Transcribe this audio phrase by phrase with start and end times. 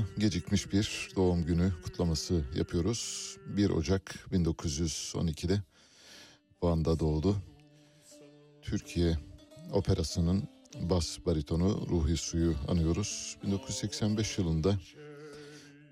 [0.00, 3.36] Su'ya gecikmiş bir doğum günü kutlaması yapıyoruz.
[3.46, 5.62] 1 Ocak 1912'de
[6.62, 7.36] Van'da doğdu.
[8.62, 9.18] Türkiye
[9.72, 10.48] Operası'nın
[10.80, 13.36] bas baritonu Ruhi Su'yu anıyoruz.
[13.44, 14.78] 1985 yılında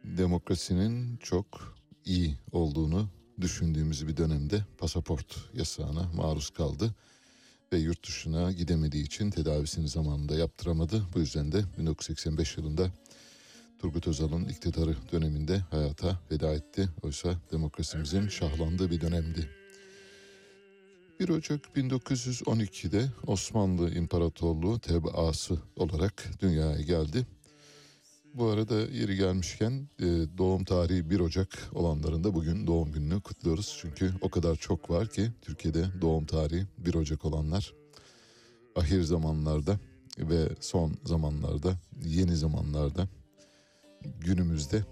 [0.05, 3.09] demokrasinin çok iyi olduğunu
[3.41, 6.95] düşündüğümüz bir dönemde pasaport yasağına maruz kaldı
[7.73, 11.03] ve yurt dışına gidemediği için tedavisini zamanında yaptıramadı.
[11.15, 12.91] Bu yüzden de 1985 yılında
[13.79, 16.89] Turgut Özal'ın iktidarı döneminde hayata veda etti.
[17.03, 19.49] Oysa demokrasimizin şahlandığı bir dönemdi.
[21.21, 27.27] 1 Ocak 1912'de Osmanlı İmparatorluğu tebaası olarak dünyaya geldi.
[28.35, 30.05] Bu arada yeri gelmişken e,
[30.39, 33.79] doğum tarihi 1 Ocak olanların da bugün doğum gününü kutluyoruz.
[33.81, 37.75] Çünkü o kadar çok var ki Türkiye'de doğum tarihi 1 Ocak olanlar
[38.77, 39.79] ahir zamanlarda
[40.19, 43.09] ve son zamanlarda, yeni zamanlarda
[44.21, 44.85] günümüzde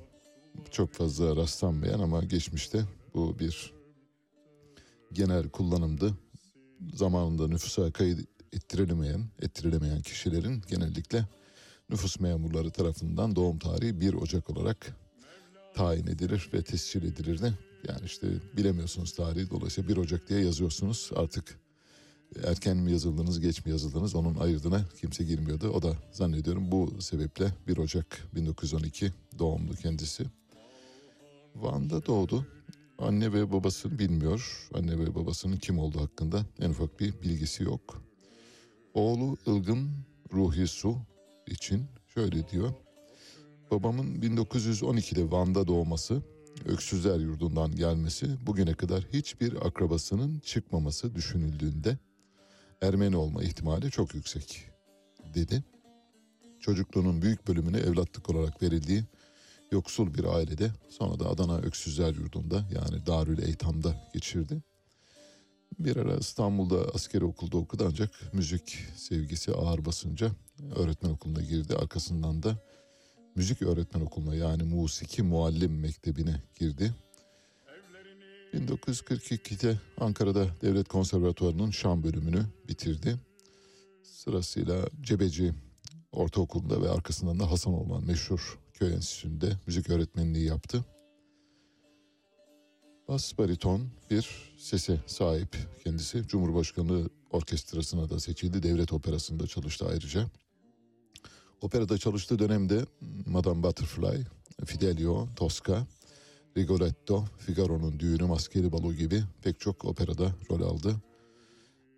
[0.71, 2.85] çok fazla rastlanmayan ama geçmişte
[3.15, 3.73] bu bir
[5.13, 6.15] genel kullanımdı.
[6.95, 11.25] Zamanında nüfusa kayıt ettirilemeyen, ettirilemeyen kişilerin genellikle
[11.91, 14.97] nüfus memurları tarafından doğum tarihi 1 Ocak olarak
[15.75, 17.59] tayin edilir ve tescil edilirdi.
[17.89, 18.27] Yani işte
[18.57, 21.59] bilemiyorsunuz tarihi dolayısıyla 1 Ocak diye yazıyorsunuz artık
[22.45, 25.69] erken mi yazıldınız geç mi yazıldınız onun ayırdığına kimse girmiyordu.
[25.69, 30.25] O da zannediyorum bu sebeple 1 Ocak 1912 doğumlu kendisi.
[31.55, 32.47] Van'da doğdu.
[32.99, 34.69] Anne ve babasını bilmiyor.
[34.75, 38.03] Anne ve babasının kim olduğu hakkında en ufak bir bilgisi yok.
[38.95, 39.91] Oğlu Ilgın
[40.33, 40.97] Ruhi Su
[41.47, 41.85] için
[42.15, 42.73] şöyle diyor.
[43.71, 46.23] Babamın 1912'de Van'da doğması,
[46.65, 51.99] öksüzler yurdundan gelmesi, bugüne kadar hiçbir akrabasının çıkmaması düşünüldüğünde
[52.83, 54.71] Ermeni olma ihtimali çok yüksek
[55.35, 55.65] dedi.
[56.61, 59.05] Çocukluğunun büyük bölümünü evlatlık olarak verildiği
[59.73, 64.63] yoksul bir ailede sonra da Adana Öksüzler Yurdu'nda yani Darül Eytam'da geçirdi.
[65.79, 70.31] Bir ara İstanbul'da askeri okulda okudu ancak müzik sevgisi ağır basınca
[70.77, 71.77] öğretmen okuluna girdi.
[71.77, 72.59] Arkasından da
[73.35, 76.95] müzik öğretmen okuluna yani musiki muallim mektebine girdi.
[78.55, 83.17] 1942'de Ankara'da Devlet Konservatuvarı'nın Şan bölümünü bitirdi.
[84.03, 85.53] Sırasıyla Cebeci
[86.13, 90.85] Ortaokulu'nda ve arkasından da Hasan olan meşhur köy enstitüsünde müzik öğretmenliği yaptı.
[93.09, 96.29] Bas bariton bir sese sahip kendisi.
[96.29, 98.63] Cumhurbaşkanı orkestrasına da seçildi.
[98.63, 100.27] Devlet operasında çalıştı ayrıca.
[101.61, 102.85] Operada çalıştığı dönemde
[103.27, 104.25] Madame Butterfly,
[104.65, 105.87] Fidelio, Tosca,
[106.57, 110.97] Rigoletto, Figaro'nun düğünü, Maskeli Balo gibi pek çok operada rol aldı.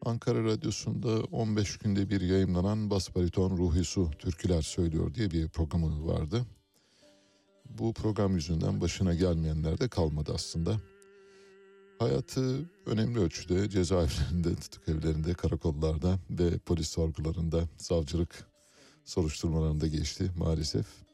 [0.05, 6.07] Ankara Radyosu'nda 15 günde bir yayınlanan Bas Bariton Ruhi Su Türküler Söylüyor diye bir programı
[6.07, 6.47] vardı.
[7.65, 10.81] Bu program yüzünden başına gelmeyenler de kalmadı aslında.
[11.99, 18.47] Hayatı önemli ölçüde cezaevlerinde, tutuk evlerinde, karakollarda ve polis sorgularında, savcılık
[19.05, 21.08] soruşturmalarında geçti maalesef.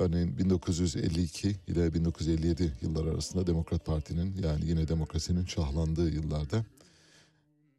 [0.00, 6.64] Örneğin 1952 ile 1957 yıllar arasında Demokrat Parti'nin yani yine demokrasinin şahlandığı yıllarda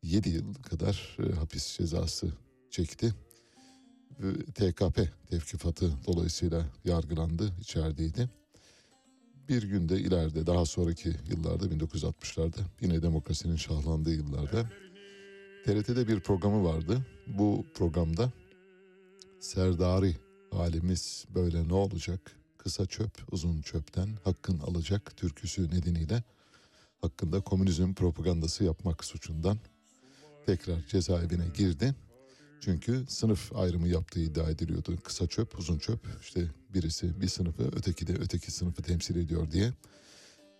[0.03, 2.31] 7 yıl kadar e, hapis cezası
[2.69, 3.13] çekti.
[4.55, 8.29] TKP tevkifatı dolayısıyla yargılandı, içerideydi.
[9.49, 14.69] Bir günde ileride daha sonraki yıllarda 1960'larda yine demokrasinin şahlandığı yıllarda
[15.65, 17.05] TRT'de bir programı vardı.
[17.27, 18.31] Bu programda
[19.39, 20.15] Serdari
[20.51, 22.19] halimiz böyle ne olacak?
[22.57, 26.23] Kısa çöp uzun çöpten hakkın alacak türküsü nedeniyle
[27.01, 29.57] hakkında komünizm propagandası yapmak suçundan
[30.45, 31.95] tekrar cezaevine girdi.
[32.61, 34.97] Çünkü sınıf ayrımı yaptığı iddia ediliyordu.
[35.03, 35.99] Kısa çöp, uzun çöp.
[36.21, 39.73] İşte birisi bir sınıfı, öteki de öteki sınıfı temsil ediyor diye.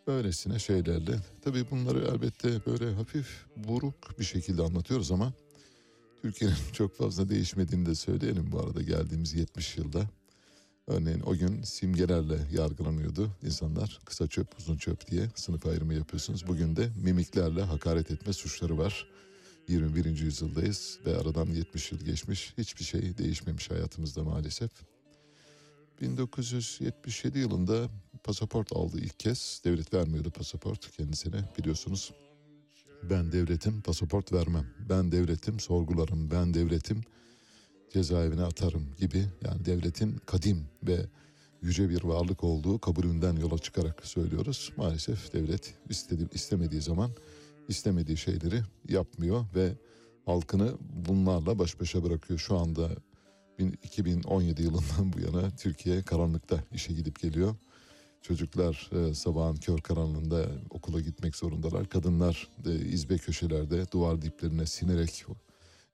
[0.07, 1.19] Böylesine şeylerle.
[1.41, 5.33] Tabii bunları elbette böyle hafif buruk bir şekilde anlatıyoruz ama
[6.21, 10.09] Türkiye'nin çok fazla değişmediğini de söyleyelim bu arada geldiğimiz 70 yılda.
[10.87, 13.99] Örneğin o gün simgelerle yargılanıyordu insanlar.
[14.05, 16.47] Kısa çöp, uzun çöp diye sınıf ayrımı yapıyorsunuz.
[16.47, 19.07] Bugün de mimiklerle hakaret etme suçları var.
[19.67, 20.05] 21.
[20.05, 22.53] yüzyıldayız ve aradan 70 yıl geçmiş.
[22.57, 24.71] Hiçbir şey değişmemiş hayatımızda maalesef.
[26.01, 27.89] 1977 yılında
[28.23, 29.61] pasaport aldı ilk kez.
[29.65, 32.11] Devlet vermiyordu pasaport kendisine biliyorsunuz.
[33.09, 34.65] Ben devletim pasaport vermem.
[34.89, 36.31] Ben devletim sorgularım.
[36.31, 37.01] Ben devletim
[37.93, 39.25] cezaevine atarım gibi.
[39.45, 41.05] Yani devletin kadim ve
[41.61, 44.71] yüce bir varlık olduğu kabulünden yola çıkarak söylüyoruz.
[44.77, 47.11] Maalesef devlet istedi, istemediği zaman
[47.67, 49.73] istemediği şeyleri yapmıyor ve
[50.25, 50.73] halkını
[51.07, 52.39] bunlarla baş başa bırakıyor.
[52.39, 52.89] Şu anda
[53.83, 57.55] 2017 yılından bu yana Türkiye karanlıkta işe gidip geliyor.
[58.21, 61.89] Çocuklar e, sabahın kör karanlığında okula gitmek zorundalar.
[61.89, 65.25] Kadınlar e, izbe köşelerde duvar diplerine sinerek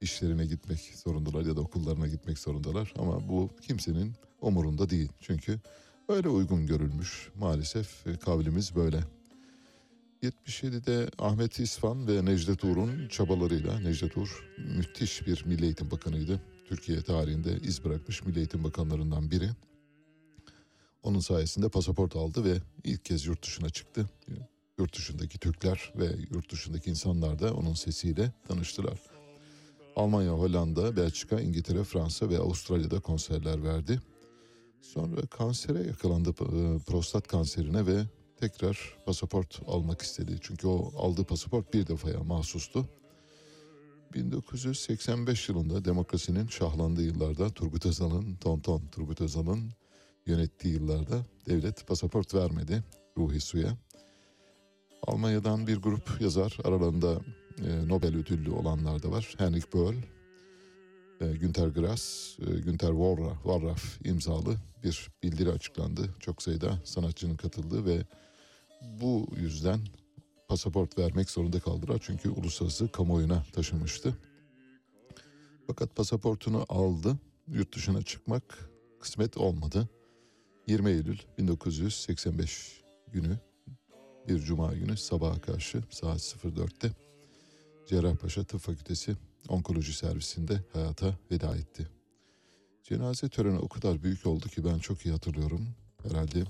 [0.01, 2.93] işlerine gitmek zorundalar ya da okullarına gitmek zorundalar.
[2.99, 5.09] Ama bu kimsenin umurunda değil.
[5.21, 5.59] Çünkü
[6.09, 7.29] öyle uygun görülmüş.
[7.39, 9.03] Maalesef e, kavlimiz böyle.
[10.23, 16.41] 77'de Ahmet İsfan ve Necdet Uğur'un çabalarıyla Necdet Uğur müthiş bir Milli Eğitim Bakanıydı.
[16.69, 19.49] Türkiye tarihinde iz bırakmış Milli Eğitim Bakanlarından biri.
[21.07, 24.09] Onun sayesinde pasaport aldı ve ilk kez yurt dışına çıktı.
[24.77, 28.99] Yurt dışındaki Türkler ve yurt dışındaki insanlar da onun sesiyle tanıştılar.
[29.95, 34.01] Almanya, Hollanda, Belçika, İngiltere, Fransa ve Avustralya'da konserler verdi.
[34.81, 38.03] Sonra kansere yakalandı, e, prostat kanserine ve
[38.39, 40.37] tekrar pasaport almak istedi.
[40.41, 42.85] Çünkü o aldığı pasaport bir defaya mahsustu.
[44.13, 49.71] 1985 yılında demokrasinin şahlandığı yıllarda Turgut Özal'ın, Tonton Turgut Özal'ın
[50.27, 52.83] yönettiği yıllarda devlet pasaport vermedi
[53.17, 53.77] Ruhi Su'ya.
[55.07, 57.21] Almanya'dan bir grup yazar aralarında
[57.65, 59.35] e, Nobel ödüllü olanlar da var.
[59.37, 59.95] Henrik Böll,
[61.21, 66.09] e, Günter Grass, e, Günter Warraff, Warraff imzalı bir bildiri açıklandı.
[66.19, 68.05] Çok sayıda sanatçının katıldığı ve
[69.01, 69.79] bu yüzden
[70.47, 71.99] pasaport vermek zorunda kaldılar.
[72.01, 74.17] Çünkü uluslararası kamuoyuna taşımıştı.
[75.67, 77.17] Fakat pasaportunu aldı.
[77.47, 78.69] Yurt dışına çıkmak
[78.99, 79.89] kısmet olmadı.
[80.67, 82.81] 20 Eylül 1985
[83.13, 83.39] günü
[84.27, 86.91] bir cuma günü sabaha karşı saat 04'te
[87.87, 89.15] Cerrahpaşa Tıp Fakültesi
[89.49, 91.87] Onkoloji Servisinde hayata veda etti.
[92.83, 95.67] Cenaze töreni o kadar büyük oldu ki ben çok iyi hatırlıyorum.
[96.03, 96.43] Herhalde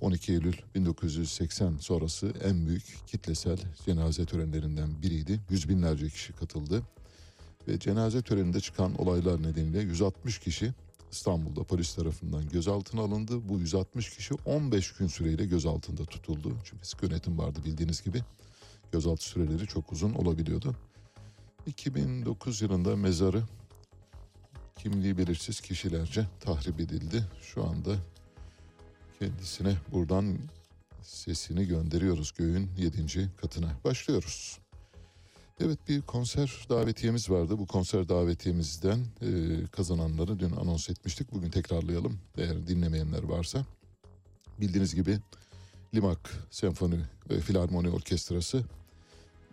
[0.00, 5.40] 12 Eylül 1980 sonrası en büyük kitlesel cenaze törenlerinden biriydi.
[5.50, 6.82] Yüz binlerce kişi katıldı.
[7.68, 10.72] Ve cenaze töreninde çıkan olaylar nedeniyle 160 kişi
[11.14, 13.48] İstanbul'da polis tarafından gözaltına alındı.
[13.48, 16.56] Bu 160 kişi 15 gün süreyle gözaltında tutuldu.
[16.64, 18.22] Çünkü sık yönetim vardı bildiğiniz gibi.
[18.92, 20.76] Gözaltı süreleri çok uzun olabiliyordu.
[21.66, 23.42] 2009 yılında mezarı
[24.78, 27.24] kimliği belirsiz kişilerce tahrip edildi.
[27.42, 27.96] Şu anda
[29.18, 30.38] kendisine buradan
[31.02, 33.30] sesini gönderiyoruz göğün 7.
[33.36, 33.72] katına.
[33.84, 34.63] Başlıyoruz.
[35.60, 37.58] Evet bir konser davetiyemiz vardı.
[37.58, 39.30] Bu konser davetiyemizden e,
[39.72, 41.32] kazananları dün anons etmiştik.
[41.32, 43.66] Bugün tekrarlayalım eğer dinlemeyenler varsa.
[44.60, 45.18] Bildiğiniz gibi
[45.94, 48.64] Limak Senfoni ve Filarmoni Orkestrası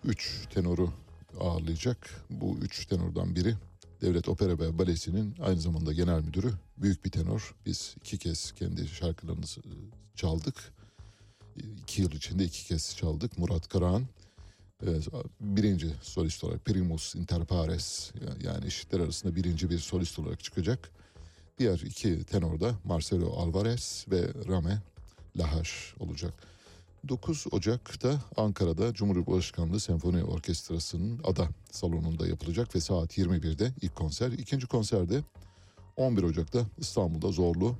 [0.05, 0.93] 3 tenoru
[1.39, 2.25] ağırlayacak.
[2.29, 3.55] Bu 3 tenordan biri
[4.01, 6.53] Devlet Opera ve Balesi'nin aynı zamanda genel müdürü.
[6.77, 7.55] Büyük bir tenor.
[7.65, 9.45] Biz iki kez kendi şarkılarını
[10.15, 10.73] çaldık.
[11.81, 13.37] İki yıl içinde iki kez çaldık.
[13.37, 14.07] Murat Karahan
[15.39, 18.11] birinci solist olarak Primus Inter pares
[18.43, 20.91] yani eşitler arasında birinci bir solist olarak çıkacak.
[21.57, 24.81] Diğer iki tenorda Marcelo Alvarez ve Rame
[25.37, 26.33] Lahaş olacak.
[27.09, 34.31] 9 Ocak'ta Ankara'da Cumhurbaşkanlığı Senfoni Orkestrası'nın ada salonunda yapılacak ve saat 21'de ilk konser.
[34.31, 35.21] İkinci konserde
[35.97, 37.75] 11 Ocak'ta İstanbul'da Zorlu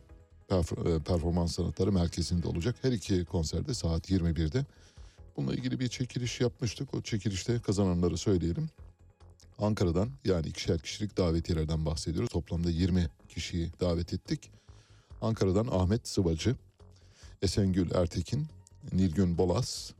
[1.06, 2.76] Performans Sanatları Merkezi'nde olacak.
[2.82, 4.66] Her iki konserde saat 21'de
[5.38, 6.94] Bununla ilgili bir çekiliş yapmıştık.
[6.94, 8.70] O çekilişte kazananları söyleyelim.
[9.60, 12.30] Ankara'dan yani ikişer kişilik davetiyelerden bahsediyoruz.
[12.30, 14.52] Toplamda 20 kişiyi davet ettik.
[15.22, 16.56] Ankara'dan Ahmet Sıvacı,
[17.42, 18.46] Esengül Ertekin,
[18.94, 19.92] Nilgün Bolas,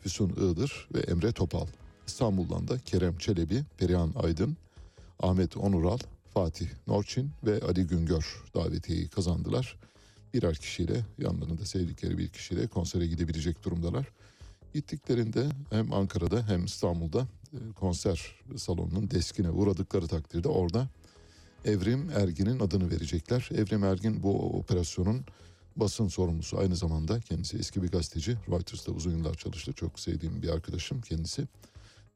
[0.00, 1.66] Füsun Iğdır ve Emre Topal.
[2.06, 4.56] İstanbul'dan da Kerem Çelebi, Perihan Aydın,
[5.20, 5.98] Ahmet Onural,
[6.34, 9.76] Fatih Norçin ve Ali Güngör davetiyeyi kazandılar.
[10.34, 14.06] Birer kişiyle yanlarında sevdikleri bir kişiyle konsere gidebilecek durumdalar.
[14.74, 20.88] Gittiklerinde hem Ankara'da hem İstanbul'da e, konser salonunun deskine uğradıkları takdirde orada
[21.64, 23.48] Evrim Ergin'in adını verecekler.
[23.54, 25.24] Evrim Ergin bu operasyonun
[25.76, 28.36] basın sorumlusu aynı zamanda kendisi eski bir gazeteci.
[28.50, 29.72] Reuters'ta uzun yıllar çalıştı.
[29.72, 31.42] Çok sevdiğim bir arkadaşım kendisi.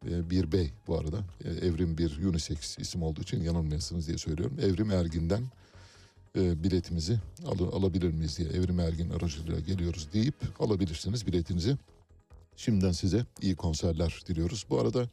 [0.08, 1.18] E, bir bey bu arada.
[1.44, 4.56] E, Evrim bir unisex isim olduğu için yanılmayasınız diye söylüyorum.
[4.62, 5.44] Evrim Ergin'den
[6.37, 11.76] biletimizi al, alabilir miyiz diye Evrim Ergin aracılığıyla geliyoruz deyip alabilirsiniz biletinizi.
[12.56, 14.66] Şimdiden size iyi konserler diliyoruz.
[14.70, 15.08] Bu arada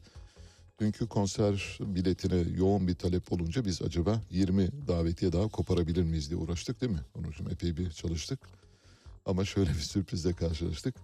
[0.80, 6.40] dünkü konser biletine yoğun bir talep olunca biz acaba 20 davetiye daha koparabilir miyiz diye
[6.40, 7.00] uğraştık değil mi?
[7.18, 8.40] Onun için epey bir çalıştık.
[9.26, 10.94] Ama şöyle bir sürprizle karşılaştık.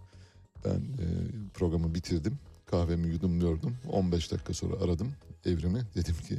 [0.64, 1.07] Ben e,
[1.54, 2.38] programı bitirdim.
[2.66, 3.76] Kahvemi yudumluyordum.
[3.88, 5.12] 15 dakika sonra aradım
[5.47, 5.83] evrimi.
[5.95, 6.38] Dedim ki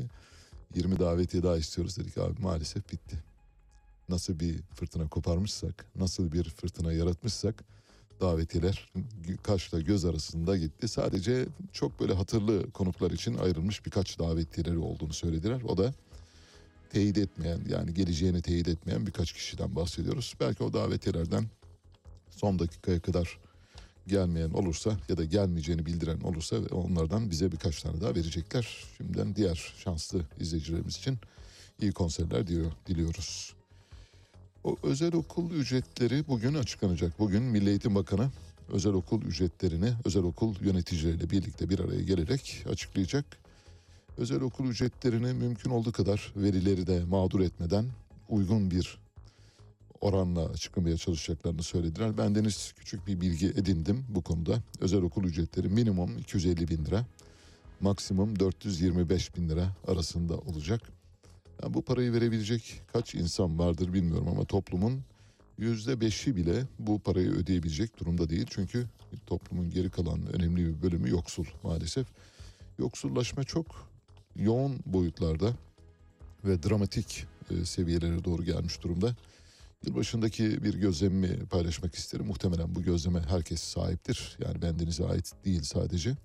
[0.75, 3.23] 20 davetiye daha istiyoruz dedik abi maalesef bitti.
[4.09, 7.63] Nasıl bir fırtına koparmışsak, nasıl bir fırtına yaratmışsak
[8.21, 8.91] davetiler
[9.43, 10.87] kaşla göz arasında gitti.
[10.87, 15.61] Sadece çok böyle hatırlı konuklar için ayrılmış birkaç davetileri olduğunu söylediler.
[15.61, 15.93] O da
[16.89, 20.33] teyit etmeyen yani geleceğini teyit etmeyen birkaç kişiden bahsediyoruz.
[20.39, 21.45] Belki o davetiyelerden
[22.29, 23.39] son dakikaya kadar
[24.07, 28.85] gelmeyen olursa ya da gelmeyeceğini bildiren olursa onlardan bize birkaç tane daha verecekler.
[28.97, 31.17] Şimdiden diğer şanslı izleyicilerimiz için
[31.81, 32.47] iyi konserler
[32.87, 33.58] diliyoruz.
[34.63, 37.19] O özel okul ücretleri bugün açıklanacak.
[37.19, 38.29] Bugün Milli Eğitim Bakanı
[38.69, 43.25] özel okul ücretlerini özel okul yöneticileriyle birlikte bir araya gelerek açıklayacak.
[44.17, 47.85] Özel okul ücretlerini mümkün olduğu kadar verileri de mağdur etmeden
[48.29, 48.99] uygun bir
[50.01, 52.17] oranla açıklamaya çalışacaklarını söylediler.
[52.17, 54.63] Ben deniz küçük bir bilgi edindim bu konuda.
[54.79, 57.05] Özel okul ücretleri minimum 250 bin lira,
[57.81, 60.98] maksimum 425 bin lira arasında olacak.
[61.63, 65.01] Yani bu parayı verebilecek kaç insan vardır bilmiyorum ama toplumun
[65.57, 68.45] yüzde beşi bile bu parayı ödeyebilecek durumda değil.
[68.49, 68.85] Çünkü
[69.27, 72.07] toplumun geri kalan önemli bir bölümü yoksul maalesef.
[72.79, 73.89] Yoksullaşma çok
[74.35, 75.53] yoğun boyutlarda
[76.45, 79.15] ve dramatik e, seviyelere doğru gelmiş durumda.
[79.85, 82.25] Yılbaşındaki bir gözlemimi paylaşmak isterim.
[82.25, 84.37] Muhtemelen bu gözleme herkes sahiptir.
[84.45, 86.17] Yani bendenize ait değil sadece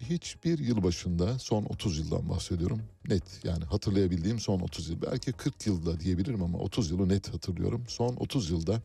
[0.00, 2.82] hiçbir yıl başında son 30 yıldan bahsediyorum.
[3.08, 5.02] Net yani hatırlayabildiğim son 30 yıl.
[5.02, 7.84] Belki 40 yılda diyebilirim ama 30 yılı net hatırlıyorum.
[7.88, 8.82] Son 30 yılda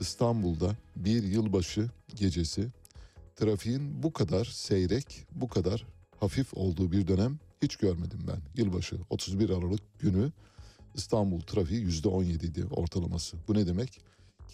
[0.00, 2.68] İstanbul'da bir yılbaşı gecesi
[3.36, 5.86] trafiğin bu kadar seyrek, bu kadar
[6.20, 8.62] hafif olduğu bir dönem hiç görmedim ben.
[8.62, 10.32] Yılbaşı 31 Aralık günü
[10.94, 13.36] İstanbul trafiği %17 idi ortalaması.
[13.48, 14.00] Bu ne demek?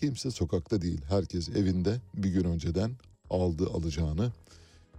[0.01, 1.01] Kimse sokakta değil.
[1.09, 2.91] Herkes evinde bir gün önceden
[3.31, 4.33] aldı alacağını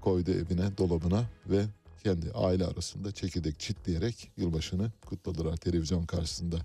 [0.05, 1.65] koydu evine, dolabına ve
[2.03, 6.57] kendi aile arasında çekirdek çitleyerek yılbaşını kutladılar televizyon karşısında.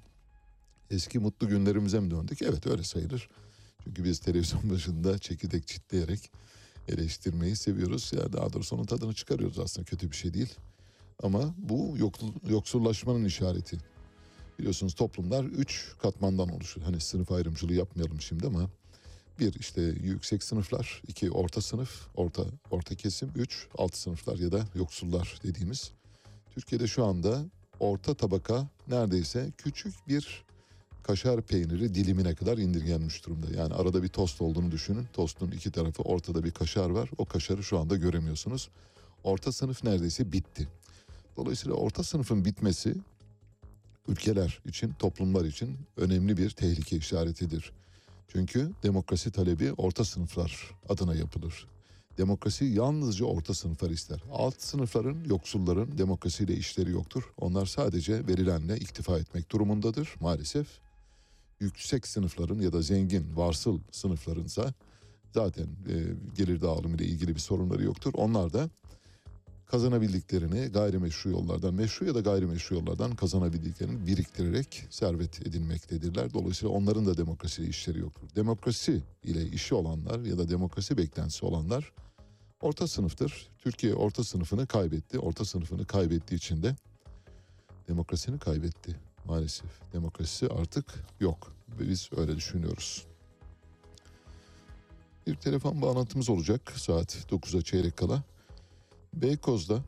[0.90, 2.42] Eski mutlu günlerimize mi döndük?
[2.42, 3.28] Evet öyle sayılır.
[3.84, 6.30] Çünkü biz televizyon başında çekirdek çitleyerek
[6.88, 8.12] eleştirmeyi seviyoruz.
[8.12, 10.54] Ya daha doğrusu onun tadını çıkarıyoruz aslında kötü bir şey değil.
[11.22, 13.78] Ama bu yoksul- yoksullaşmanın işareti.
[14.58, 16.86] Biliyorsunuz toplumlar üç katmandan oluşuyor.
[16.86, 18.70] Hani sınıf ayrımcılığı yapmayalım şimdi ama
[19.40, 24.64] bir işte yüksek sınıflar, iki orta sınıf, orta orta kesim, üç alt sınıflar ya da
[24.74, 25.92] yoksullar dediğimiz.
[26.54, 27.44] Türkiye'de şu anda
[27.80, 30.44] orta tabaka neredeyse küçük bir
[31.02, 33.46] kaşar peyniri dilimine kadar indirgenmiş durumda.
[33.56, 35.06] Yani arada bir tost olduğunu düşünün.
[35.12, 37.10] Tostun iki tarafı ortada bir kaşar var.
[37.18, 38.68] O kaşarı şu anda göremiyorsunuz.
[39.24, 40.68] Orta sınıf neredeyse bitti.
[41.36, 42.94] Dolayısıyla orta sınıfın bitmesi
[44.08, 47.72] ülkeler için, toplumlar için önemli bir tehlike işaretidir.
[48.32, 51.68] Çünkü demokrasi talebi orta sınıflar adına yapılır.
[52.18, 54.24] Demokrasi yalnızca orta sınıflar ister.
[54.32, 57.32] Alt sınıfların, yoksulların demokrasiyle işleri yoktur.
[57.40, 60.66] Onlar sadece verilenle iktifa etmek durumundadır maalesef.
[61.60, 64.74] Yüksek sınıfların ya da zengin, varsıl sınıflarınsa
[65.34, 65.94] zaten e,
[66.36, 68.12] gelir dağılımı ile ilgili bir sorunları yoktur.
[68.14, 68.70] Onlar da
[69.70, 76.34] kazanabildiklerini gayrimeşru yollardan, meşru ya da gayrimeşru yollardan kazanabildiklerini biriktirerek servet edinmektedirler.
[76.34, 78.28] Dolayısıyla onların da demokrasiyle işleri yoktur.
[78.36, 81.92] Demokrasi ile işi olanlar ya da demokrasi beklentisi olanlar
[82.60, 83.48] orta sınıftır.
[83.58, 85.18] Türkiye orta sınıfını kaybetti.
[85.18, 86.76] Orta sınıfını kaybettiği için de
[87.88, 89.70] demokrasini kaybetti maalesef.
[89.92, 91.52] Demokrasi artık yok.
[91.80, 93.06] Biz öyle düşünüyoruz.
[95.26, 98.22] Bir telefon bağlantımız olacak saat 9'a çeyrek kala.
[99.14, 99.82] Beykoz'da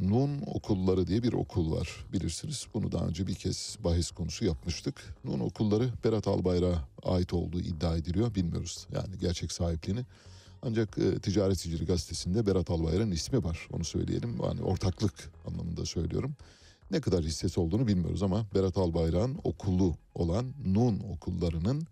[0.00, 2.66] Nun okulları diye bir okul var bilirsiniz.
[2.74, 5.14] Bunu daha önce bir kez bahis konusu yapmıştık.
[5.24, 8.34] Nun okulları Berat Albayrak'a ait olduğu iddia ediliyor.
[8.34, 10.04] Bilmiyoruz yani gerçek sahipliğini.
[10.62, 13.68] Ancak e, Ticaret Sicili gazetesinde Berat Albayrak'ın ismi var.
[13.72, 14.36] Onu söyleyelim.
[14.42, 16.36] Yani ortaklık anlamında söylüyorum.
[16.90, 21.86] Ne kadar hissesi olduğunu bilmiyoruz ama Berat Albayrak'ın okulu olan Nun okullarının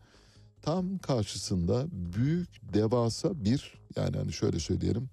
[0.62, 5.08] tam karşısında büyük devasa bir yani hani şöyle söyleyelim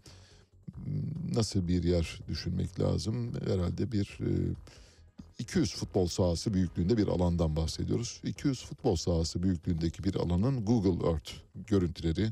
[1.33, 3.31] nasıl bir yer düşünmek lazım?
[3.47, 4.29] Herhalde bir e,
[5.39, 8.21] 200 futbol sahası büyüklüğünde bir alandan bahsediyoruz.
[8.23, 12.29] 200 futbol sahası büyüklüğündeki bir alanın Google Earth görüntüleri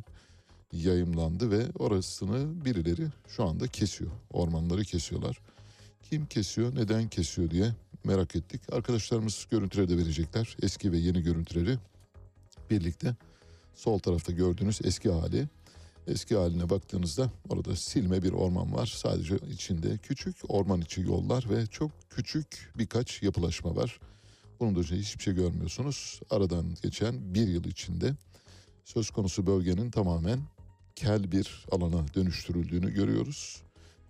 [0.74, 4.12] yayımlandı ve orasını birileri şu anda kesiyor.
[4.32, 5.40] Ormanları kesiyorlar.
[6.10, 8.62] Kim kesiyor, neden kesiyor diye merak ettik.
[8.72, 10.58] Arkadaşlarımız görüntüleri de verecekler.
[10.62, 11.78] Eski ve yeni görüntüleri
[12.70, 13.16] birlikte.
[13.76, 15.48] Sol tarafta gördüğünüz eski hali
[16.08, 18.86] Eski haline baktığınızda orada silme bir orman var.
[18.86, 24.00] Sadece içinde küçük orman içi yollar ve çok küçük birkaç yapılaşma var.
[24.60, 26.22] Bunun dışında hiçbir şey görmüyorsunuz.
[26.30, 28.14] Aradan geçen bir yıl içinde
[28.84, 30.40] söz konusu bölgenin tamamen
[30.96, 33.62] kel bir alana dönüştürüldüğünü görüyoruz.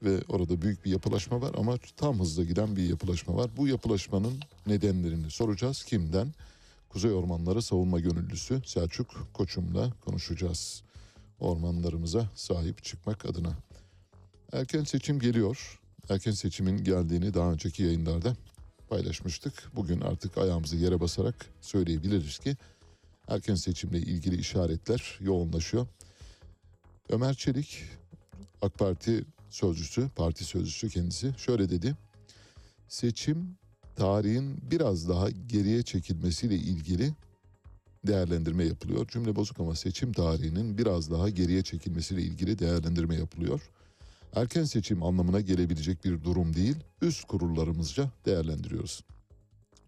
[0.04, 3.52] Ve orada büyük bir yapılaşma var ama tam hızla giden bir yapılaşma var.
[3.58, 5.84] Bu yapılaşmanın nedenlerini soracağız.
[5.84, 6.34] Kimden?
[6.90, 10.84] Kuzey Ormanları Savunma Gönüllüsü Selçuk Koçum'la konuşacağız
[11.42, 13.54] ormanlarımıza sahip çıkmak adına.
[14.54, 15.80] Erken seçim geliyor.
[16.10, 18.36] Erken seçimin geldiğini daha önceki yayınlarda
[18.90, 19.72] paylaşmıştık.
[19.76, 22.56] Bugün artık ayağımızı yere basarak söyleyebiliriz ki
[23.28, 25.88] erken seçimle ilgili işaretler yoğunlaşıyor.
[27.10, 27.84] Ömer Çelik
[28.62, 31.96] AK Parti sözcüsü, parti sözcüsü kendisi şöyle dedi.
[32.88, 33.58] Seçim
[33.96, 37.14] tarihin biraz daha geriye çekilmesiyle ilgili
[38.08, 39.08] değerlendirme yapılıyor.
[39.08, 43.70] Cümle bozuk ama seçim tarihinin biraz daha geriye çekilmesiyle ilgili değerlendirme yapılıyor.
[44.36, 49.04] Erken seçim anlamına gelebilecek bir durum değil, üst kurullarımızca değerlendiriyoruz.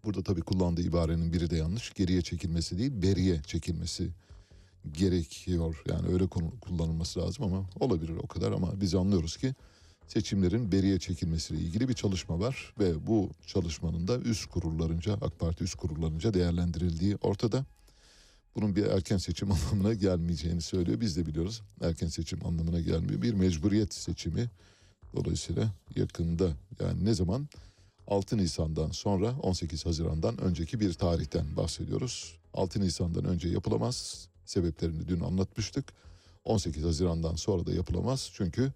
[0.06, 1.94] Burada tabii kullandığı ibarenin biri de yanlış.
[1.94, 4.10] Geriye çekilmesi değil, beriye çekilmesi
[4.92, 5.84] gerekiyor.
[5.90, 6.28] Yani öyle
[6.62, 9.54] kullanılması lazım ama olabilir o kadar ama biz anlıyoruz ki
[10.08, 15.64] seçimlerin beriye çekilmesiyle ilgili bir çalışma var ve bu çalışmanın da üst kurullarınca AK Parti
[15.64, 17.66] üst kurullarınca değerlendirildiği ortada
[18.56, 21.02] bunun bir erken seçim anlamına gelmeyeceğini söylüyor.
[21.02, 23.22] Biz de biliyoruz erken seçim anlamına gelmiyor.
[23.22, 24.50] Bir mecburiyet seçimi
[25.16, 27.48] dolayısıyla yakında yani ne zaman
[28.08, 32.38] 6 Nisan'dan sonra 18 Haziran'dan önceki bir tarihten bahsediyoruz.
[32.54, 34.28] 6 Nisan'dan önce yapılamaz.
[34.46, 35.94] Sebeplerini dün anlatmıştık.
[36.46, 38.30] 18 Haziran'dan sonra da yapılamaz.
[38.34, 38.72] Çünkü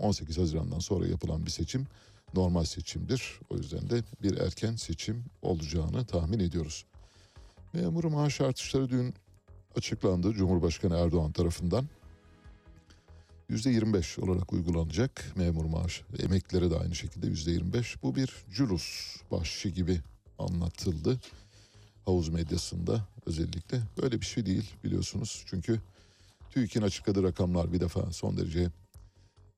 [0.00, 1.86] 18 e, Haziran'dan sonra yapılan bir seçim
[2.34, 3.40] normal seçimdir.
[3.50, 6.84] O yüzden de bir erken seçim olacağını tahmin ediyoruz.
[7.76, 9.14] Memur maaş artışları dün
[9.76, 11.86] açıklandı Cumhurbaşkanı Erdoğan tarafından.
[13.50, 16.02] %25 olarak uygulanacak memur maaş.
[16.18, 18.02] Emeklilere de aynı şekilde %25.
[18.02, 20.00] Bu bir cülus bahşişi gibi
[20.38, 21.20] anlatıldı.
[22.04, 23.80] Havuz medyasında özellikle.
[24.02, 25.44] Böyle bir şey değil biliyorsunuz.
[25.46, 25.80] Çünkü
[26.50, 28.70] TÜİK'in açıkladığı rakamlar bir defa son derece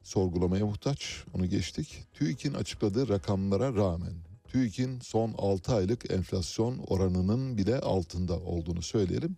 [0.03, 1.25] sorgulamaya muhtaç.
[1.35, 2.05] Onu geçtik.
[2.13, 9.37] TÜİK'in açıkladığı rakamlara rağmen TÜİK'in son 6 aylık enflasyon oranının bile altında olduğunu söyleyelim.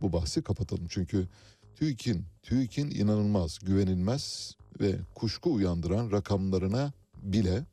[0.00, 0.86] Bu bahsi kapatalım.
[0.88, 1.28] Çünkü
[1.76, 7.64] TÜİK'in TÜİK'in inanılmaz, güvenilmez ve kuşku uyandıran rakamlarına bile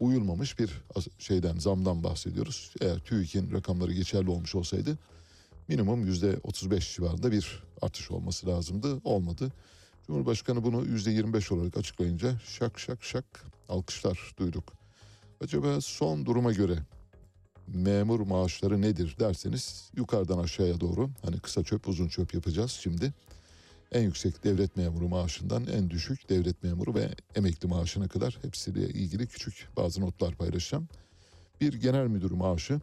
[0.00, 0.70] uyulmamış bir
[1.18, 2.74] şeyden zamdan bahsediyoruz.
[2.80, 4.98] Eğer TÜİK'in rakamları geçerli olmuş olsaydı
[5.68, 9.00] minimum yüzde 35 civarında bir artış olması lazımdı.
[9.04, 9.52] Olmadı.
[10.06, 13.24] Cumhurbaşkanı bunu yüzde 25 olarak açıklayınca şak şak şak
[13.68, 14.81] alkışlar duyduk.
[15.42, 16.78] Acaba son duruma göre
[17.68, 23.12] memur maaşları nedir derseniz yukarıdan aşağıya doğru hani kısa çöp uzun çöp yapacağız şimdi.
[23.92, 29.26] En yüksek devlet memuru maaşından en düşük devlet memuru ve emekli maaşına kadar hepsiyle ilgili
[29.26, 30.88] küçük bazı notlar paylaşacağım.
[31.60, 32.80] Bir genel müdür maaşı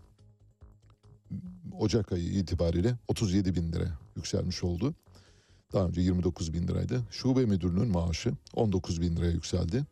[1.79, 4.95] Ocak ayı itibariyle 37 bin lira yükselmiş oldu.
[5.73, 7.01] Daha önce 29 bin liraydı.
[7.11, 9.85] Şube müdürünün maaşı 19 bin liraya yükseldi.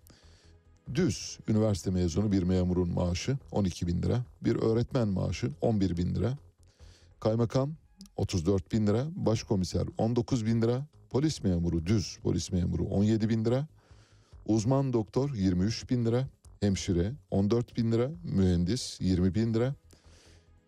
[0.95, 4.25] Düz üniversite mezunu bir memurun maaşı 12 bin lira.
[4.41, 6.37] Bir öğretmen maaşı 11 bin lira.
[7.19, 7.75] Kaymakam
[8.15, 9.05] 34 bin lira.
[9.15, 10.85] Başkomiser 19 bin lira.
[11.09, 13.67] Polis memuru düz polis memuru 17 bin lira.
[14.45, 16.27] Uzman doktor 23 bin lira.
[16.59, 18.11] Hemşire 14 bin lira.
[18.23, 19.75] Mühendis 20 bin lira.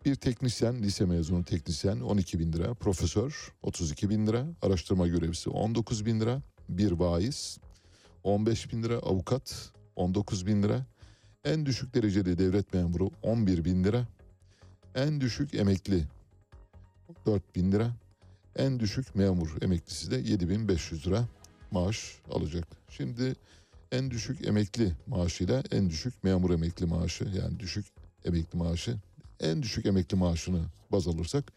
[0.04, 2.74] Bir teknisyen, lise mezunu teknisyen 12 bin lira.
[2.74, 4.46] Profesör 32 bin lira.
[4.62, 6.42] Araştırma görevlisi 19 bin lira.
[6.68, 7.58] Bir vaiz
[8.24, 8.98] 15 bin lira.
[8.98, 10.86] Avukat 19 bin lira.
[11.44, 14.08] En düşük dereceli devlet memuru 11 bin lira.
[14.94, 16.04] En düşük emekli
[17.26, 17.90] 4 bin lira.
[18.56, 21.28] En düşük memur emeklisi de 7500 lira
[21.70, 22.66] maaş alacak.
[22.88, 23.34] Şimdi
[23.92, 27.86] en düşük emekli maaşıyla en düşük memur emekli maaşı yani düşük
[28.24, 28.96] emekli maaşı
[29.40, 31.52] en düşük emekli maaşını baz alırsak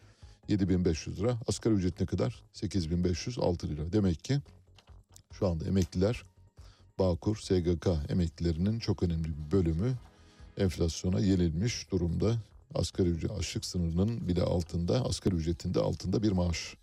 [0.48, 4.40] 7500 lira asgari ücret ne kadar 8506 lira demek ki
[5.32, 6.22] şu anda emekliler
[6.98, 9.94] Bağkur SGK emeklilerinin çok önemli bir bölümü
[10.56, 12.36] enflasyona yenilmiş durumda.
[12.74, 16.74] Asgari ücret açlık sınırının bile altında, asgari ücretinde altında bir maaş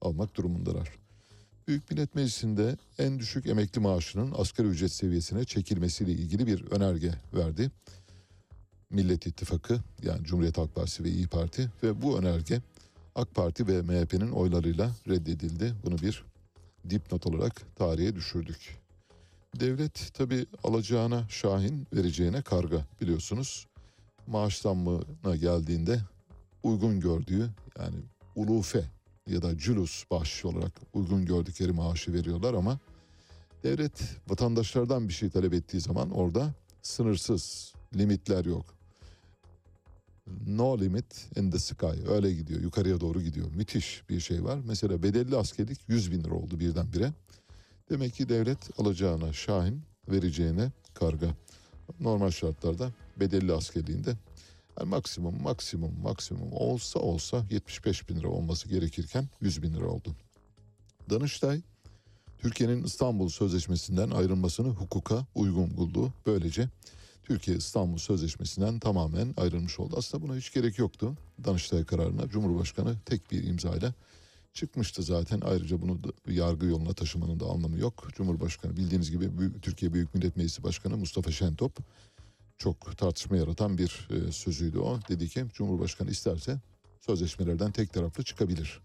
[0.00, 0.88] almak durumundalar.
[1.68, 7.70] Büyük Millet Meclisi'nde en düşük emekli maaşının asgari ücret seviyesine çekilmesiyle ilgili bir önerge verdi.
[8.90, 12.60] Millet İttifakı yani Cumhuriyet Halk Partisi ve İyi Parti ve bu önerge
[13.14, 15.74] AK Parti ve MHP'nin oylarıyla reddedildi.
[15.84, 16.24] Bunu bir
[16.90, 18.80] dipnot olarak tarihe düşürdük.
[19.56, 23.66] Devlet tabi alacağına şahin vereceğine karga biliyorsunuz.
[24.26, 26.00] Maaş zammına geldiğinde
[26.62, 27.96] uygun gördüğü yani
[28.36, 28.84] ulufe
[29.26, 32.78] ya da cülus bahşiş olarak uygun gördükleri maaşı veriyorlar ama
[33.62, 38.74] devlet vatandaşlardan bir şey talep ettiği zaman orada sınırsız limitler yok.
[40.46, 44.58] No limit in the sky öyle gidiyor yukarıya doğru gidiyor müthiş bir şey var.
[44.64, 47.12] Mesela bedelli askerlik 100 bin lira oldu birdenbire.
[47.90, 51.26] Demek ki devlet alacağına şahin vereceğine karga.
[52.00, 54.16] Normal şartlarda bedelli askerliğinde
[54.78, 60.16] yani maksimum maksimum maksimum olsa olsa 75 bin lira olması gerekirken 100 bin lira oldu.
[61.10, 61.62] Danıştay
[62.38, 66.12] Türkiye'nin İstanbul Sözleşmesi'nden ayrılmasını hukuka uygun buldu.
[66.26, 66.68] Böylece
[67.22, 69.94] Türkiye İstanbul Sözleşmesi'nden tamamen ayrılmış oldu.
[69.98, 71.16] Aslında buna hiç gerek yoktu.
[71.44, 73.94] Danıştay kararına Cumhurbaşkanı tek bir imzayla
[74.52, 75.40] çıkmıştı zaten.
[75.40, 78.08] Ayrıca bunu da yargı yoluna taşımanın da anlamı yok.
[78.14, 79.30] Cumhurbaşkanı bildiğiniz gibi
[79.62, 81.78] Türkiye Büyük Millet Meclisi Başkanı Mustafa Şentop
[82.58, 84.98] çok tartışma yaratan bir e, sözüydü o.
[85.08, 86.60] Dedi ki Cumhurbaşkanı isterse
[87.00, 88.80] sözleşmelerden tek taraflı çıkabilir.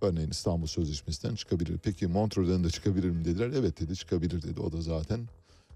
[0.00, 1.78] Örneğin İstanbul Sözleşmesi'nden çıkabilir.
[1.82, 3.50] Peki Montreux'den de çıkabilir mi dediler.
[3.56, 4.60] Evet dedi çıkabilir dedi.
[4.60, 5.28] O da zaten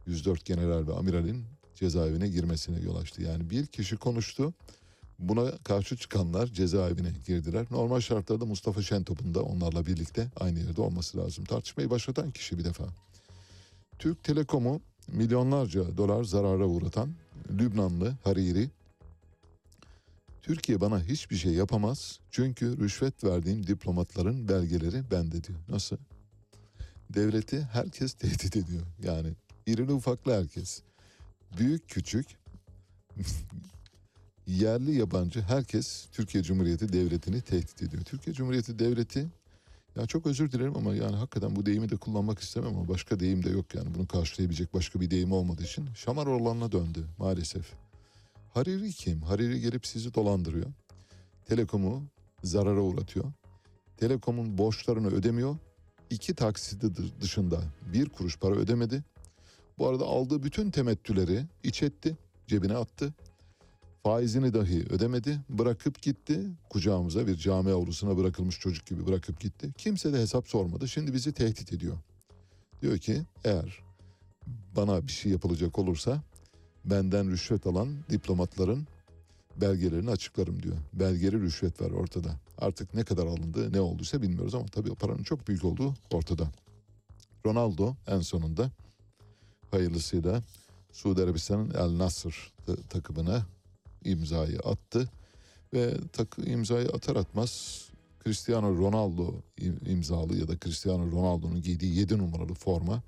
[0.06, 1.44] 104 general ve amiralin
[1.74, 3.22] cezaevine girmesine yol açtı.
[3.22, 4.54] Yani bir kişi konuştu.
[5.18, 7.66] Buna karşı çıkanlar cezaevine girdiler.
[7.70, 11.44] Normal şartlarda Mustafa Şentop'un da onlarla birlikte aynı yerde olması lazım.
[11.44, 12.84] Tartışmayı başlatan kişi bir defa.
[13.98, 17.14] Türk Telekom'u milyonlarca dolar zarara uğratan
[17.50, 18.70] Lübnanlı Hariri
[20.42, 25.58] Türkiye bana hiçbir şey yapamaz çünkü rüşvet verdiğim diplomatların belgeleri bende diyor.
[25.68, 25.96] Nasıl?
[27.10, 28.82] Devleti herkes tehdit ediyor.
[29.02, 29.32] Yani
[29.66, 30.82] irili ufaklı herkes.
[31.58, 32.26] Büyük küçük
[34.46, 38.02] yerli yabancı herkes Türkiye Cumhuriyeti Devleti'ni tehdit ediyor.
[38.02, 39.26] Türkiye Cumhuriyeti Devleti
[39.96, 43.44] ya çok özür dilerim ama yani hakikaten bu deyimi de kullanmak istemem ama başka deyim
[43.44, 47.72] de yok yani bunu karşılayabilecek başka bir deyim olmadığı için şamar olanına döndü maalesef.
[48.54, 49.22] Hariri kim?
[49.22, 50.66] Hariri gelip sizi dolandırıyor.
[51.46, 52.02] Telekom'u
[52.42, 53.24] zarara uğratıyor.
[53.96, 55.56] Telekom'un borçlarını ödemiyor.
[56.10, 57.60] İki taksidi dı- dışında
[57.92, 59.04] bir kuruş para ödemedi.
[59.78, 63.14] Bu arada aldığı bütün temettüleri iç etti, cebine attı.
[64.02, 66.40] Faizini dahi ödemedi, bırakıp gitti.
[66.70, 69.72] Kucağımıza bir cami avlusuna bırakılmış çocuk gibi bırakıp gitti.
[69.78, 70.88] Kimse de hesap sormadı.
[70.88, 71.96] Şimdi bizi tehdit ediyor.
[72.82, 73.78] Diyor ki eğer
[74.76, 76.22] bana bir şey yapılacak olursa
[76.84, 78.86] benden rüşvet alan diplomatların
[79.60, 80.76] belgelerini açıklarım diyor.
[80.92, 82.30] Belgeli rüşvet var ortada.
[82.58, 86.48] Artık ne kadar alındı ne olduysa bilmiyoruz ama tabii o paranın çok büyük olduğu ortada.
[87.46, 88.70] Ronaldo en sonunda
[89.70, 90.42] hayırlısıyla
[90.92, 93.46] Suudi Arabistan'ın El Nasr ta- takımına
[94.04, 95.08] imzayı attı
[95.74, 97.82] ve takı imzayı atar atmaz
[98.24, 103.02] Cristiano Ronaldo im- imzalı ya da Cristiano Ronaldo'nun giydiği 7 numaralı forma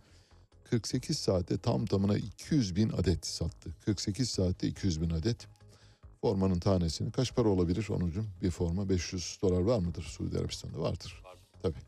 [0.71, 3.71] 48 saatte tam tamına 200 bin adet sattı.
[3.85, 5.47] 48 saatte 200 bin adet.
[6.21, 8.27] Formanın tanesini kaç para olabilir onucum?
[8.43, 10.81] Bir forma 500 dolar var mıdır Suudi Arabistan'da?
[10.81, 11.23] Vardır.
[11.63, 11.79] Tabii.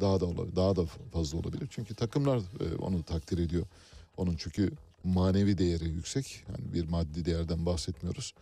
[0.00, 1.66] Daha da olabilir, daha da fazla olabilir.
[1.70, 3.66] Çünkü takımlar e, onu takdir ediyor.
[4.16, 4.70] Onun çünkü
[5.04, 6.44] manevi değeri yüksek.
[6.48, 8.34] Yani bir maddi değerden bahsetmiyoruz.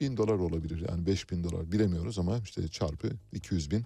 [0.00, 3.84] Bin dolar olabilir yani beş bin dolar bilemiyoruz ama işte çarpı 200 bin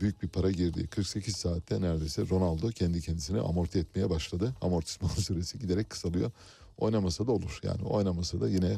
[0.00, 0.86] büyük bir para girdi.
[0.86, 4.54] 48 saatte neredeyse Ronaldo kendi kendisine amorti etmeye başladı.
[4.60, 6.30] Amortisman süresi giderek kısalıyor.
[6.78, 8.76] Oynamasa da olur yani oynamasa da yine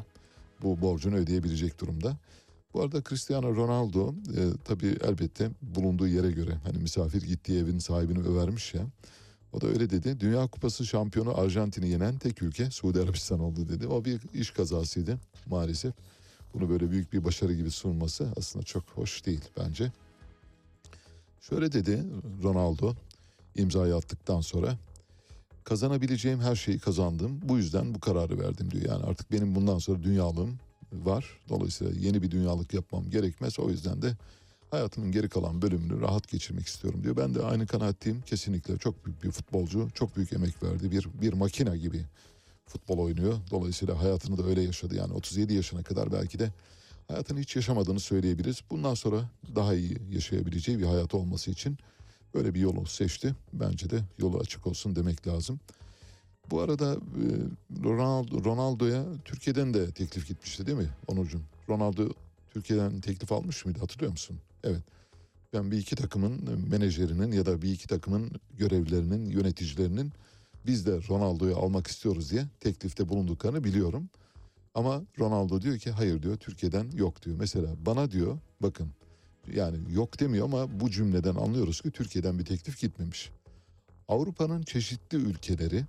[0.62, 2.16] bu borcunu ödeyebilecek durumda.
[2.74, 8.18] Bu arada Cristiano Ronaldo e, tabii elbette bulunduğu yere göre hani misafir gittiği evin sahibini
[8.18, 8.82] övermiş ya.
[9.52, 10.20] O da öyle dedi.
[10.20, 13.86] Dünya Kupası şampiyonu Arjantin'i yenen tek ülke Suudi Arabistan oldu dedi.
[13.86, 15.94] O bir iş kazasıydı maalesef.
[16.54, 19.92] Bunu böyle büyük bir başarı gibi sunması aslında çok hoş değil bence.
[21.40, 22.04] Şöyle dedi
[22.42, 22.94] Ronaldo
[23.54, 24.78] imzayı attıktan sonra
[25.64, 27.40] kazanabileceğim her şeyi kazandım.
[27.42, 28.84] Bu yüzden bu kararı verdim diyor.
[28.84, 30.58] Yani artık benim bundan sonra dünyalığım
[30.92, 31.26] var.
[31.48, 33.58] Dolayısıyla yeni bir dünyalık yapmam gerekmez.
[33.58, 34.16] O yüzden de
[34.70, 37.16] hayatımın geri kalan bölümünü rahat geçirmek istiyorum diyor.
[37.16, 38.22] Ben de aynı kanaatteyim.
[38.22, 39.88] Kesinlikle çok büyük bir futbolcu.
[39.94, 40.90] Çok büyük emek verdi.
[40.90, 42.04] Bir, bir makina gibi
[42.66, 43.34] futbol oynuyor.
[43.50, 44.94] Dolayısıyla hayatını da öyle yaşadı.
[44.96, 46.52] Yani 37 yaşına kadar belki de
[47.08, 48.60] hayatını hiç yaşamadığını söyleyebiliriz.
[48.70, 51.78] Bundan sonra daha iyi yaşayabileceği bir hayat olması için
[52.34, 53.34] böyle bir yolu seçti.
[53.52, 55.60] Bence de yolu açık olsun demek lazım.
[56.50, 57.24] Bu arada e,
[57.84, 61.42] Ronaldo, Ronaldo'ya Türkiye'den de teklif gitmişti değil mi Onurcuğum?
[61.68, 62.08] Ronaldo
[62.50, 64.38] Türkiye'den teklif almış mıydı hatırlıyor musun?
[64.64, 64.82] Evet.
[65.52, 70.12] Ben bir iki takımın menajerinin ya da bir iki takımın görevlilerinin, yöneticilerinin
[70.66, 74.08] biz de Ronaldo'yu almak istiyoruz diye teklifte bulunduklarını biliyorum.
[74.74, 77.36] Ama Ronaldo diyor ki hayır diyor Türkiye'den yok diyor.
[77.38, 78.90] Mesela bana diyor bakın
[79.54, 83.30] yani yok demiyor ama bu cümleden anlıyoruz ki Türkiye'den bir teklif gitmemiş.
[84.08, 85.84] Avrupa'nın çeşitli ülkeleri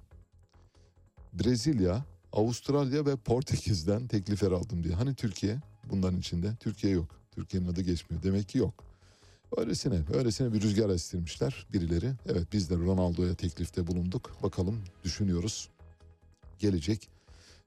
[1.34, 4.94] Brezilya, Avustralya ve Portekiz'den teklifler aldım diye.
[4.96, 5.58] Hani Türkiye
[5.90, 6.56] bunların içinde?
[6.60, 7.22] Türkiye yok.
[7.32, 8.24] Türkiye'nin adı geçmiyor.
[8.24, 8.87] Demek ki yok.
[9.58, 12.12] Öylesine, öylesine bir rüzgar estirmişler birileri.
[12.26, 14.32] Evet biz de Ronaldo'ya teklifte bulunduk.
[14.44, 15.70] Bakalım düşünüyoruz.
[16.60, 17.10] Gelecek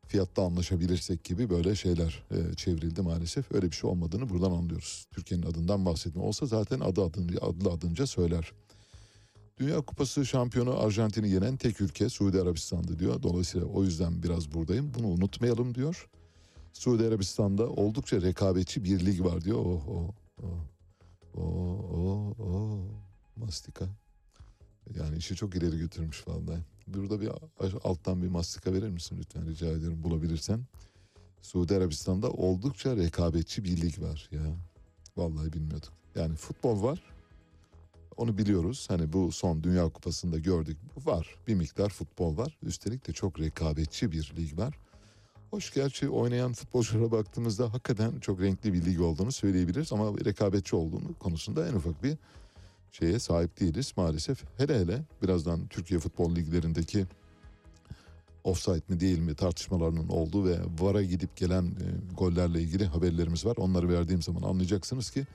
[0.06, 3.52] fiyatta anlaşabilirsek gibi böyle şeyler e, çevrildi maalesef.
[3.52, 5.06] Öyle bir şey olmadığını buradan anlıyoruz.
[5.10, 8.52] Türkiye'nin adından bahsetme olsa zaten adı adını, adlı adınca söyler.
[9.58, 13.22] Dünya Kupası şampiyonu Arjantin'i yenen tek ülke Suudi Arabistan'dı diyor.
[13.22, 14.92] Dolayısıyla o yüzden biraz buradayım.
[14.98, 16.08] Bunu unutmayalım diyor.
[16.72, 19.58] Suudi Arabistan'da oldukça rekabetçi bir lig var diyor.
[19.58, 20.10] Oh, oh,
[20.42, 20.69] oh.
[21.36, 22.84] O o o
[23.36, 23.88] mastika.
[24.98, 26.60] Yani işi çok ileri götürmüş vallahi.
[26.86, 27.30] Burada bir
[27.84, 30.60] alttan bir mastika verir misin lütfen rica ederim bulabilirsen.
[31.42, 34.56] Suudi Arabistan'da oldukça rekabetçi bir lig var ya.
[35.16, 35.92] Vallahi bilmiyorduk.
[36.14, 37.02] Yani futbol var.
[38.16, 38.86] Onu biliyoruz.
[38.88, 40.78] Hani bu son Dünya Kupası'nda gördük.
[41.04, 41.36] Var.
[41.46, 42.58] Bir miktar futbol var.
[42.62, 44.78] Üstelik de çok rekabetçi bir lig var.
[45.50, 51.14] Hoş gerçi oynayan futbolculara baktığımızda hakikaten çok renkli bir lig olduğunu söyleyebiliriz ama rekabetçi olduğunu
[51.18, 52.16] konusunda en ufak bir
[52.92, 54.44] şeye sahip değiliz maalesef.
[54.56, 57.06] Hele hele birazdan Türkiye futbol liglerindeki
[58.44, 63.56] offside mi değil mi tartışmalarının olduğu ve VAR'a gidip gelen e, gollerle ilgili haberlerimiz var.
[63.56, 65.26] Onları verdiğim zaman anlayacaksınız ki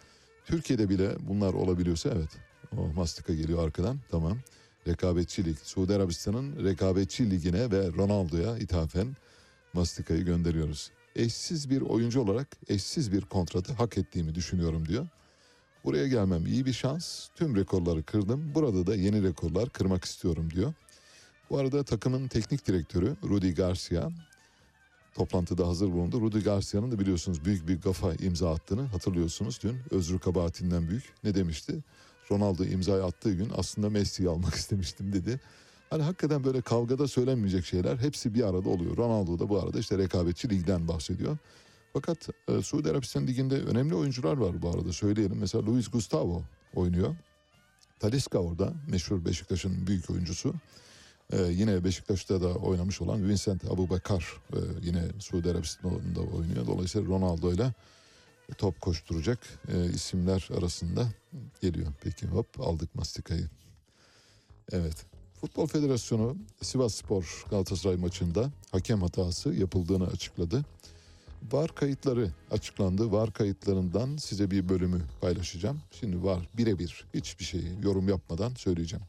[0.45, 2.30] Türkiye'de bile bunlar olabiliyorsa evet.
[2.78, 4.38] O mastika geliyor arkadan tamam.
[4.88, 5.58] Rekabetçi lig.
[5.63, 9.15] Suudi Arabistan'ın rekabetçi ligine ve Ronaldo'ya ithafen
[9.76, 10.92] Mastika'yı gönderiyoruz.
[11.16, 15.08] Eşsiz bir oyuncu olarak eşsiz bir kontratı hak ettiğimi düşünüyorum diyor.
[15.84, 17.28] Buraya gelmem iyi bir şans.
[17.36, 18.56] Tüm rekorları kırdım.
[18.56, 20.74] Burada da yeni rekorlar kırmak istiyorum diyor.
[21.50, 24.10] Bu arada takımın teknik direktörü Rudy Garcia
[25.16, 26.22] toplantıda hazır bulundu.
[26.22, 29.78] Rudy Garcia'nın da biliyorsunuz büyük bir gafa imza attığını hatırlıyorsunuz dün.
[29.92, 31.14] Özrü kabahatinden büyük.
[31.24, 31.84] Ne demişti?
[32.32, 35.40] Ronaldo imzayı attığı gün aslında Messi'yi almak istemiştim dedi.
[35.89, 38.98] Hani hakikaten böyle kavgada söylenmeyecek şeyler hepsi bir arada oluyor.
[38.98, 41.38] Ronaldo da bu arada işte rekabetçi ligden bahsediyor.
[41.93, 45.38] Fakat e, Suudi Arabistan liginde önemli oyuncular var bu arada söyleyelim.
[45.38, 46.43] Mesela Luis Gustavo
[46.76, 47.15] oynuyor.
[48.00, 50.54] Talisca orada meşhur Beşiktaş'ın büyük oyuncusu.
[51.34, 56.67] E, yine Beşiktaş'ta da oynamış olan Vincent Abubakar e, yine Suudi Arabistan'da oynuyor.
[56.67, 57.74] Dolayısıyla Ronaldo ile
[58.58, 61.08] top koşturacak e, isimler arasında
[61.62, 61.88] geliyor.
[62.02, 63.50] Peki hop aldık mastikayı.
[64.71, 65.14] Evet
[65.45, 70.65] Futbol Federasyonu Sivas Spor Galatasaray maçında hakem hatası yapıldığını açıkladı.
[71.51, 73.12] VAR kayıtları açıklandı.
[73.12, 75.81] VAR kayıtlarından size bir bölümü paylaşacağım.
[75.91, 79.05] Şimdi VAR birebir hiçbir şeyi yorum yapmadan söyleyeceğim.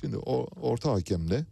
[0.00, 1.44] Şimdi o orta hakemle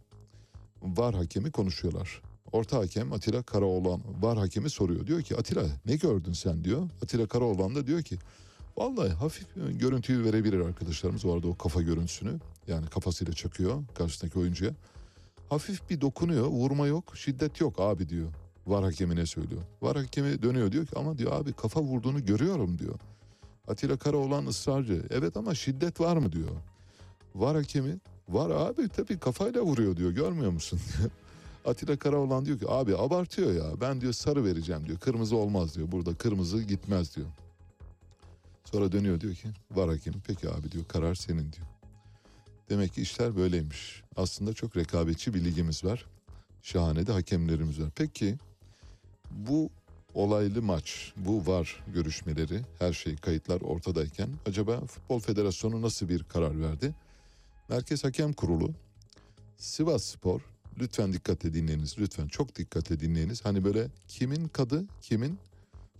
[0.81, 2.21] VAR hakemi konuşuyorlar.
[2.51, 5.07] Orta hakem Atilla Karaoğlan VAR hakemi soruyor.
[5.07, 6.89] Diyor ki Atilla ne gördün sen diyor.
[7.03, 8.17] Atilla Karaoğlan da diyor ki
[8.77, 11.25] vallahi hafif görüntüyü verebilir arkadaşlarımız.
[11.25, 14.71] O arada o kafa görüntüsünü yani kafasıyla çakıyor karşısındaki oyuncuya.
[15.49, 18.29] Hafif bir dokunuyor vurma yok şiddet yok abi diyor.
[18.67, 19.61] VAR hakemine söylüyor.
[19.81, 22.99] VAR hakemi dönüyor diyor ki ama diyor abi kafa vurduğunu görüyorum diyor.
[23.67, 25.05] Atilla Karaoğlan ısrarcı.
[25.09, 26.49] Evet ama şiddet var mı diyor.
[27.35, 27.99] VAR hakemi
[28.29, 31.09] var abi tabii kafayla vuruyor diyor görmüyor musun diyor.
[31.65, 35.91] Atilla Karaoğlan diyor ki abi abartıyor ya ben diyor sarı vereceğim diyor kırmızı olmaz diyor
[35.91, 37.27] burada kırmızı gitmez diyor.
[38.71, 41.67] Sonra dönüyor diyor ki var hakem peki abi diyor karar senin diyor.
[42.69, 44.03] Demek ki işler böyleymiş.
[44.15, 46.05] Aslında çok rekabetçi bir ligimiz var.
[46.61, 47.89] Şahane de hakemlerimiz var.
[47.95, 48.37] Peki
[49.31, 49.69] bu
[50.13, 56.61] olaylı maç, bu var görüşmeleri, her şey kayıtlar ortadayken acaba Futbol Federasyonu nasıl bir karar
[56.61, 56.95] verdi?
[57.69, 58.71] Merkez Hakem Kurulu
[59.57, 60.41] Sivas Spor
[60.79, 63.45] lütfen dikkate dinleyiniz lütfen çok dikkate dinleyiniz.
[63.45, 65.39] Hani böyle kimin kadı kimin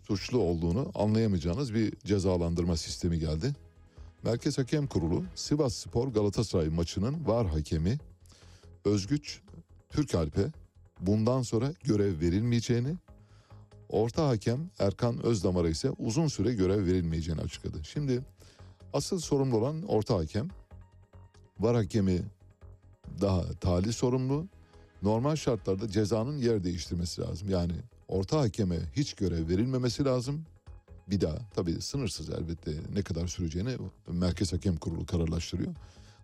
[0.08, 3.56] suçlu olduğunu anlayamayacağınız bir cezalandırma sistemi geldi.
[4.24, 7.98] Merkez Hakem Kurulu Sivas Spor Galatasaray maçının var hakemi
[8.86, 9.42] Özgüç
[9.90, 10.52] Türkalp'e
[11.00, 12.96] bundan sonra görev verilmeyeceğini,
[13.90, 17.84] orta hakem Erkan Özdamar'a ise uzun süre görev verilmeyeceğini açıkladı.
[17.84, 18.22] Şimdi
[18.94, 20.48] asıl sorumlu olan orta hakem,
[21.60, 22.22] var hakemi
[23.22, 24.48] daha tali sorumlu.
[25.02, 27.50] Normal şartlarda cezanın yer değiştirmesi lazım.
[27.50, 27.74] Yani
[28.08, 30.46] orta hakeme hiç görev verilmemesi lazım.
[31.08, 35.76] Bir daha tabii sınırsız elbette ne kadar süreceğini Merkez Hakem Kurulu kararlaştırıyor.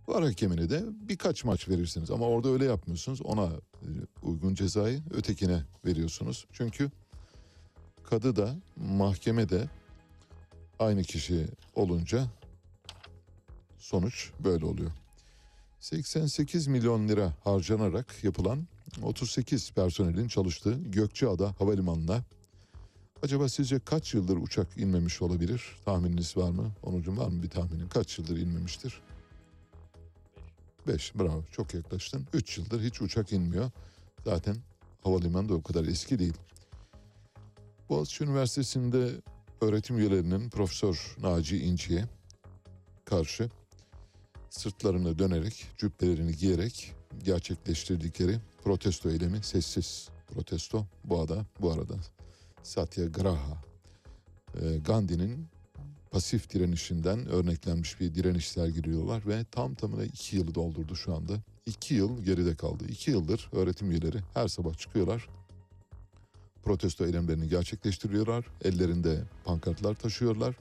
[0.07, 3.21] Var hakemine de birkaç maç verirsiniz ama orada öyle yapmıyorsunuz.
[3.21, 3.89] Ona e,
[4.23, 6.45] uygun cezayı ötekine veriyorsunuz.
[6.51, 6.91] Çünkü
[8.03, 9.69] kadı da mahkeme de
[10.79, 12.27] aynı kişi olunca
[13.77, 14.91] sonuç böyle oluyor.
[15.79, 18.67] 88 milyon lira harcanarak yapılan
[19.01, 22.23] 38 personelin çalıştığı Gökçeada Havalimanı'na
[23.23, 25.75] acaba sizce kaç yıldır uçak inmemiş olabilir?
[25.85, 26.71] Tahmininiz var mı?
[26.83, 27.87] Onucum var mı bir tahminin?
[27.87, 29.01] Kaç yıldır inmemiştir?
[30.87, 32.27] 5 bravo çok yaklaştın.
[32.33, 33.71] 3 yıldır hiç uçak inmiyor.
[34.25, 34.55] Zaten
[35.03, 36.33] havalimanı da o kadar eski değil.
[37.89, 39.11] Boğaziçi Üniversitesi'nde
[39.61, 42.05] öğretim üyelerinin Profesör Naci İnci'ye
[43.05, 43.49] karşı
[44.49, 51.95] sırtlarını dönerek, cübbelerini giyerek gerçekleştirdikleri protesto eylemi sessiz protesto bu arada, bu arada
[52.63, 53.63] Satyagraha
[54.61, 55.47] e, Gandhi'nin
[56.11, 61.33] pasif direnişinden örneklenmiş bir direniş sergiliyorlar ve tam tamına iki yılı doldurdu şu anda.
[61.65, 62.85] İki yıl geride kaldı.
[62.89, 65.29] İki yıldır öğretim üyeleri her sabah çıkıyorlar.
[66.63, 68.45] Protesto eylemlerini gerçekleştiriyorlar.
[68.63, 70.55] Ellerinde pankartlar taşıyorlar.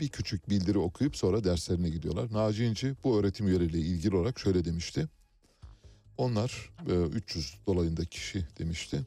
[0.00, 2.32] Bir küçük bildiri okuyup sonra derslerine gidiyorlar.
[2.32, 5.08] Naci İnci bu öğretim üyeleriyle ilgili olarak şöyle demişti.
[6.16, 9.06] Onlar e, 300 dolayında kişi demişti.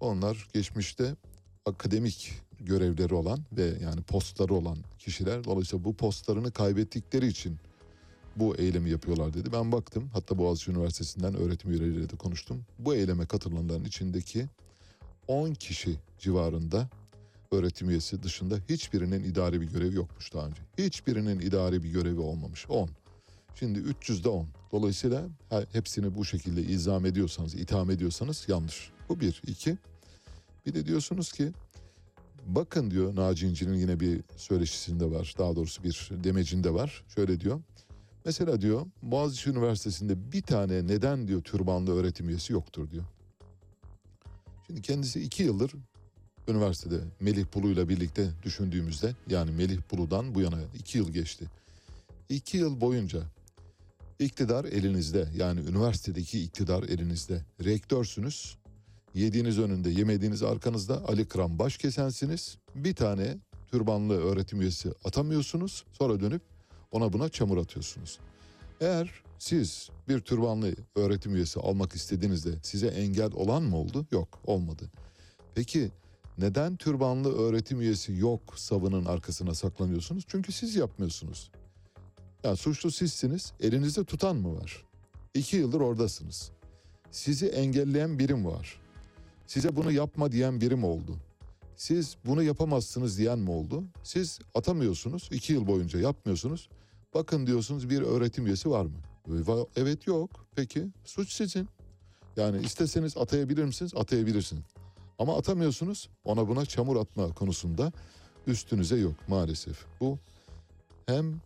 [0.00, 1.16] Onlar geçmişte
[1.66, 7.58] akademik görevleri olan ve yani postları olan kişiler dolayısıyla bu postlarını kaybettikleri için
[8.36, 9.52] bu eylemi yapıyorlar dedi.
[9.52, 12.64] Ben baktım hatta Boğaziçi Üniversitesi'nden öğretim üyeleriyle de konuştum.
[12.78, 14.46] Bu eyleme katılanların içindeki
[15.28, 16.88] 10 kişi civarında
[17.50, 20.62] öğretim üyesi dışında hiçbirinin idari bir görevi yokmuş daha önce.
[20.78, 22.66] Hiçbirinin idari bir görevi olmamış.
[22.70, 22.88] 10.
[23.54, 24.46] Şimdi 300'de 10.
[24.72, 25.28] Dolayısıyla
[25.72, 28.90] hepsini bu şekilde izam ediyorsanız, itham ediyorsanız yanlış.
[29.08, 29.42] Bu bir.
[29.46, 29.76] iki.
[30.66, 31.52] Bir de diyorsunuz ki
[32.46, 35.34] bakın diyor Naci İnci'nin yine bir söyleşisinde var.
[35.38, 37.04] Daha doğrusu bir demecinde var.
[37.14, 37.60] Şöyle diyor.
[38.24, 43.04] Mesela diyor Boğaziçi Üniversitesi'nde bir tane neden diyor türbanlı öğretim üyesi yoktur diyor.
[44.66, 45.72] Şimdi kendisi iki yıldır
[46.48, 51.44] üniversitede Melih Bulu'yla birlikte düşündüğümüzde yani Melih Bulu'dan bu yana iki yıl geçti.
[52.28, 53.22] İki yıl boyunca
[54.18, 57.42] iktidar elinizde yani üniversitedeki iktidar elinizde.
[57.64, 58.56] Rektörsünüz
[59.14, 62.58] Yediğiniz önünde, yemediğiniz arkanızda Ali Kram baş kesensiniz.
[62.74, 63.38] Bir tane
[63.70, 65.84] türbanlı öğretim üyesi atamıyorsunuz.
[65.92, 66.42] Sonra dönüp
[66.90, 68.18] ona buna çamur atıyorsunuz.
[68.80, 74.06] Eğer siz bir türbanlı öğretim üyesi almak istediğinizde size engel olan mı oldu?
[74.10, 74.90] Yok, olmadı.
[75.54, 75.90] Peki
[76.38, 80.24] neden türbanlı öğretim üyesi yok savının arkasına saklanıyorsunuz?
[80.28, 81.50] Çünkü siz yapmıyorsunuz.
[82.44, 84.84] Yani suçlu sizsiniz, elinizde tutan mı var?
[85.34, 86.50] İki yıldır oradasınız.
[87.10, 88.79] Sizi engelleyen birim var.
[89.50, 91.16] Size bunu yapma diyen biri mi oldu?
[91.76, 93.84] Siz bunu yapamazsınız diyen mi oldu?
[94.02, 96.68] Siz atamıyorsunuz, iki yıl boyunca yapmıyorsunuz.
[97.14, 98.96] Bakın diyorsunuz bir öğretim üyesi var mı?
[99.28, 100.46] Va- Evet yok.
[100.56, 101.68] Peki suç sizin.
[102.36, 103.92] Yani isteseniz atayabilir misiniz?
[103.96, 104.64] Atayabilirsiniz.
[105.18, 106.08] Ama atamıyorsunuz.
[106.24, 107.92] Ona buna çamur atma konusunda
[108.46, 109.84] üstünüze yok maalesef.
[110.00, 110.18] Bu
[111.06, 111.40] hem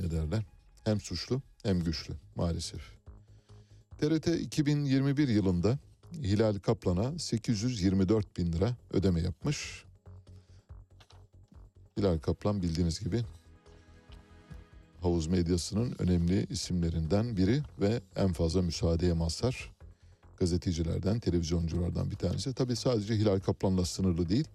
[0.00, 0.42] ne derler?
[0.84, 2.95] Hem suçlu hem güçlü maalesef.
[3.98, 5.78] TRT 2021 yılında
[6.22, 9.84] Hilal Kaplan'a 824 bin lira ödeme yapmış.
[11.98, 13.22] Hilal Kaplan bildiğiniz gibi
[15.00, 19.72] havuz medyasının önemli isimlerinden biri ve en fazla müsaadeye mazhar
[20.36, 22.54] gazetecilerden, televizyonculardan bir tanesi.
[22.54, 24.48] Tabii sadece Hilal Kaplan'la sınırlı değil.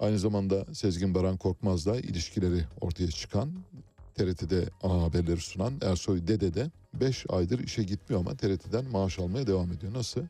[0.00, 3.52] Aynı zamanda Sezgin Baran Korkmaz'la ilişkileri ortaya çıkan,
[4.20, 9.46] TRT'de ana haberleri sunan Ersoy Dede de 5 aydır işe gitmiyor ama TRT'den maaş almaya
[9.46, 9.94] devam ediyor.
[9.94, 10.20] Nasıl?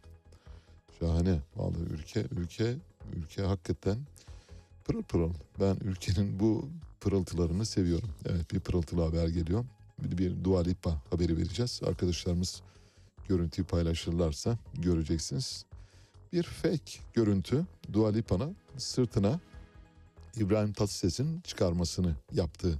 [1.00, 1.38] Şahane.
[1.56, 2.76] Vallahi ülke, ülke,
[3.16, 3.98] ülke hakikaten
[4.84, 5.32] pırıl pırıl.
[5.60, 6.68] Ben ülkenin bu
[7.00, 8.08] pırıltılarını seviyorum.
[8.26, 9.64] Evet bir pırıltılı haber geliyor.
[9.98, 11.80] Bir, bir Dua Lipa haberi vereceğiz.
[11.86, 12.62] Arkadaşlarımız
[13.28, 15.64] görüntüyü paylaşırlarsa göreceksiniz.
[16.32, 19.40] Bir fake görüntü Dua Lipa'nın sırtına
[20.36, 22.78] İbrahim Tatlıses'in çıkarmasını yaptığı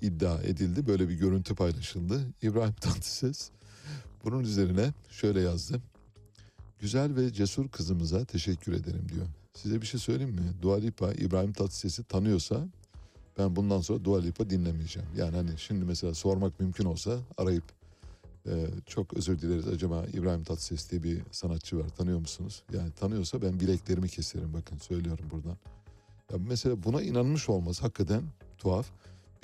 [0.00, 0.86] iddia edildi.
[0.86, 2.26] Böyle bir görüntü paylaşıldı.
[2.42, 3.50] İbrahim Tatlıses
[4.24, 5.80] bunun üzerine şöyle yazdı.
[6.78, 9.26] Güzel ve cesur kızımıza teşekkür ederim diyor.
[9.54, 10.52] Size bir şey söyleyeyim mi?
[10.62, 12.68] Dua Lipa İbrahim Tatlıses'i tanıyorsa
[13.38, 15.08] ben bundan sonra Dua Lipa dinlemeyeceğim.
[15.16, 17.64] Yani hani şimdi mesela sormak mümkün olsa arayıp
[18.46, 22.62] e, çok özür dileriz acaba İbrahim Tatlıses diye bir sanatçı var tanıyor musunuz?
[22.72, 25.56] Yani tanıyorsa ben bileklerimi keserim bakın söylüyorum buradan.
[26.32, 28.22] Ya mesela buna inanmış olması hakikaten
[28.58, 28.86] tuhaf.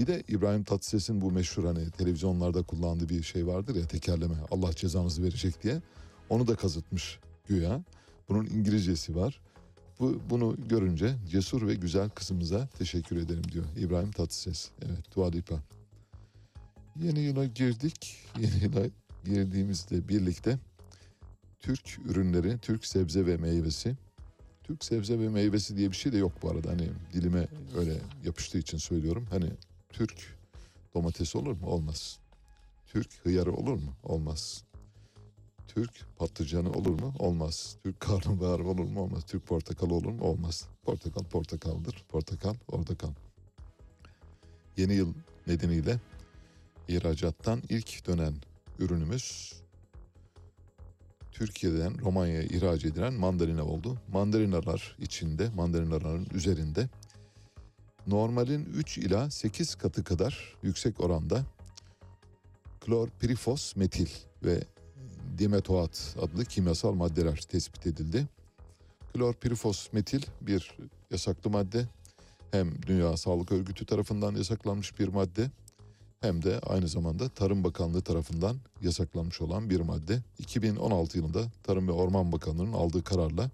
[0.00, 4.74] Bir de İbrahim Tatlıses'in bu meşhur hani televizyonlarda kullandığı bir şey vardır ya tekerleme Allah
[4.74, 5.82] cezanızı verecek diye.
[6.28, 7.84] Onu da kazıtmış güya.
[8.28, 9.40] Bunun İngilizcesi var.
[10.00, 14.70] Bu, bunu görünce cesur ve güzel kızımıza teşekkür ederim diyor İbrahim Tatlıses.
[14.82, 15.62] Evet Dua Lipa.
[17.02, 18.16] Yeni yıla girdik.
[18.38, 18.86] Yeni yıla
[19.24, 20.58] girdiğimizle birlikte
[21.58, 23.96] Türk ürünleri, Türk sebze ve meyvesi.
[24.62, 26.70] Türk sebze ve meyvesi diye bir şey de yok bu arada.
[26.70, 29.26] Hani dilime öyle yapıştığı için söylüyorum.
[29.30, 29.50] Hani
[29.92, 30.38] Türk
[30.94, 31.66] domatesi olur mu?
[31.66, 32.18] Olmaz.
[32.86, 33.94] Türk hıyarı olur mu?
[34.02, 34.64] Olmaz.
[35.68, 37.14] Türk patlıcanı olur mu?
[37.18, 37.76] Olmaz.
[37.82, 39.00] Türk karnabaharı olur mu?
[39.00, 39.24] Olmaz.
[39.26, 40.22] Türk portakalı olur mu?
[40.22, 40.68] Olmaz.
[40.82, 42.04] Portakal portakaldır.
[42.08, 43.12] Portakal orada kal.
[44.76, 45.14] Yeni yıl
[45.46, 46.00] nedeniyle
[46.88, 48.34] ihracattan ilk dönen
[48.78, 49.54] ürünümüz
[51.32, 53.98] Türkiye'den Romanya'ya ihraç edilen mandalina oldu.
[54.12, 56.88] Mandalinalar içinde, mandalinaların üzerinde
[58.06, 61.44] normalin 3 ila 8 katı kadar yüksek oranda
[62.80, 64.08] klorpirifos metil
[64.44, 64.62] ve
[65.38, 68.26] dimetoat adlı kimyasal maddeler tespit edildi.
[69.14, 70.76] Klorpirifos metil bir
[71.10, 71.88] yasaklı madde.
[72.50, 75.50] Hem Dünya Sağlık Örgütü tarafından yasaklanmış bir madde
[76.20, 80.22] hem de aynı zamanda Tarım Bakanlığı tarafından yasaklanmış olan bir madde.
[80.38, 83.50] 2016 yılında Tarım ve Orman Bakanlığı'nın aldığı kararla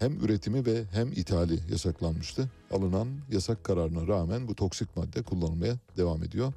[0.00, 2.50] hem üretimi ve hem ithali yasaklanmıştı.
[2.70, 6.52] Alınan yasak kararına rağmen bu toksik madde kullanılmaya devam ediyor.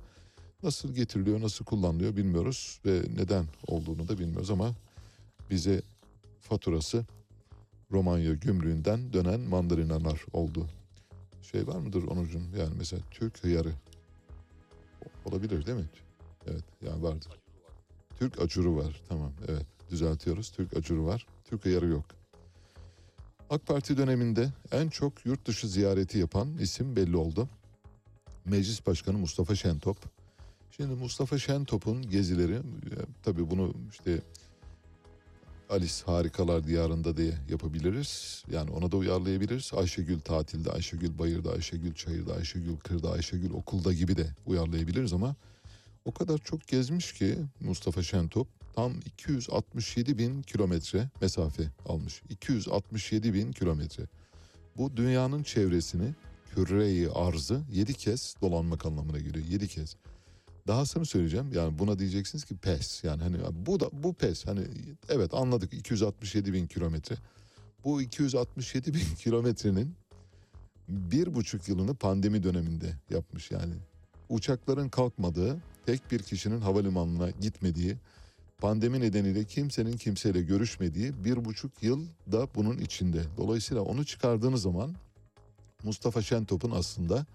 [0.63, 4.71] Nasıl getiriliyor, nasıl kullanılıyor bilmiyoruz ve neden olduğunu da bilmiyoruz ama
[5.49, 5.81] bize
[6.41, 7.05] faturası
[7.91, 10.67] Romanya gümrüğünden dönen mandalinalar oldu.
[11.41, 12.57] Şey var mıdır Onurcuğum?
[12.57, 13.71] Yani mesela Türk hıyarı
[15.25, 15.89] olabilir değil mi?
[16.47, 17.31] Evet yani vardır.
[18.19, 20.51] Türk acuru var tamam evet düzeltiyoruz.
[20.51, 21.27] Türk acuru var.
[21.45, 22.22] Türk hıyarı yok.
[23.53, 27.49] AK Parti döneminde en çok yurt dışı ziyareti yapan isim belli oldu.
[28.45, 29.97] Meclis Başkanı Mustafa Şentop.
[30.71, 34.21] Şimdi Mustafa Şentop'un gezileri e, tabii bunu işte
[35.69, 38.43] Alice Harikalar Diyarında diye yapabiliriz.
[38.51, 39.71] Yani ona da uyarlayabiliriz.
[39.73, 45.35] Ayşegül tatilde, Ayşegül bayırda, Ayşegül çayırda, Ayşegül kırda, Ayşegül okulda gibi de uyarlayabiliriz ama
[46.05, 52.21] o kadar çok gezmiş ki Mustafa Şentop tam 267 bin kilometre mesafe almış.
[52.29, 54.03] 267 bin kilometre.
[54.77, 56.13] Bu dünyanın çevresini,
[56.55, 59.45] küreyi arzı 7 kez dolanmak anlamına geliyor.
[59.45, 59.95] 7 kez.
[60.67, 61.51] Dahasını söyleyeceğim.
[61.53, 63.03] Yani buna diyeceksiniz ki pes.
[63.03, 64.45] Yani hani bu da bu pes.
[64.47, 64.61] Hani
[65.09, 67.15] evet anladık 267 bin kilometre.
[67.83, 69.95] Bu 267 bin kilometrenin
[70.87, 73.73] bir buçuk yılını pandemi döneminde yapmış yani.
[74.29, 77.97] Uçakların kalkmadığı, tek bir kişinin havalimanına gitmediği,
[78.63, 83.23] pandemi nedeniyle kimsenin kimseyle görüşmediği bir buçuk yıl da bunun içinde.
[83.37, 84.95] Dolayısıyla onu çıkardığınız zaman
[85.83, 87.25] Mustafa Şentop'un aslında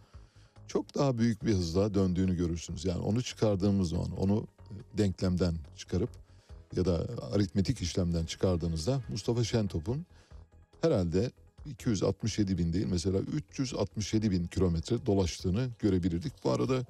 [0.66, 2.84] çok daha büyük bir hızla döndüğünü görürsünüz.
[2.84, 4.46] Yani onu çıkardığımız zaman onu
[4.98, 6.10] denklemden çıkarıp
[6.76, 10.06] ya da aritmetik işlemden çıkardığınızda Mustafa Şentop'un
[10.80, 11.30] herhalde
[11.66, 16.32] 267 bin değil mesela 367 bin kilometre dolaştığını görebilirdik.
[16.44, 16.84] Bu arada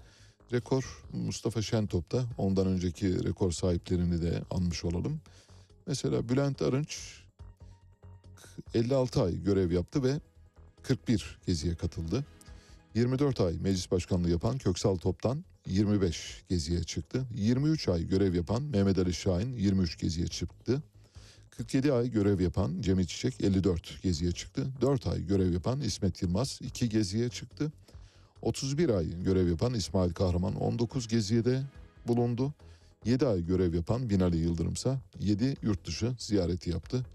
[0.52, 2.24] rekor Mustafa Şentop'ta.
[2.38, 5.20] Ondan önceki rekor sahiplerini de anmış olalım.
[5.86, 7.22] Mesela Bülent Arınç
[8.74, 10.20] 56 ay görev yaptı ve
[10.82, 12.24] 41 geziye katıldı.
[12.94, 17.24] 24 ay meclis başkanlığı yapan Köksal Top'tan 25 geziye çıktı.
[17.34, 20.82] 23 ay görev yapan Mehmet Ali Şahin 23 geziye çıktı.
[21.50, 24.66] 47 ay görev yapan Cemil Çiçek 54 geziye çıktı.
[24.80, 27.72] 4 ay görev yapan İsmet Yılmaz 2 geziye çıktı.
[28.42, 31.62] 31 ay görev yapan İsmail Kahraman 19 geziye de
[32.06, 32.52] bulundu.
[33.04, 37.06] 7 ay görev yapan Binali Yıldırımsa 7 yurt dışı ziyareti yaptı.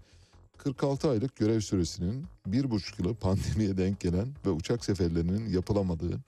[0.58, 6.20] 46 aylık görev süresinin bir buçuk yılı pandemiye denk gelen ve uçak seferlerinin yapılamadığı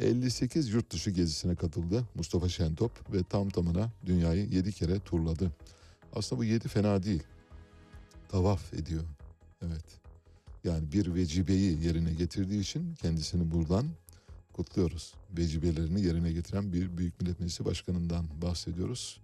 [0.00, 5.52] 58 yurt dışı gezisine katıldı Mustafa Şentop ve tam tamına dünyayı 7 kere turladı.
[6.16, 7.22] Aslında bu 7 fena değil.
[8.28, 9.02] Tavaf ediyor.
[9.66, 9.84] Evet.
[10.64, 13.86] Yani bir vecibeyi yerine getirdiği için kendisini buradan
[14.52, 15.14] kutluyoruz.
[15.38, 19.20] Vecibelerini yerine getiren bir Büyük Millet Meclisi Başkanı'ndan bahsediyoruz.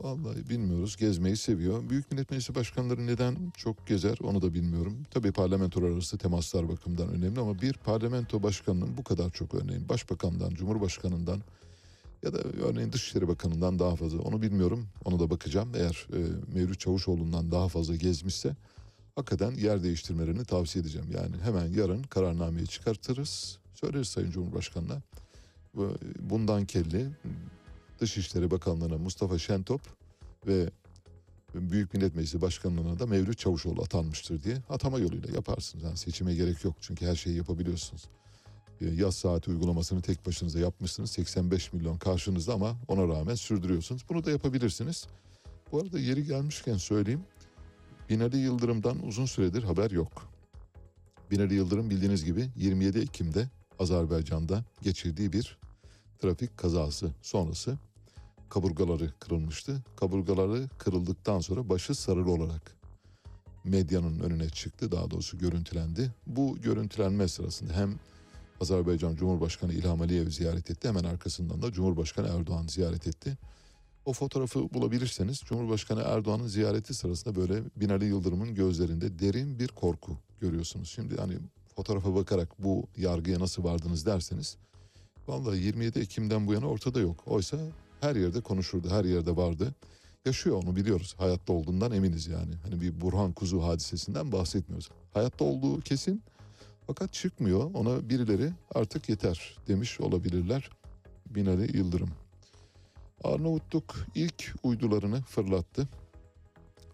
[0.00, 0.96] Vallahi bilmiyoruz.
[0.96, 1.90] Gezmeyi seviyor.
[1.90, 5.02] Büyük Millet Meclisi Başkanları neden çok gezer onu da bilmiyorum.
[5.10, 10.50] Tabii parlamentolar arası temaslar bakımından önemli ama bir parlamento başkanının bu kadar çok örneğin başbakandan,
[10.50, 11.42] cumhurbaşkanından
[12.22, 14.86] ya da örneğin Dışişleri Bakanı'ndan daha fazla onu bilmiyorum.
[15.04, 15.72] Onu da bakacağım.
[15.74, 16.18] Eğer e,
[16.54, 18.56] Mevlüt Çavuşoğlu'ndan daha fazla gezmişse
[19.16, 21.06] hakikaten yer değiştirmelerini tavsiye edeceğim.
[21.10, 23.58] Yani hemen yarın kararnameyi çıkartırız.
[23.80, 25.02] Söyleriz Sayın Cumhurbaşkanı'na.
[25.74, 27.06] Bu- Bundan kelli
[28.00, 29.80] Dışişleri Bakanlığı'na Mustafa Şentop
[30.46, 30.70] ve
[31.54, 35.84] Büyük Millet Meclisi Başkanlığı'na da Mevlüt Çavuşoğlu atanmıştır diye atama yoluyla yaparsınız.
[35.84, 38.04] Yani seçime gerek yok çünkü her şeyi yapabiliyorsunuz.
[38.80, 41.10] E, Yaz saati uygulamasını tek başınıza yapmışsınız.
[41.10, 44.02] 85 milyon karşınızda ama ona rağmen sürdürüyorsunuz.
[44.08, 45.06] Bunu da yapabilirsiniz.
[45.72, 47.20] Bu arada yeri gelmişken söyleyeyim.
[48.10, 50.28] Binali Yıldırım'dan uzun süredir haber yok.
[51.30, 53.48] Binali Yıldırım bildiğiniz gibi 27 Ekim'de
[53.78, 55.58] Azerbaycan'da geçirdiği bir
[56.18, 57.78] trafik kazası sonrası
[58.48, 59.82] kaburgaları kırılmıştı.
[59.96, 62.76] Kaburgaları kırıldıktan sonra başı sarılı olarak
[63.64, 64.92] medyanın önüne çıktı.
[64.92, 66.12] Daha doğrusu görüntülendi.
[66.26, 67.94] Bu görüntülenme sırasında hem
[68.60, 70.88] Azerbaycan Cumhurbaşkanı İlham Aliyev ziyaret etti.
[70.88, 73.38] Hemen arkasından da Cumhurbaşkanı Erdoğan ziyaret etti.
[74.04, 80.90] O fotoğrafı bulabilirseniz Cumhurbaşkanı Erdoğan'ın ziyareti sırasında böyle Binali Yıldırım'ın gözlerinde derin bir korku görüyorsunuz.
[80.90, 81.34] Şimdi hani
[81.78, 84.56] fotoğrafa bakarak bu yargıya nasıl vardınız derseniz
[85.28, 87.22] vallahi 27 Ekim'den bu yana ortada yok.
[87.26, 87.56] Oysa
[88.00, 89.74] her yerde konuşurdu, her yerde vardı.
[90.24, 91.14] Yaşıyor onu biliyoruz.
[91.18, 92.54] Hayatta olduğundan eminiz yani.
[92.62, 94.90] Hani bir Burhan Kuzu hadisesinden bahsetmiyoruz.
[95.14, 96.22] Hayatta olduğu kesin
[96.86, 97.70] fakat çıkmıyor.
[97.74, 100.70] Ona birileri artık yeter demiş olabilirler.
[101.26, 102.10] Binali Yıldırım.
[103.24, 105.88] Arnavutluk ilk uydularını fırlattı.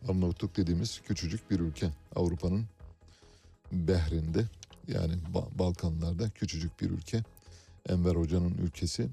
[0.09, 1.91] Arnavutluk dediğimiz küçücük bir ülke.
[2.17, 2.65] Avrupa'nın
[3.73, 4.45] behrinde
[4.89, 7.23] yani Ba- Balkanlarda küçücük bir ülke.
[7.89, 9.09] Enver Hoca'nın ülkesi.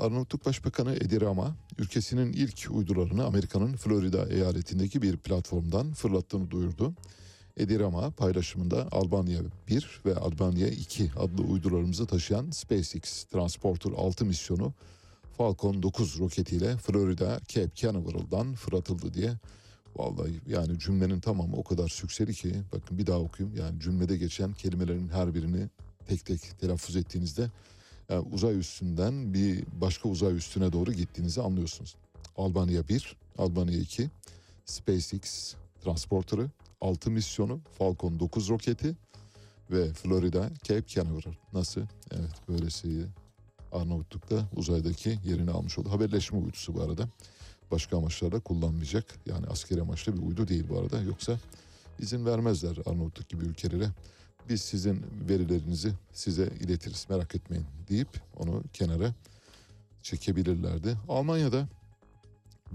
[0.00, 6.94] Arnavutluk Başbakanı Edi Rama ülkesinin ilk uydularını Amerika'nın Florida eyaletindeki bir platformdan fırlattığını duyurdu.
[7.56, 14.72] Edi Rama paylaşımında Albanya 1 ve Albanya 2 adlı uydularımızı taşıyan SpaceX Transporter 6 misyonu
[15.36, 19.32] Falcon 9 roketiyle Florida Cape Canaveral'dan fırlatıldı diye.
[19.96, 23.56] Vallahi yani cümlenin tamamı o kadar sükseli ki bakın bir daha okuyayım.
[23.56, 25.68] Yani cümlede geçen kelimelerin her birini
[26.06, 27.50] tek tek telaffuz ettiğinizde
[28.08, 31.96] yani uzay üstünden bir başka uzay üstüne doğru gittiğinizi anlıyorsunuz.
[32.36, 34.10] Albanya 1, Albanya 2,
[34.64, 38.96] SpaceX transporterı, 6 misyonu, Falcon 9 roketi
[39.70, 41.32] ve Florida Cape Canaveral.
[41.52, 41.80] Nasıl?
[42.10, 43.06] Evet böylesi
[43.72, 45.90] Arnavutluk'ta uzaydaki yerini almış oldu.
[45.90, 47.08] Haberleşme uydusu bu arada.
[47.70, 49.04] Başka amaçlarda kullanmayacak.
[49.26, 51.02] Yani askeri amaçlı bir uydu değil bu arada.
[51.02, 51.38] Yoksa
[51.98, 53.88] izin vermezler Arnavutluk gibi ülkelere.
[54.48, 59.14] Biz sizin verilerinizi size iletiriz merak etmeyin deyip onu kenara
[60.02, 60.96] çekebilirlerdi.
[61.08, 61.68] Almanya'da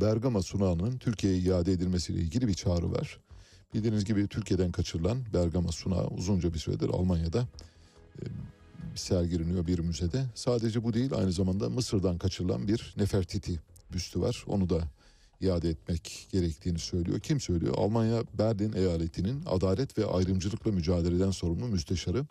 [0.01, 3.19] Bergama sunağının Türkiye'ye iade edilmesiyle ilgili bir çağrı var.
[3.73, 7.47] Bildiğiniz gibi Türkiye'den kaçırılan Bergama sunağı uzunca bir süredir Almanya'da
[8.19, 8.23] e,
[8.95, 10.25] sergileniyor bir müzede.
[10.35, 13.59] Sadece bu değil aynı zamanda Mısır'dan kaçırılan bir Nefertiti
[13.93, 14.43] büstü var.
[14.47, 14.81] Onu da
[15.41, 17.19] iade etmek gerektiğini söylüyor.
[17.19, 17.73] Kim söylüyor?
[17.77, 22.25] Almanya Berlin eyaletinin adalet ve ayrımcılıkla mücadeleden sorumlu müsteşarı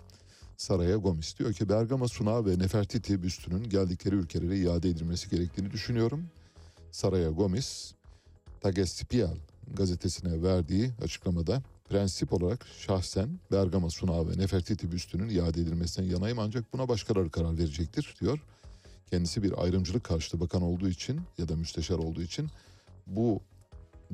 [0.57, 6.24] Saraya Gomis diyor ki Bergama sunağı ve Nefertiti büstünün geldikleri ülkelere iade edilmesi gerektiğini düşünüyorum.
[6.92, 7.92] Saraya Gomis
[8.61, 9.36] Tagespial
[9.74, 16.72] gazetesine verdiği açıklamada prensip olarak şahsen Bergama sunağı ve Nefertiti büstünün iade edilmesine yanayım ancak
[16.72, 18.38] buna başkaları karar verecektir diyor.
[19.15, 22.51] Kendisi bir ayrımcılık karşıtı bakan olduğu için ya da müsteşar olduğu için
[23.07, 23.41] bu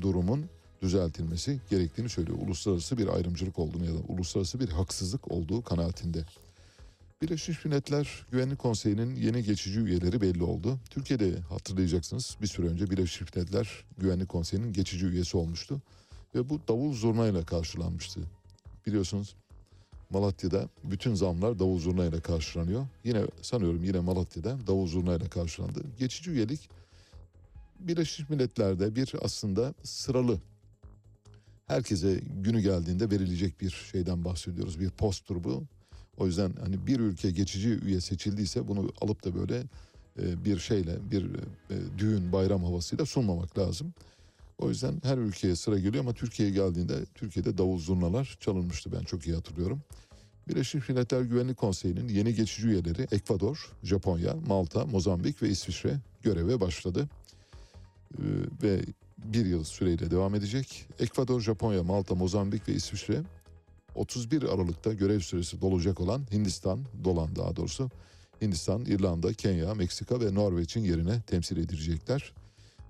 [0.00, 0.44] durumun
[0.82, 2.38] düzeltilmesi gerektiğini söylüyor.
[2.42, 6.24] Uluslararası bir ayrımcılık olduğunu ya da uluslararası bir haksızlık olduğu kanaatinde.
[7.22, 10.78] Birleşmiş Milletler Güvenlik Konseyi'nin yeni geçici üyeleri belli oldu.
[10.90, 15.82] Türkiye'de hatırlayacaksınız bir süre önce Birleşmiş Milletler Güvenlik Konseyi'nin geçici üyesi olmuştu.
[16.34, 18.20] Ve bu davul zurnayla karşılanmıştı.
[18.86, 19.34] Biliyorsunuz
[20.10, 22.86] Malatya'da bütün zamlar davul zurnayla karşılanıyor.
[23.04, 25.82] Yine sanıyorum yine Malatya'da davul zurnayla karşılandı.
[25.98, 26.70] Geçici üyelik
[27.80, 30.38] Birleşmiş Milletler'de bir aslında sıralı
[31.66, 34.80] herkese günü geldiğinde verilecek bir şeyden bahsediyoruz.
[34.80, 35.64] Bir posttur bu.
[36.16, 39.62] O yüzden hani bir ülke geçici üye seçildiyse bunu alıp da böyle
[40.18, 43.94] e, bir şeyle bir e, düğün bayram havasıyla sunmamak lazım.
[44.60, 49.26] O yüzden her ülkeye sıra geliyor ama Türkiye'ye geldiğinde Türkiye'de davul zurnalar çalınmıştı ben çok
[49.26, 49.80] iyi hatırlıyorum.
[50.48, 57.08] Birleşmiş Milletler Güvenlik Konseyi'nin yeni geçici üyeleri Ekvador, Japonya, Malta, Mozambik ve İsviçre göreve başladı.
[58.18, 58.22] Ee,
[58.62, 58.80] ve
[59.18, 60.86] bir yıl süreyle devam edecek.
[60.98, 63.22] Ekvador, Japonya, Malta, Mozambik ve İsviçre
[63.94, 67.90] 31 Aralık'ta görev süresi dolacak olan Hindistan, dolan daha doğrusu
[68.42, 72.32] Hindistan, İrlanda, Kenya, Meksika ve Norveç'in yerine temsil edilecekler.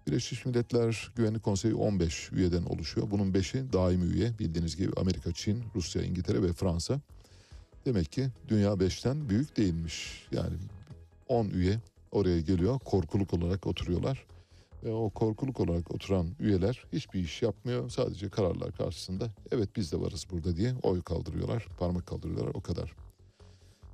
[0.06, 3.10] Birleşmiş Milletler Güvenlik Konseyi 15 üyeden oluşuyor.
[3.10, 7.00] Bunun 5'i daimi üye bildiğiniz gibi Amerika, Çin, Rusya, İngiltere ve Fransa.
[7.86, 10.26] Demek ki dünya 5'ten büyük değilmiş.
[10.32, 10.56] Yani
[11.28, 11.80] 10 üye
[12.12, 14.26] oraya geliyor korkuluk olarak oturuyorlar.
[14.84, 17.90] Ve o korkuluk olarak oturan üyeler hiçbir iş yapmıyor.
[17.90, 22.94] Sadece kararlar karşısında evet biz de varız burada diye oy kaldırıyorlar, parmak kaldırıyorlar o kadar.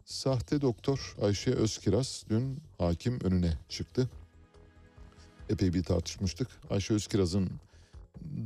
[0.05, 4.11] Sahte doktor Ayşe Özkiraz dün hakim önüne çıktı.
[5.51, 6.49] Epey bir tartışmıştık.
[6.71, 7.51] Ayşe Özkiraz'ın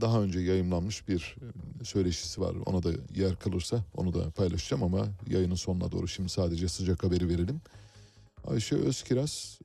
[0.01, 1.37] daha önce yayınlanmış bir
[1.81, 2.55] e, söyleşisi var.
[2.67, 7.29] Ona da yer kalırsa onu da paylaşacağım ama yayının sonuna doğru şimdi sadece sıcak haberi
[7.29, 7.61] verelim.
[8.47, 9.59] Ayşe Özkiraz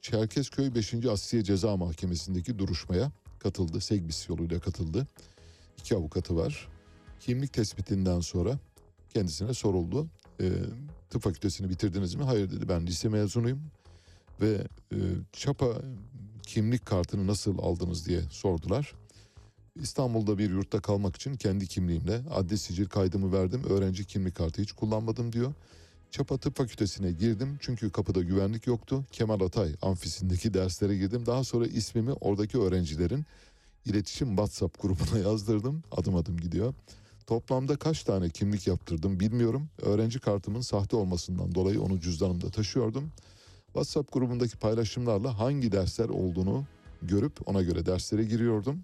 [0.00, 0.94] Çerkezköy 5.
[0.94, 3.80] Asliye Ceza Mahkemesi'ndeki duruşmaya katıldı.
[3.80, 5.06] Segbis yoluyla katıldı.
[5.78, 6.68] İki avukatı var.
[7.20, 8.58] Kimlik tespitinden sonra
[9.08, 10.08] kendisine soruldu.
[10.40, 10.52] E,
[11.10, 12.24] tıp fakültesini bitirdiniz mi?
[12.24, 13.60] Hayır dedi ben lise mezunuyum.
[14.40, 14.98] Ve e,
[15.32, 15.82] çapa
[16.42, 18.94] kimlik kartını nasıl aldınız diye sordular.
[19.76, 23.62] İstanbul'da bir yurtta kalmak için kendi kimliğimle adli sicil kaydımı verdim.
[23.68, 25.54] Öğrenci kimlik kartı hiç kullanmadım diyor.
[26.10, 29.04] Çapa Tıp Fakültesine girdim çünkü kapıda güvenlik yoktu.
[29.12, 31.26] Kemal Atay amfisindeki derslere girdim.
[31.26, 33.26] Daha sonra ismimi oradaki öğrencilerin
[33.86, 35.82] iletişim WhatsApp grubuna yazdırdım.
[35.92, 36.74] Adım adım gidiyor.
[37.26, 39.68] Toplamda kaç tane kimlik yaptırdım bilmiyorum.
[39.82, 43.12] Öğrenci kartımın sahte olmasından dolayı onu cüzdanımda taşıyordum.
[43.72, 46.64] WhatsApp grubundaki paylaşımlarla hangi dersler olduğunu
[47.02, 48.80] görüp ona göre derslere giriyordum.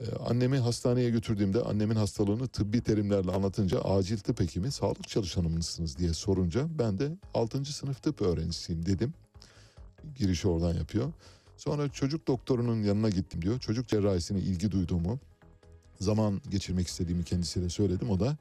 [0.00, 5.98] Ee, annemi hastaneye götürdüğümde annemin hastalığını tıbbi terimlerle anlatınca acil tıp hekimi sağlık çalışanı mısınız
[5.98, 7.64] diye sorunca ben de 6.
[7.64, 9.14] sınıf tıp öğrencisiyim dedim.
[10.16, 11.12] Girişi oradan yapıyor.
[11.56, 13.58] Sonra çocuk doktorunun yanına gittim diyor.
[13.60, 15.18] Çocuk cerrahisine ilgi duyduğumu,
[16.00, 18.10] zaman geçirmek istediğimi kendisiyle söyledim.
[18.10, 18.36] O da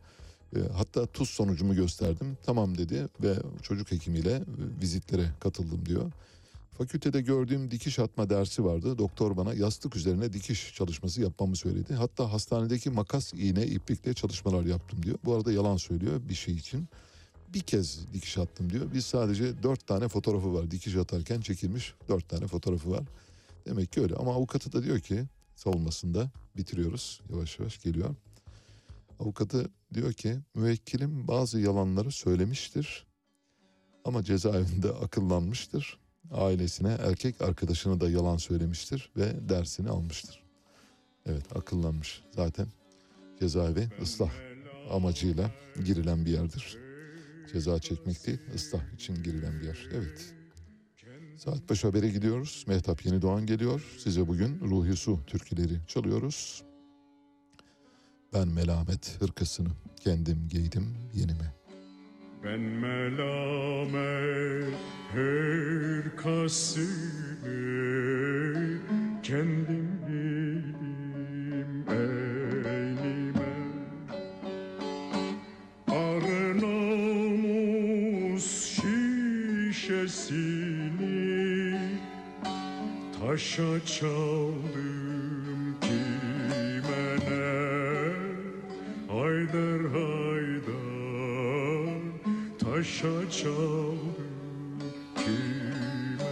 [0.73, 2.37] hatta tuz sonucumu gösterdim.
[2.43, 4.43] Tamam dedi ve çocuk hekimiyle e,
[4.81, 6.11] vizitlere katıldım diyor.
[6.77, 8.97] Fakültede gördüğüm dikiş atma dersi vardı.
[8.97, 11.93] Doktor bana yastık üzerine dikiş çalışması yapmamı söyledi.
[11.93, 15.17] Hatta hastanedeki makas, iğne, iplikle çalışmalar yaptım diyor.
[15.25, 16.87] Bu arada yalan söylüyor bir şey için.
[17.53, 18.85] Bir kez dikiş attım diyor.
[18.93, 20.71] Biz sadece dört tane fotoğrafı var.
[20.71, 23.03] Dikiş atarken çekilmiş dört tane fotoğrafı var.
[23.65, 24.15] Demek ki öyle.
[24.15, 25.23] Ama avukatı da diyor ki
[25.55, 27.21] savunmasında bitiriyoruz.
[27.29, 28.15] Yavaş yavaş geliyor.
[29.21, 33.07] Avukatı diyor ki müvekkilim bazı yalanları söylemiştir.
[34.05, 35.99] Ama cezaevinde akıllanmıştır
[36.31, 40.43] ailesine erkek arkadaşına da yalan söylemiştir ve dersini almıştır.
[41.25, 42.67] Evet akıllanmış zaten
[43.39, 44.31] cezaevi ıslah
[44.91, 45.51] amacıyla
[45.85, 46.77] girilen bir yerdir.
[47.53, 49.89] Ceza çekmek değil ıslah için girilen bir yer.
[49.93, 50.33] Evet.
[51.37, 52.65] Saat başı habere gidiyoruz.
[52.67, 53.97] Mehtap Yeni Doğan geliyor.
[53.97, 56.63] Size bugün Ruhi Su türküleri çalıyoruz.
[58.33, 59.69] Ben melamet hırkasını
[60.03, 61.53] kendim giydim yenime.
[62.43, 63.93] Ben melamet
[65.13, 66.87] hırkasını
[69.23, 73.53] kendim giydim eynime
[75.87, 78.45] Arı namus
[79.71, 80.39] şişesini
[83.19, 85.00] taşa çaldım
[92.81, 94.15] taşa çaldım
[95.15, 96.25] kime?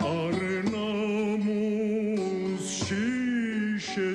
[0.00, 2.66] Arı namus
[3.68, 4.14] şişesini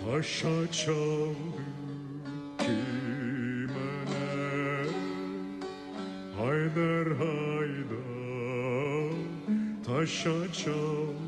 [0.00, 1.54] taşa çaldım
[2.58, 4.28] kime ne?
[6.38, 8.02] Haydar haydar
[9.86, 11.21] taşa çaldım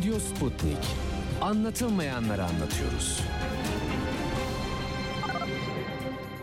[0.00, 0.78] Radyo Sputnik.
[1.40, 3.20] Anlatılmayanları anlatıyoruz.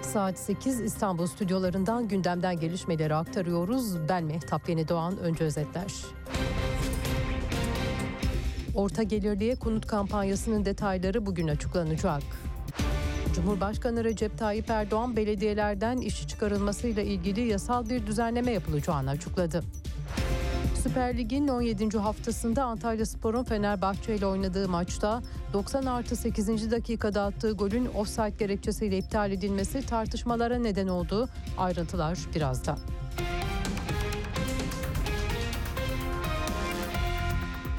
[0.01, 4.09] Saat 8 İstanbul stüdyolarından gündemden gelişmeleri aktarıyoruz.
[4.09, 5.93] Ben Mehtap Yeni Doğan önce özetler.
[8.75, 12.23] Orta gelirliye konut kampanyasının detayları bugün açıklanacak.
[13.35, 19.63] Cumhurbaşkanı Recep Tayyip Erdoğan belediyelerden işçi çıkarılmasıyla ilgili yasal bir düzenleme yapılacağını açıkladı.
[20.97, 21.97] Süper Lig'in 17.
[21.97, 25.21] haftasında Antalya Spor'un Fenerbahçe ile oynadığı maçta
[25.53, 26.71] 90 artı 8.
[26.71, 31.29] dakikada attığı golün offside gerekçesiyle iptal edilmesi tartışmalara neden oldu.
[31.57, 32.77] Ayrıntılar birazdan.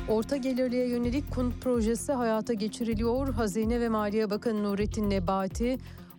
[0.09, 3.35] Orta gelirliye yönelik konut projesi hayata geçiriliyor.
[3.35, 5.79] Hazine ve Maliye Bakanı Nurettin Nebati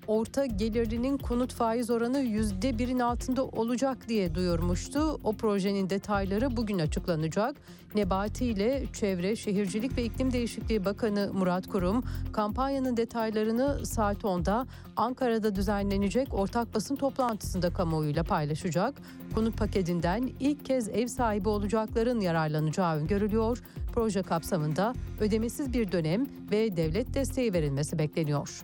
[0.10, 5.20] orta gelirlinin konut faiz oranı yüzde birin altında olacak diye duyurmuştu.
[5.24, 7.56] O projenin detayları bugün açıklanacak.
[7.96, 15.56] Nebati ile Çevre, Şehircilik ve İklim Değişikliği Bakanı Murat Kurum kampanyanın detaylarını saat 10'da Ankara'da
[15.56, 18.96] düzenlenecek ortak basın toplantısında kamuoyuyla paylaşacak.
[19.36, 23.64] Konut paketinden ilk kez ev sahibi olacakların yararlanacağı öngörülüyor.
[23.94, 28.64] Proje kapsamında ödemesiz bir dönem ve devlet desteği verilmesi bekleniyor.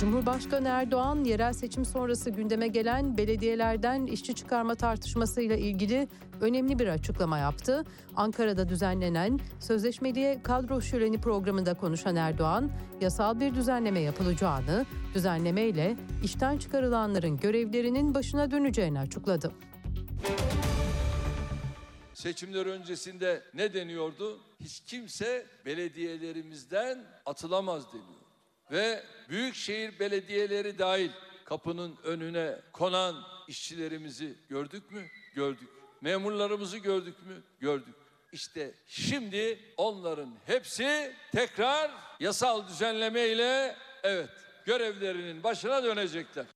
[0.00, 6.08] Cumhurbaşkanı Erdoğan yerel seçim sonrası gündeme gelen belediyelerden işçi çıkarma tartışmasıyla ilgili
[6.40, 7.84] önemli bir açıklama yaptı.
[8.16, 12.70] Ankara'da düzenlenen sözleşmeliye kadro şöleni programında konuşan Erdoğan,
[13.00, 19.52] yasal bir düzenleme yapılacağını, düzenlemeyle işten çıkarılanların görevlerinin başına döneceğini açıkladı.
[22.14, 24.38] Seçimler öncesinde ne deniyordu?
[24.60, 28.15] Hiç kimse belediyelerimizden atılamaz deniyor.
[28.70, 31.10] Ve büyükşehir belediyeleri dahil
[31.44, 35.06] kapının önüne konan işçilerimizi gördük mü?
[35.34, 35.68] Gördük.
[36.00, 37.42] Memurlarımızı gördük mü?
[37.60, 37.94] Gördük.
[38.32, 41.90] İşte şimdi onların hepsi tekrar
[42.20, 44.30] yasal düzenleme ile evet
[44.64, 46.46] görevlerinin başına dönecekler.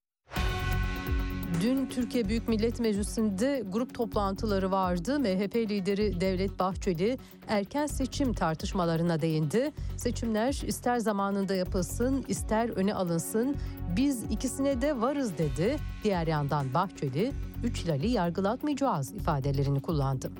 [1.60, 5.20] Dün Türkiye Büyük Millet Meclisi'nde grup toplantıları vardı.
[5.20, 9.72] MHP lideri Devlet Bahçeli erken seçim tartışmalarına değindi.
[9.96, 13.56] Seçimler ister zamanında yapılsın, ister öne alınsın.
[13.96, 15.76] Biz ikisine de varız dedi.
[16.04, 17.32] Diğer yandan Bahçeli,
[17.64, 20.32] üç Hilal'i yargılatmayacağız ifadelerini kullandı.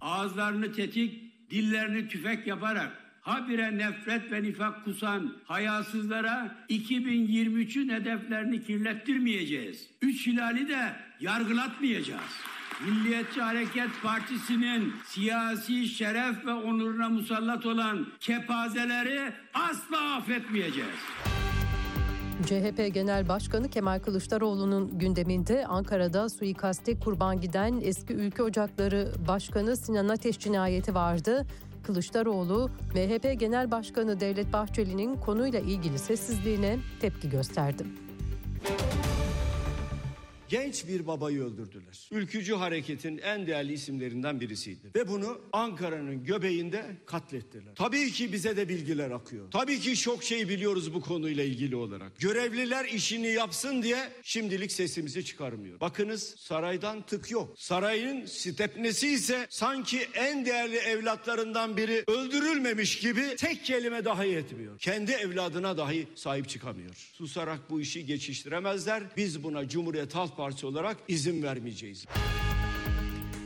[0.00, 9.86] ağızlarını tetik, dillerini tüfek yaparak habire nefret ve nifak kusan hayasızlara 2023'ün hedeflerini kirlettirmeyeceğiz.
[10.02, 12.32] Üç hilali de yargılatmayacağız.
[12.86, 20.98] Milliyetçi Hareket Partisi'nin siyasi şeref ve onuruna musallat olan kepazeleri asla affetmeyeceğiz.
[22.46, 30.08] CHP Genel Başkanı Kemal Kılıçdaroğlu'nun gündeminde Ankara'da suikaste kurban giden eski Ülke Ocakları Başkanı Sinan
[30.08, 31.46] Ateş cinayeti vardı.
[31.82, 37.84] Kılıçdaroğlu, MHP Genel Başkanı Devlet Bahçeli'nin konuyla ilgili sessizliğine tepki gösterdi.
[40.50, 42.08] Genç bir babayı öldürdüler.
[42.10, 44.90] Ülkücü hareketin en değerli isimlerinden birisiydi.
[44.96, 47.74] Ve bunu Ankara'nın göbeğinde katlettiler.
[47.74, 49.50] Tabii ki bize de bilgiler akıyor.
[49.50, 52.20] Tabii ki çok şey biliyoruz bu konuyla ilgili olarak.
[52.20, 55.80] Görevliler işini yapsın diye şimdilik sesimizi çıkarmıyor.
[55.80, 57.54] Bakınız saraydan tık yok.
[57.56, 64.78] Sarayın stepnesi ise sanki en değerli evlatlarından biri öldürülmemiş gibi tek kelime dahi etmiyor.
[64.78, 67.10] Kendi evladına dahi sahip çıkamıyor.
[67.12, 69.02] Susarak bu işi geçiştiremezler.
[69.16, 72.06] Biz buna Cumhuriyet Halk Partisi olarak izin vermeyeceğiz.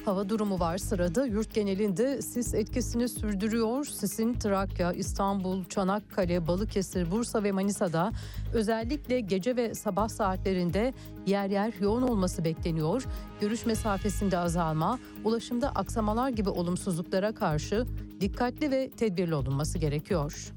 [0.05, 1.27] Hava durumu var sırada.
[1.27, 3.85] Yurt genelinde sis etkisini sürdürüyor.
[3.85, 8.13] Sisin Trakya, İstanbul, Çanakkale, Balıkesir, Bursa ve Manisa'da
[8.55, 10.95] özellikle gece ve sabah saatlerinde
[11.27, 13.05] yer yer yoğun olması bekleniyor.
[13.41, 17.87] Görüş mesafesinde azalma, ulaşımda aksamalar gibi olumsuzluklara karşı
[18.21, 20.53] dikkatli ve tedbirli olunması gerekiyor.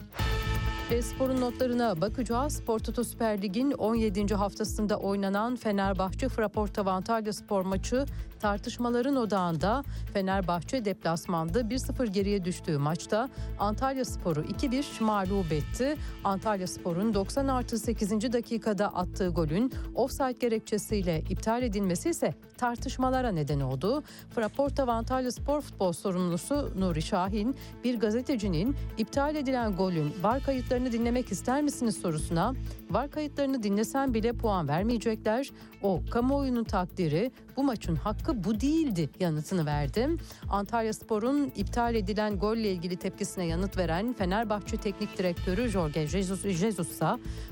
[0.91, 2.53] Ve sporun notlarına bakacağız.
[2.53, 4.35] Spor Toto Süper Lig'in 17.
[4.35, 8.05] haftasında oynanan Fenerbahçe Fraport Antalya spor maçı
[8.39, 9.83] tartışmaların odağında
[10.13, 13.29] Fenerbahçe deplasmanda 1-0 geriye düştüğü maçta
[13.59, 15.95] Antalya Sporu 2-1 mağlup etti.
[16.23, 18.33] Antalya Spor'un 90 artı 8.
[18.33, 24.03] dakikada attığı golün offside gerekçesiyle iptal edilmesi ise tartışmalara neden oldu.
[24.35, 30.43] Fraport Antalya Spor futbol sorumlusu Nuri Şahin bir gazetecinin iptal edilen golün var
[30.77, 32.53] kayıtlarını dinlemek ister misiniz sorusuna
[32.89, 35.49] var kayıtlarını dinlesen bile puan vermeyecekler.
[35.81, 40.17] O kamuoyunun takdiri bu maçın hakkı bu değildi yanıtını verdim.
[40.49, 46.91] Antalya Spor'un iptal edilen golle ilgili tepkisine yanıt veren Fenerbahçe Teknik Direktörü Jorge Jesus, Jesus
[46.91, 47.05] ise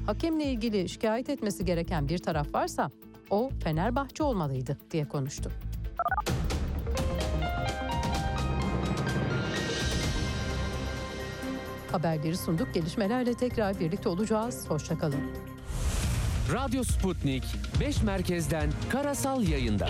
[0.06, 2.92] hakemle ilgili şikayet etmesi gereken bir taraf varsa
[3.30, 5.52] o Fenerbahçe olmalıydı diye konuştu.
[11.96, 12.74] Haberleri sunduk.
[12.74, 14.66] Gelişmelerle tekrar birlikte olacağız.
[14.70, 15.22] Hoşçakalın.
[16.54, 17.44] Radyo Sputnik
[17.80, 19.90] 5 merkezden karasal yayında.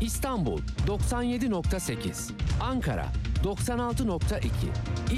[0.00, 2.30] İstanbul 97.8,
[2.60, 3.06] Ankara
[3.44, 4.46] 96.2,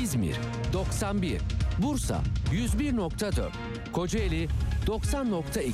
[0.02, 0.36] İzmir
[0.72, 1.40] 91,
[1.78, 2.20] Bursa
[2.52, 3.48] 101.4,
[3.92, 4.48] Kocaeli
[4.86, 5.72] 90.2.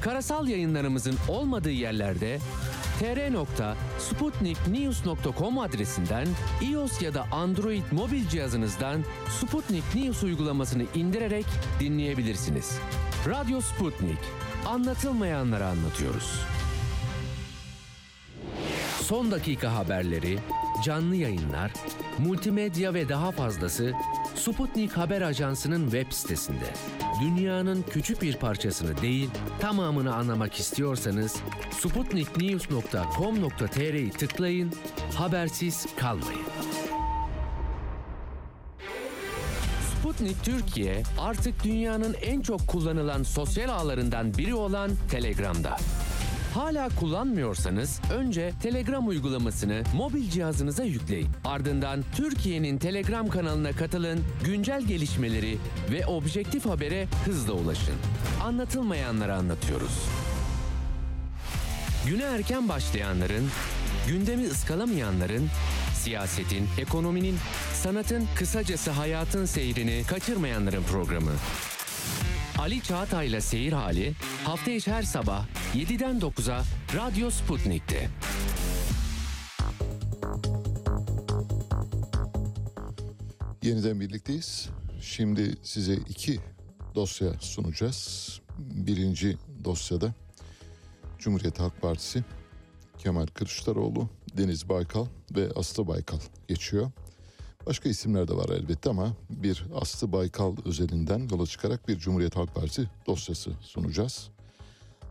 [0.00, 2.38] Karasal yayınlarımızın olmadığı yerlerde
[2.98, 6.28] tr.sputniknews.com adresinden
[6.70, 9.04] iOS ya da Android mobil cihazınızdan
[9.40, 11.46] Sputnik News uygulamasını indirerek
[11.80, 12.78] dinleyebilirsiniz.
[13.26, 14.18] Radyo Sputnik.
[14.66, 16.40] Anlatılmayanları anlatıyoruz.
[19.02, 20.38] Son dakika haberleri,
[20.84, 21.72] canlı yayınlar,
[22.18, 23.92] multimedya ve daha fazlası
[24.34, 26.66] Sputnik Haber Ajansı'nın web sitesinde.
[27.20, 31.36] Dünyanın küçük bir parçasını değil, tamamını anlamak istiyorsanız
[31.70, 34.72] sputniknews.com.tr'yi tıklayın,
[35.14, 36.46] habersiz kalmayın.
[40.00, 45.76] Sputnik Türkiye artık dünyanın en çok kullanılan sosyal ağlarından biri olan Telegram'da.
[46.56, 51.28] Hala kullanmıyorsanız önce Telegram uygulamasını mobil cihazınıza yükleyin.
[51.44, 55.58] Ardından Türkiye'nin Telegram kanalına katılın, güncel gelişmeleri
[55.92, 57.94] ve objektif habere hızla ulaşın.
[58.44, 60.04] Anlatılmayanları anlatıyoruz.
[62.06, 63.48] Güne erken başlayanların,
[64.08, 65.48] gündemi ıskalamayanların,
[65.94, 67.36] siyasetin, ekonominin,
[67.74, 71.32] sanatın, kısacası hayatın seyrini kaçırmayanların programı.
[72.58, 74.12] Ali Çağatay'la Seyir Hali
[74.44, 78.08] hafta içi her sabah 7'den 9'a Radyo Sputnik'te.
[83.62, 84.68] Yeniden birlikteyiz.
[85.00, 86.40] Şimdi size iki
[86.94, 88.40] dosya sunacağız.
[88.58, 90.14] Birinci dosyada
[91.18, 92.24] Cumhuriyet Halk Partisi,
[92.98, 96.90] Kemal Kılıçdaroğlu, Deniz Baykal ve Aslı Baykal geçiyor.
[97.66, 102.54] Başka isimler de var elbette ama bir Aslı Baykal özelinden yola çıkarak bir Cumhuriyet Halk
[102.54, 104.28] Partisi dosyası sunacağız.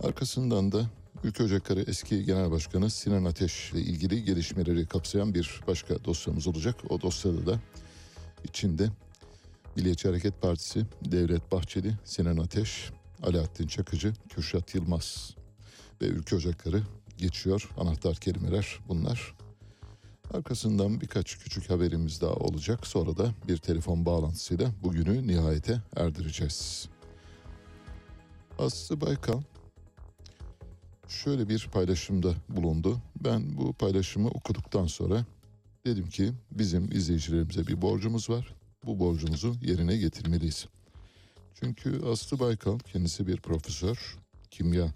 [0.03, 0.89] Arkasından da
[1.23, 6.75] Ülke Ocakları eski Genel Başkanı Sinan Ateş ile ilgili gelişmeleri kapsayan bir başka dosyamız olacak.
[6.89, 7.59] O dosyada da
[8.43, 8.89] içinde
[9.75, 12.89] Milliyetçi Hareket Partisi, Devlet Bahçeli, Sinan Ateş,
[13.23, 15.35] Alaaddin Çakıcı, Kürşat Yılmaz
[16.01, 16.83] ve Ülke Ocakları
[17.17, 17.69] geçiyor.
[17.77, 19.35] Anahtar kelimeler bunlar.
[20.33, 22.87] Arkasından birkaç küçük haberimiz daha olacak.
[22.87, 26.89] Sonra da bir telefon bağlantısıyla bugünü nihayete erdireceğiz.
[28.59, 29.41] Aslı Baykal
[31.07, 33.01] şöyle bir paylaşımda bulundu.
[33.23, 35.25] Ben bu paylaşımı okuduktan sonra
[35.85, 38.55] dedim ki bizim izleyicilerimize bir borcumuz var.
[38.85, 40.67] Bu borcumuzu yerine getirmeliyiz.
[41.53, 44.17] Çünkü Aslı Baykal kendisi bir profesör,
[44.51, 44.87] kimya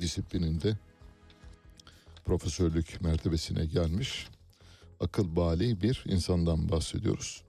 [0.00, 0.78] disiplininde
[2.28, 4.28] profesörlük mertebesine gelmiş
[5.00, 7.42] akıl bali bir insandan bahsediyoruz.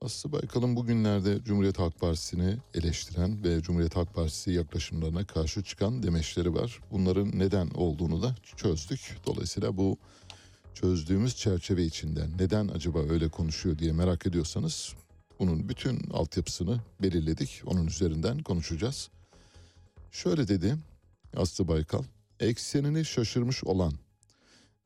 [0.00, 6.54] Aslı Baykal'ın bugünlerde Cumhuriyet Halk Partisi'ni eleştiren ve Cumhuriyet Halk Partisi yaklaşımlarına karşı çıkan demeçleri
[6.54, 6.80] var.
[6.90, 9.16] Bunların neden olduğunu da çözdük.
[9.26, 9.98] Dolayısıyla bu
[10.74, 14.94] çözdüğümüz çerçeve içinden neden acaba öyle konuşuyor diye merak ediyorsanız
[15.38, 17.62] bunun bütün altyapısını belirledik.
[17.66, 19.10] Onun üzerinden konuşacağız.
[20.10, 20.76] Şöyle dedi
[21.36, 22.02] Aslı Baykal,
[22.42, 23.92] eksenini şaşırmış olan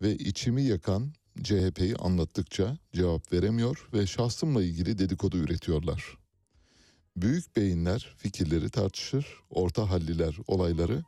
[0.03, 6.18] ve içimi yakan CHP'yi anlattıkça cevap veremiyor ve şahsımla ilgili dedikodu üretiyorlar.
[7.16, 11.05] Büyük beyinler fikirleri tartışır, orta halliler olayları,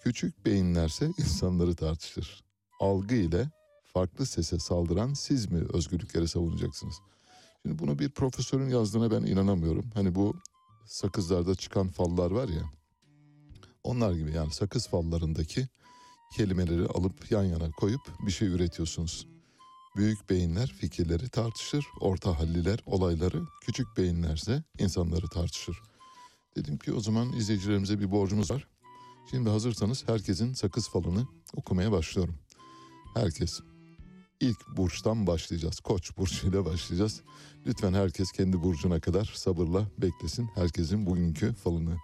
[0.00, 2.44] küçük beyinlerse insanları tartışır.
[2.80, 3.50] Algı ile
[3.84, 6.94] farklı sese saldıran siz mi özgürlükleri savunacaksınız?
[7.62, 9.90] Şimdi bunu bir profesörün yazdığına ben inanamıyorum.
[9.94, 10.36] Hani bu
[10.86, 12.62] sakızlarda çıkan fallar var ya,
[13.84, 15.68] onlar gibi yani sakız fallarındaki
[16.36, 19.26] kelimeleri alıp yan yana koyup bir şey üretiyorsunuz.
[19.96, 25.76] Büyük beyinler fikirleri tartışır, orta halliler olayları, küçük beyinlerse insanları tartışır.
[26.56, 28.68] Dedim ki o zaman izleyicilerimize bir borcumuz var.
[29.30, 31.26] Şimdi hazırsanız herkesin sakız falını
[31.56, 32.34] okumaya başlıyorum.
[33.14, 33.60] Herkes.
[34.40, 35.80] İlk burçtan başlayacağız.
[35.80, 37.22] Koç burcuyla başlayacağız.
[37.66, 40.48] Lütfen herkes kendi burcuna kadar sabırla beklesin.
[40.54, 41.96] Herkesin bugünkü falını.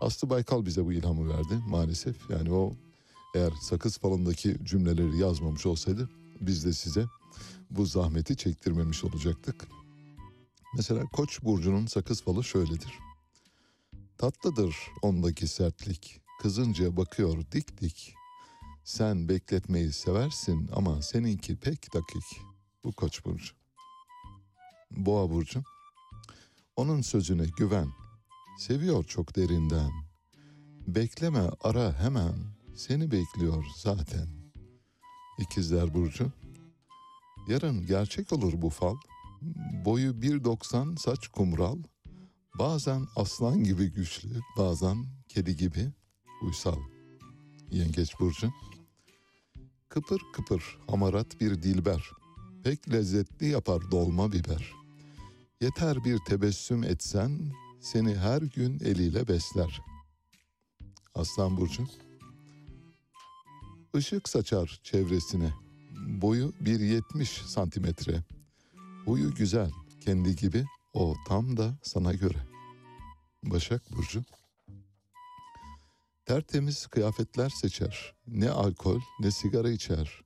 [0.00, 2.30] Aslı Baykal bize bu ilhamı verdi maalesef.
[2.30, 2.72] Yani o
[3.34, 6.08] eğer sakız falındaki cümleleri yazmamış olsaydı
[6.40, 7.06] biz de size
[7.70, 9.68] bu zahmeti çektirmemiş olacaktık.
[10.76, 12.92] Mesela Koç burcunun sakız falı şöyledir.
[14.18, 16.20] Tatlıdır ondaki sertlik.
[16.42, 18.14] Kızınca bakıyor dik dik.
[18.84, 22.40] Sen bekletmeyi seversin ama seninki pek dakik.
[22.84, 23.52] Bu Koç burcu.
[24.90, 25.62] Boğa burcu.
[26.76, 27.88] Onun sözüne güven.
[28.58, 29.90] Seviyor çok derinden.
[30.86, 32.55] Bekleme ara hemen.
[32.76, 34.28] Seni bekliyor zaten.
[35.38, 36.32] İkizler burcu.
[37.48, 38.96] Yarın gerçek olur bu fal.
[39.84, 41.78] Boyu 1.90 saç kumral.
[42.58, 45.92] Bazen aslan gibi güçlü, bazen kedi gibi
[46.42, 46.78] uysal.
[47.70, 48.52] Yengeç burcu.
[49.88, 52.10] Kıpır kıpır hamarat bir dilber.
[52.64, 54.72] Pek lezzetli yapar dolma biber.
[55.60, 59.80] Yeter bir tebessüm etsen seni her gün eliyle besler.
[61.14, 61.86] Aslan burcu.
[63.98, 65.52] Işık saçar çevresine.
[66.06, 68.22] Boyu 1.70 santimetre.
[69.04, 69.70] Huyu güzel,
[70.00, 72.38] kendi gibi o tam da sana göre.
[73.42, 74.24] Başak Burcu.
[76.26, 78.14] Tertemiz kıyafetler seçer.
[78.26, 80.22] Ne alkol ne sigara içer.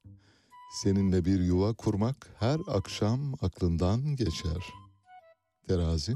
[0.83, 4.73] Seninle bir yuva kurmak her akşam aklından geçer.
[5.69, 6.15] Terazi.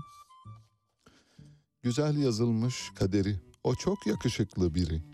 [1.82, 3.40] Güzel yazılmış kaderi.
[3.64, 5.13] O çok yakışıklı biri.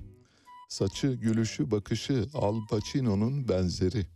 [0.70, 4.06] Saçı, gülüşü, bakışı Al Pacino'nun benzeri.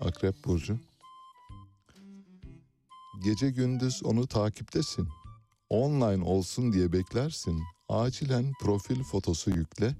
[0.00, 0.78] Akrep Burcu.
[3.24, 5.08] Gece gündüz onu takiptesin.
[5.70, 7.62] Online olsun diye beklersin.
[7.88, 9.96] Acilen profil fotosu yükle.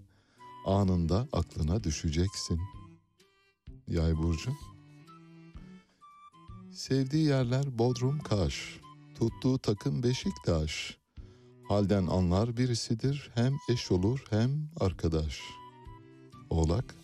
[0.67, 2.61] Anında aklına düşeceksin.
[3.89, 4.53] Yay Burcu.
[6.73, 8.81] Sevdiği yerler Bodrum Kaş.
[9.19, 11.04] Tuttuğu takım Beşiktaş.
[11.69, 13.31] Halden anlar birisidir.
[13.35, 15.41] Hem eş olur hem arkadaş.
[16.51, 16.95] Oğlak.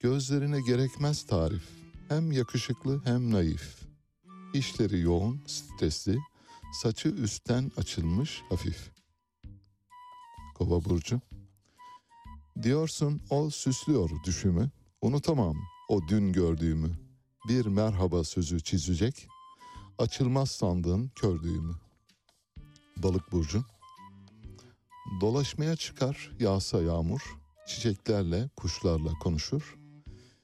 [0.00, 1.68] Gözlerine gerekmez tarif.
[2.08, 3.82] Hem yakışıklı hem naif.
[4.54, 6.18] İşleri yoğun, stresli.
[6.72, 8.90] Saçı üstten açılmış hafif.
[10.54, 11.20] Kova burcu.
[12.62, 14.70] Diyorsun o süslüyor düşümü.
[15.02, 15.56] Unutamam
[15.88, 16.98] o dün gördüğümü.
[17.48, 19.28] Bir merhaba sözü çizecek.
[19.98, 21.74] Açılmaz sandığın kör düğümü.
[22.96, 23.64] Balık burcu.
[25.20, 27.20] Dolaşmaya çıkar yağsa yağmur.
[27.66, 29.76] Çiçeklerle, kuşlarla konuşur.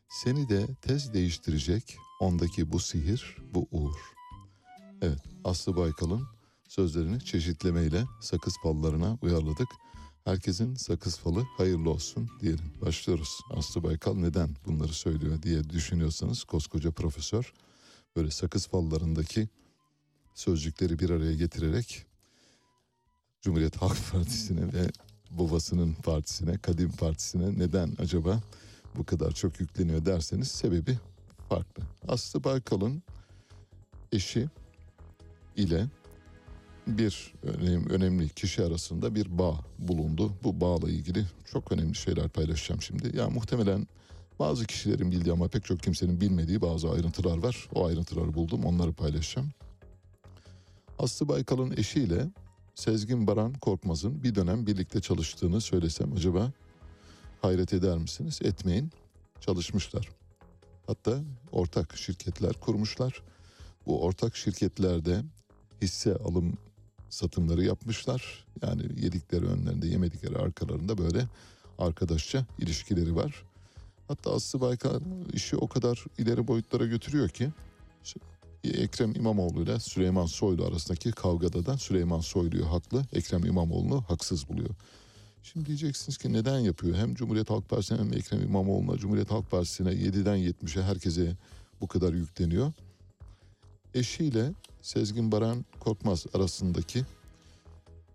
[0.09, 3.97] Seni de tez değiştirecek ondaki bu sihir, bu uğur.
[5.03, 6.27] Evet, Aslı Baykal'ın
[6.69, 9.69] sözlerini çeşitlemeyle sakız fallarına uyarladık.
[10.25, 12.73] Herkesin sakız falı hayırlı olsun diyelim.
[12.83, 13.41] Başlıyoruz.
[13.51, 17.53] Aslı Baykal neden bunları söylüyor diye düşünüyorsanız koskoca profesör
[18.17, 19.49] böyle sakız fallarındaki
[20.35, 22.07] sözcükleri bir araya getirerek
[23.41, 24.91] Cumhuriyet Halk Partisi'ne ve
[25.31, 28.41] babasının partisine, Kadim Partisi'ne neden acaba
[28.97, 30.99] bu kadar çok yükleniyor derseniz sebebi
[31.49, 31.83] farklı.
[32.09, 33.03] Aslı Baykal'ın
[34.13, 34.49] eşi
[35.57, 35.87] ile
[36.87, 40.33] bir önem- önemli kişi arasında bir bağ bulundu.
[40.45, 43.17] Bu bağla ilgili çok önemli şeyler paylaşacağım şimdi.
[43.17, 43.87] Ya muhtemelen
[44.39, 47.69] bazı kişilerin bildiği ama pek çok kimsenin bilmediği bazı ayrıntılar var.
[47.75, 49.51] O ayrıntıları buldum, onları paylaşacağım.
[50.99, 52.27] Aslı Baykal'ın eşiyle
[52.81, 56.53] Sezgin Baran Korkmaz'ın bir dönem birlikte çalıştığını söylesem acaba
[57.43, 58.41] hayret eder misiniz?
[58.43, 58.91] Etmeyin.
[59.41, 60.09] Çalışmışlar.
[60.87, 61.19] Hatta
[61.53, 63.23] ortak şirketler kurmuşlar.
[63.87, 65.23] Bu ortak şirketlerde
[65.83, 66.59] hisse alım
[67.11, 68.47] satımları yapmışlar.
[68.63, 71.29] Yani yedikleri önlerinde yemedikleri arkalarında böyle
[71.79, 73.45] arkadaşça ilişkileri var.
[74.09, 75.01] Hatta Aslı Baykal
[75.33, 77.51] işi o kadar ileri boyutlara götürüyor ki
[78.65, 84.71] Ekrem İmamoğlu ile Süleyman Soylu arasındaki kavgada da Süleyman Soylu'yu haklı, Ekrem İmamoğlu'nu haksız buluyor.
[85.43, 86.97] Şimdi diyeceksiniz ki neden yapıyor?
[86.97, 91.37] Hem Cumhuriyet Halk Partisi'ne hem Ekrem İmamoğlu'na, Cumhuriyet Halk Partisi'ne 7'den 70'e herkese
[91.81, 92.73] bu kadar yükleniyor.
[93.95, 94.53] Eşiyle
[94.83, 97.05] Sezgin Baran Korkmaz arasındaki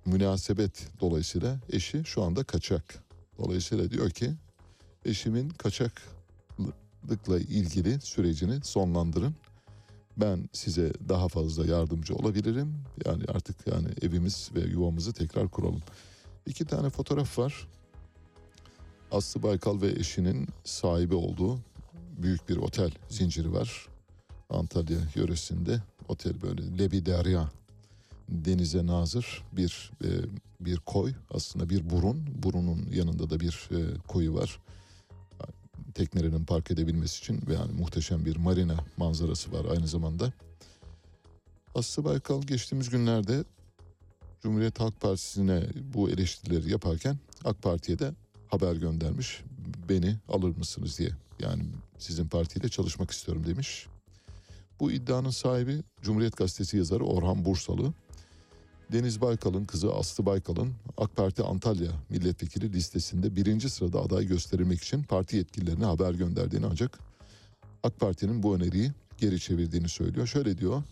[0.06, 3.04] münasebet dolayısıyla eşi şu anda kaçak.
[3.38, 4.34] Dolayısıyla diyor ki
[5.06, 9.36] eşimin kaçaklıkla ilgili sürecini sonlandırın.
[10.18, 12.74] Ben size daha fazla yardımcı olabilirim.
[13.06, 15.82] Yani artık yani evimiz ve yuvamızı tekrar kuralım.
[16.46, 17.68] İki tane fotoğraf var.
[19.12, 21.60] Aslı Baykal ve eşinin sahibi olduğu
[22.18, 23.88] büyük bir otel zinciri var.
[24.50, 27.50] Antalya yöresinde otel böyle Lebi Derya
[28.30, 30.10] denize nazır bir e,
[30.60, 34.60] bir koy aslında bir burun burunun yanında da bir e, koyu var
[35.94, 40.34] teknelerin park edebilmesi için ve yani muhteşem bir marina manzarası var aynı zamanda.
[41.76, 43.44] Aslı Baykal geçtiğimiz günlerde
[44.42, 45.64] Cumhuriyet Halk Partisi'ne
[45.94, 48.12] bu eleştirileri yaparken AK Parti'ye de
[48.48, 49.44] haber göndermiş.
[49.90, 51.10] Beni alır mısınız diye.
[51.40, 51.64] Yani
[51.98, 53.88] sizin partiyle çalışmak istiyorum demiş.
[54.80, 57.94] Bu iddianın sahibi Cumhuriyet Gazetesi yazarı Orhan Bursalı.
[58.92, 65.04] Deniz Baykal'ın kızı Aslı Baykal'ın AK Parti Antalya milletvekili listesinde birinci sırada aday gösterilmek için
[65.04, 67.00] parti yetkililerine haber gönderdiğini ancak
[67.84, 70.28] AK Parti'nin bu öneriyi geri çevirdiğini söylüyor.
[70.28, 70.84] Şöyle diyor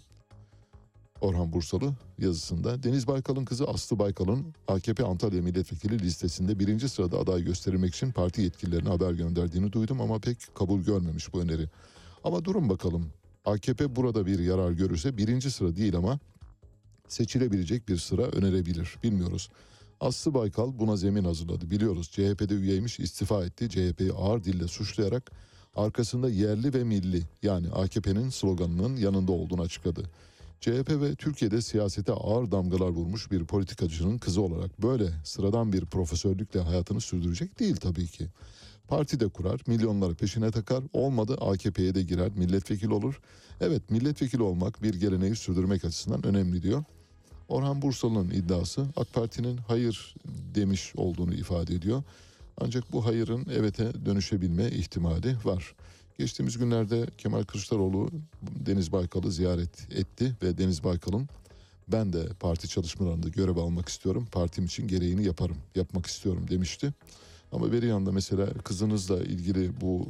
[1.21, 7.43] Orhan Bursalı yazısında Deniz Baykal'ın kızı Aslı Baykal'ın AKP Antalya milletvekili listesinde birinci sırada aday
[7.43, 11.69] gösterilmek için parti yetkililerine haber gönderdiğini duydum ama pek kabul görmemiş bu öneri.
[12.23, 13.09] Ama durun bakalım
[13.45, 16.19] AKP burada bir yarar görürse birinci sıra değil ama
[17.07, 18.97] seçilebilecek bir sıra önerebilir.
[19.03, 19.49] Bilmiyoruz.
[19.99, 21.71] Aslı Baykal buna zemin hazırladı.
[21.71, 23.69] Biliyoruz CHP'de üyeymiş istifa etti.
[23.69, 25.31] CHP'yi ağır dille suçlayarak
[25.75, 30.09] arkasında yerli ve milli yani AKP'nin sloganının yanında olduğunu açıkladı.
[30.59, 36.59] CHP ve Türkiye'de siyasete ağır damgalar vurmuş bir politikacının kızı olarak böyle sıradan bir profesörlükle
[36.59, 38.27] hayatını sürdürecek değil tabii ki.
[38.87, 43.21] Parti de kurar, milyonları peşine takar, olmadı AKP'ye de girer, milletvekili olur.
[43.61, 46.83] Evet milletvekili olmak bir geleneği sürdürmek açısından önemli diyor.
[47.47, 50.15] Orhan Bursalı'nın iddiası AK Parti'nin hayır
[50.55, 52.03] demiş olduğunu ifade ediyor.
[52.61, 55.75] Ancak bu hayırın evete dönüşebilme ihtimali var.
[56.17, 58.09] Geçtiğimiz günlerde Kemal Kılıçdaroğlu
[58.41, 61.29] Deniz Baykal'ı ziyaret etti ve Deniz Baykal'ın
[61.87, 64.27] ben de parti çalışmalarında görev almak istiyorum.
[64.31, 66.93] Partim için gereğini yaparım, yapmak istiyorum demişti.
[67.51, 70.07] Ama bir yanda mesela kızınızla ilgili bu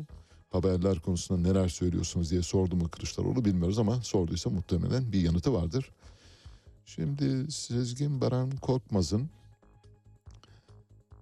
[0.53, 5.91] haberler konusunda neler söylüyorsunuz diye sordu mu Kılıçdaroğlu bilmiyoruz ama sorduysa muhtemelen bir yanıtı vardır.
[6.85, 9.29] Şimdi Sezgin Baran Korkmaz'ın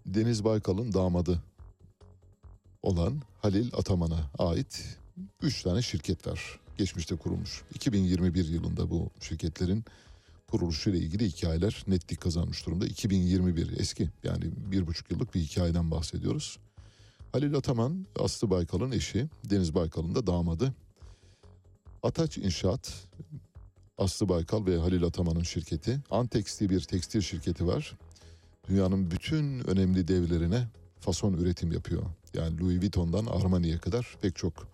[0.05, 1.41] Deniz Baykal'ın damadı
[2.83, 4.97] olan Halil Ataman'a ait
[5.41, 6.59] 3 tane şirket var.
[6.77, 7.63] Geçmişte kurulmuş.
[7.73, 9.85] 2021 yılında bu şirketlerin
[10.47, 12.85] kuruluşuyla ilgili hikayeler netlik kazanmış durumda.
[12.85, 16.59] 2021 eski yani bir buçuk yıllık bir hikayeden bahsediyoruz.
[17.31, 20.73] Halil Ataman Aslı Baykal'ın eşi, Deniz Baykal'ın da damadı.
[22.03, 23.07] Ataç İnşaat,
[23.97, 25.99] Aslı Baykal ve Halil Ataman'ın şirketi.
[26.09, 27.97] Antex diye bir tekstil şirketi var.
[28.69, 30.67] Dünyanın bütün önemli devlerine
[30.99, 32.03] fason üretim yapıyor.
[32.33, 34.67] Yani Louis Vuitton'dan Armani'ye kadar pek çok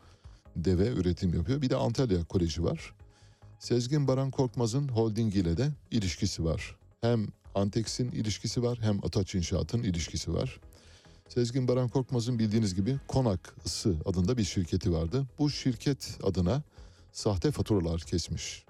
[0.56, 1.62] deve üretim yapıyor.
[1.62, 2.94] Bir de Antalya Koleji var.
[3.60, 6.76] Sezgin Baran Korkmaz'ın holding ile de ilişkisi var.
[7.02, 10.60] Hem Antex'in ilişkisi var hem Ataç İnşaat'ın ilişkisi var.
[11.30, 15.26] Sezgin Baran Korkmaz'ın bildiğiniz gibi Konak Isı adında bir şirketi vardı.
[15.40, 16.64] Bu şirket adına
[17.12, 18.66] sahte faturalar kesmiş.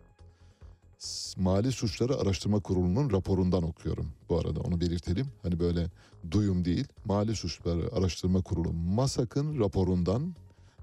[1.38, 5.28] Mali Suçları Araştırma Kurulu'nun raporundan okuyorum bu arada onu belirtelim.
[5.44, 5.88] Hani böyle
[6.32, 6.88] duyum değil.
[7.06, 10.36] Mali Suçları Araştırma Kurulu MASAK'ın raporundan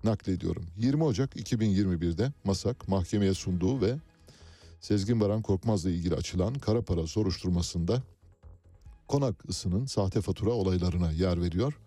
[0.05, 0.67] naklediyorum.
[0.77, 3.97] 20 Ocak 2021'de MASAK mahkemeye sunduğu ve
[4.81, 8.03] Sezgin Baran Korkmaz'la ilgili açılan kara para soruşturmasında
[9.09, 11.79] konak ısının sahte fatura olaylarına yer veriyor.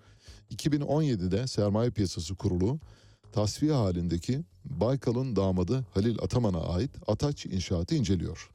[0.55, 2.79] 2017'de Sermaye Piyasası Kurulu
[3.31, 8.49] tasfiye halindeki Baykal'ın damadı Halil Ataman'a ait Ataç inşaatı inceliyor.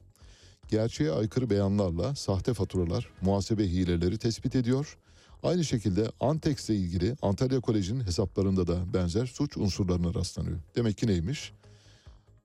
[0.69, 4.97] Gerçeğe aykırı beyanlarla sahte faturalar, muhasebe hileleri tespit ediyor.
[5.43, 10.59] Aynı şekilde Antex ile ilgili Antalya Koleji'nin hesaplarında da benzer suç unsurlarına rastlanıyor.
[10.75, 11.53] Demek ki neymiş?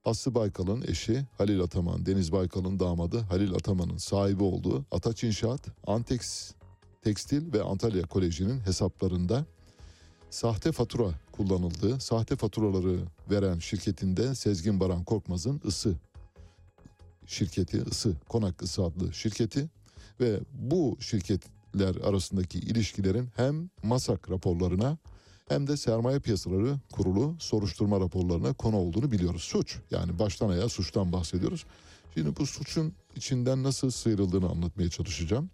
[0.09, 6.51] Aslı Baykal'ın eşi Halil Ataman, Deniz Baykal'ın damadı Halil Ataman'ın sahibi olduğu Ataç İnşaat, Antex
[7.01, 9.45] Tekstil ve Antalya Koleji'nin hesaplarında
[10.29, 12.99] sahte fatura kullanıldığı, sahte faturaları
[13.31, 15.95] veren şirketinde Sezgin Baran Korkmaz'ın ısı
[17.25, 19.69] şirketi, ısı, Konak Isı adlı şirketi
[20.19, 24.97] ve bu şirketler arasındaki ilişkilerin hem MASAK raporlarına
[25.49, 29.41] hem de sermaye piyasaları kurulu soruşturma raporlarına konu olduğunu biliyoruz.
[29.41, 31.65] Suç yani baştan ayağa suçtan bahsediyoruz.
[32.13, 35.49] Şimdi bu suçun içinden nasıl sıyrıldığını anlatmaya çalışacağım.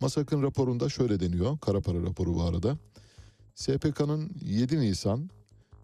[0.00, 1.58] MASAK'ın raporunda şöyle deniyor.
[1.58, 2.78] Kara para raporu bu arada.
[3.54, 5.30] SPK'nın 7 Nisan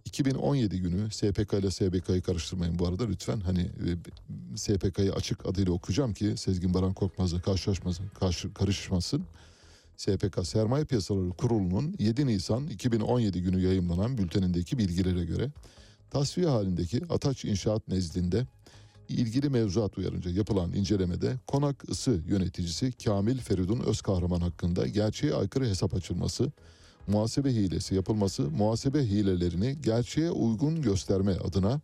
[0.04, 3.40] 2017 günü SPK ile SBK'yı karıştırmayın bu arada lütfen.
[3.40, 9.24] Hani e, SPK'yı açık adıyla okuyacağım ki Sezgin Baran Korkmaz'la karşılaşmasın, karşı, karışmasın.
[9.96, 15.50] SPK Sermaye Piyasaları Kurulu'nun 7 Nisan 2017 günü yayımlanan bültenindeki bilgilere göre
[16.10, 18.46] tasfiye halindeki Ataç İnşaat nezdinde
[19.08, 25.94] ilgili mevzuat uyarınca yapılan incelemede Konak Isı yöneticisi Kamil Feridun Özkahraman hakkında gerçeğe aykırı hesap
[25.94, 26.52] açılması,
[27.06, 31.80] muhasebe hilesi yapılması, muhasebe hilelerini gerçeğe uygun gösterme adına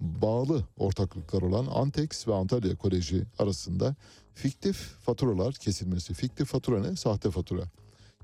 [0.00, 3.96] bağlı ortaklıklar olan Antex ve Antalya Koleji arasında
[4.34, 6.14] fiktif faturalar kesilmesi.
[6.14, 6.96] Fiktif fatura ne?
[6.96, 7.62] Sahte fatura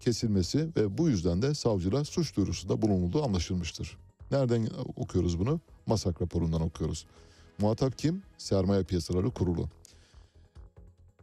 [0.00, 3.98] kesilmesi ve bu yüzden de savcılar suç duyurusunda bulunulduğu anlaşılmıştır.
[4.30, 5.60] Nereden okuyoruz bunu?
[5.86, 7.06] Masak raporundan okuyoruz.
[7.58, 8.22] Muhatap kim?
[8.38, 9.68] Sermaye Piyasaları Kurulu.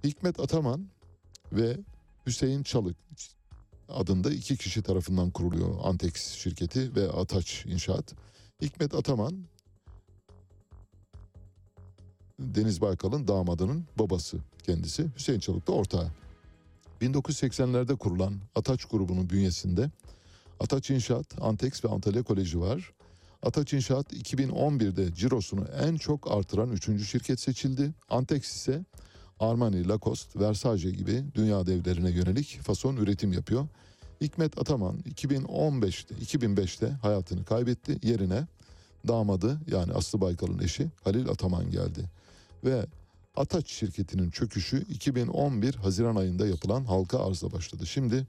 [0.04, 0.88] Hikmet Ataman
[1.52, 1.78] ve
[2.28, 2.98] Hüseyin Çalık
[3.90, 8.14] adında iki kişi tarafından kuruluyor Antex şirketi ve Ataç İnşaat.
[8.62, 9.46] Hikmet Ataman
[12.42, 15.08] Deniz Baykal'ın damadının babası kendisi.
[15.16, 16.12] Hüseyin Çalık da ortağı.
[17.02, 19.90] 1980'lerde kurulan Ataç grubunun bünyesinde
[20.60, 22.94] Ataç İnşaat, Antex ve Antalya Koleji var.
[23.44, 27.94] Ataç İnşaat 2011'de cirosunu en çok artıran üçüncü şirket seçildi.
[28.10, 28.86] Antex ise
[29.40, 33.68] Armani, Lacoste, Versace gibi dünya devlerine yönelik fason üretim yapıyor.
[34.22, 38.08] Hikmet Ataman 2015'te 2005'te hayatını kaybetti.
[38.08, 38.48] Yerine
[39.08, 42.06] damadı yani Aslı Baykal'ın eşi Halil Ataman geldi.
[42.64, 42.86] Ve
[43.36, 47.86] Ataç şirketinin çöküşü 2011 Haziran ayında yapılan halka arzla başladı.
[47.86, 48.28] Şimdi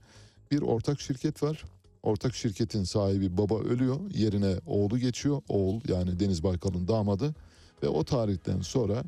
[0.51, 1.63] bir ortak şirket var.
[2.03, 3.99] Ortak şirketin sahibi baba ölüyor.
[4.13, 5.41] Yerine oğlu geçiyor.
[5.47, 7.35] Oğul yani Deniz Baykal'ın damadı.
[7.83, 9.03] Ve o tarihten sonra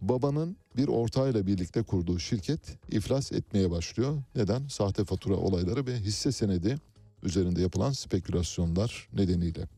[0.00, 4.22] babanın bir ortağıyla birlikte kurduğu şirket iflas etmeye başlıyor.
[4.36, 4.68] Neden?
[4.68, 6.76] Sahte fatura olayları ve hisse senedi
[7.22, 9.68] üzerinde yapılan spekülasyonlar nedeniyle.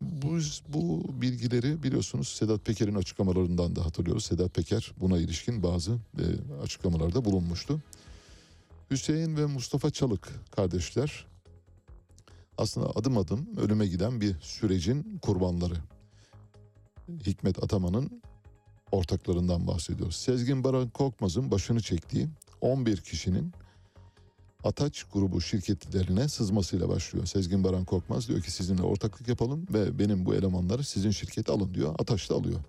[0.00, 4.24] Bu, bu bilgileri biliyorsunuz Sedat Peker'in açıklamalarından da hatırlıyoruz.
[4.24, 6.24] Sedat Peker buna ilişkin bazı e,
[6.62, 7.80] açıklamalarda bulunmuştu.
[8.90, 11.26] Hüseyin ve Mustafa Çalık kardeşler
[12.58, 15.74] aslında adım adım ölüme giden bir sürecin kurbanları.
[17.26, 18.22] Hikmet Ataman'ın
[18.92, 20.16] ortaklarından bahsediyoruz.
[20.16, 22.28] Sezgin Baran Korkmaz'ın başını çektiği
[22.60, 23.52] 11 kişinin
[24.66, 27.26] Ataç grubu şirketlerine sızmasıyla başlıyor.
[27.26, 31.74] Sezgin Baran Korkmaz diyor ki sizinle ortaklık yapalım ve benim bu elemanları sizin şirkete alın
[31.74, 31.94] diyor.
[31.98, 32.60] Ataç da alıyor.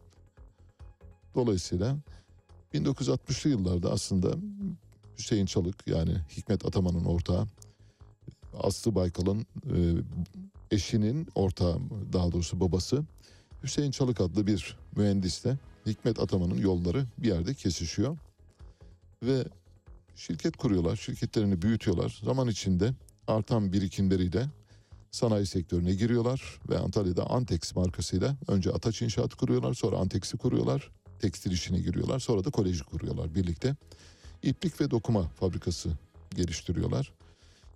[1.35, 1.97] Dolayısıyla
[2.73, 4.35] 1960'lı yıllarda aslında
[5.17, 7.47] Hüseyin Çalık yani Hikmet Ataman'ın ortağı
[8.59, 9.77] Aslı Baykal'ın e,
[10.71, 11.79] eşinin ortağı
[12.13, 13.03] daha doğrusu babası
[13.63, 18.17] Hüseyin Çalık adlı bir mühendisle Hikmet Ataman'ın yolları bir yerde kesişiyor.
[19.23, 19.43] Ve
[20.17, 22.19] şirket kuruyorlar, şirketlerini büyütüyorlar.
[22.23, 22.93] Zaman içinde
[23.27, 24.49] artan birikimleriyle
[25.11, 31.51] sanayi sektörüne giriyorlar ve Antalya'da Antex markasıyla önce Ataç İnşaat kuruyorlar, sonra Antex'i kuruyorlar, tekstil
[31.51, 33.75] işine giriyorlar, sonra da koleji kuruyorlar birlikte.
[34.43, 35.89] İplik ve dokuma fabrikası
[36.35, 37.13] geliştiriyorlar.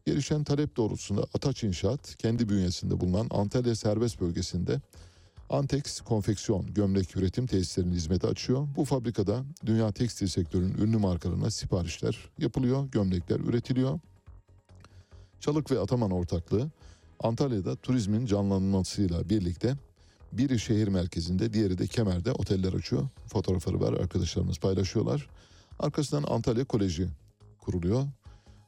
[0.06, 4.82] Gelişen talep doğrultusunda Ataç İnşaat kendi bünyesinde bulunan Antalya serbest bölgesinde
[5.52, 8.68] Antex konfeksiyon gömlek üretim tesislerinin hizmeti açıyor.
[8.76, 14.00] Bu fabrikada dünya tekstil sektörünün ünlü markalarına siparişler yapılıyor, gömlekler üretiliyor.
[15.40, 16.70] Çalık ve Ataman ortaklığı
[17.20, 19.76] Antalya'da turizmin canlanmasıyla birlikte
[20.32, 23.08] Biri şehir merkezinde, diğeri de Kemer'de oteller açıyor.
[23.28, 25.30] Fotoğrafları var, arkadaşlarımız paylaşıyorlar.
[25.80, 27.08] Arkasından Antalya Koleji
[27.60, 28.04] kuruluyor.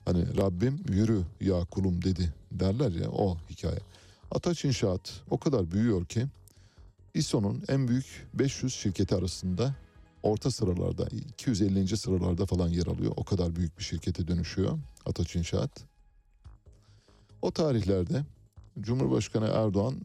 [0.05, 3.79] Hani Rabbim yürü ya kulum dedi derler ya o hikaye.
[4.31, 6.25] Ataç İnşaat o kadar büyüyor ki
[7.13, 9.75] İSO'nun en büyük 500 şirketi arasında
[10.23, 11.97] orta sıralarda 250.
[11.97, 13.13] sıralarda falan yer alıyor.
[13.15, 15.83] O kadar büyük bir şirkete dönüşüyor Ataç İnşaat.
[17.41, 18.25] O tarihlerde
[18.79, 19.95] Cumhurbaşkanı Erdoğan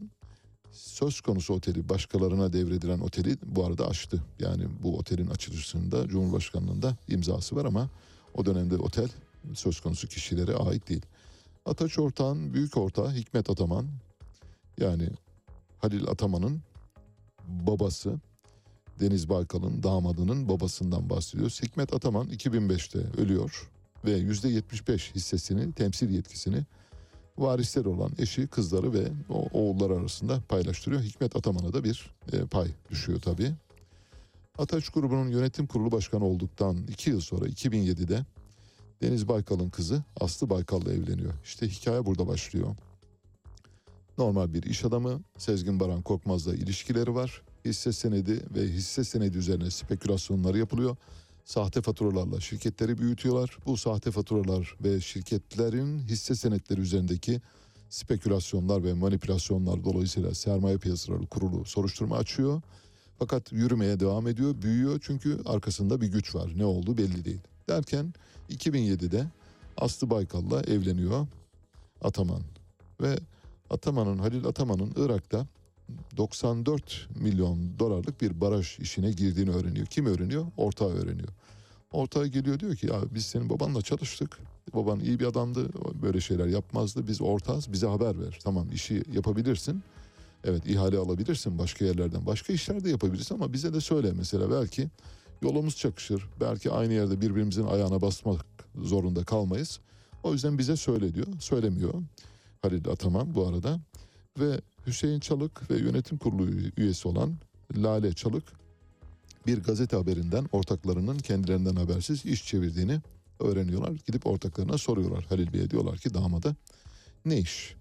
[0.71, 4.23] söz konusu oteli başkalarına devredilen oteli bu arada açtı.
[4.39, 7.89] Yani bu otelin açılışında Cumhurbaşkanlığında imzası var ama
[8.33, 9.09] o dönemde otel
[9.53, 11.05] söz konusu kişilere ait değil.
[11.65, 13.87] Ataç Ortağ'ın büyük ortağı Hikmet Ataman
[14.77, 15.09] yani
[15.77, 16.61] Halil Ataman'ın
[17.67, 18.19] babası
[18.99, 21.61] Deniz Baykal'ın damadının babasından bahsediyoruz.
[21.63, 23.69] Hikmet Ataman 2005'te ölüyor
[24.05, 26.63] ve %75 hissesini, temsil yetkisini
[27.37, 31.01] varisler olan eşi, kızları ve o oğullar arasında paylaştırıyor.
[31.01, 33.51] Hikmet Ataman'a da bir e, pay düşüyor tabii.
[34.57, 38.25] Ataç grubunun yönetim kurulu başkanı olduktan iki yıl sonra 2007'de
[39.01, 41.33] Deniz Baykal'ın kızı Aslı Baykal'la evleniyor.
[41.43, 42.75] İşte hikaye burada başlıyor.
[44.19, 47.41] Normal bir iş adamı Sezgin Baran Korkmaz'la ilişkileri var.
[47.65, 50.97] Hisse senedi ve hisse senedi üzerine spekülasyonlar yapılıyor.
[51.45, 53.57] Sahte faturalarla şirketleri büyütüyorlar.
[53.65, 57.41] Bu sahte faturalar ve şirketlerin hisse senetleri üzerindeki
[57.89, 62.61] spekülasyonlar ve manipülasyonlar dolayısıyla sermaye piyasaları kurulu soruşturma açıyor.
[63.19, 66.51] Fakat yürümeye devam ediyor, büyüyor çünkü arkasında bir güç var.
[66.55, 67.41] Ne oldu belli değil.
[67.69, 68.13] Derken
[68.49, 69.27] 2007'de
[69.77, 71.27] Aslı Baykal'la evleniyor
[72.01, 72.41] Ataman
[73.01, 73.19] ve
[73.69, 75.47] Ataman'ın Halil Ataman'ın Irak'ta
[76.17, 79.85] 94 milyon dolarlık bir baraj işine girdiğini öğreniyor.
[79.85, 80.45] Kim öğreniyor?
[80.57, 81.29] Ortağı öğreniyor.
[81.91, 84.39] Ortağı geliyor diyor ki ya biz senin babanla çalıştık.
[84.73, 85.69] Baban iyi bir adamdı.
[86.01, 87.07] Böyle şeyler yapmazdı.
[87.07, 87.73] Biz ortağız.
[87.73, 88.39] Bize haber ver.
[88.43, 89.83] Tamam işi yapabilirsin.
[90.43, 92.25] Evet ihale alabilirsin başka yerlerden.
[92.25, 94.89] Başka işler de yapabilirsin ama bize de söyle mesela belki
[95.41, 96.23] yolumuz çakışır.
[96.41, 99.79] Belki aynı yerde birbirimizin ayağına basmak zorunda kalmayız.
[100.23, 101.27] O yüzden bize söyle diyor.
[101.39, 101.93] Söylemiyor.
[102.61, 103.79] Halil Ataman bu arada.
[104.39, 107.35] Ve Hüseyin Çalık ve yönetim kurulu üyesi olan
[107.75, 108.43] Lale Çalık
[109.47, 112.99] bir gazete haberinden ortaklarının kendilerinden habersiz iş çevirdiğini
[113.39, 113.91] öğreniyorlar.
[114.07, 116.55] Gidip ortaklarına soruyorlar Halil Bey'e diyorlar ki damada
[117.25, 117.75] ne iş?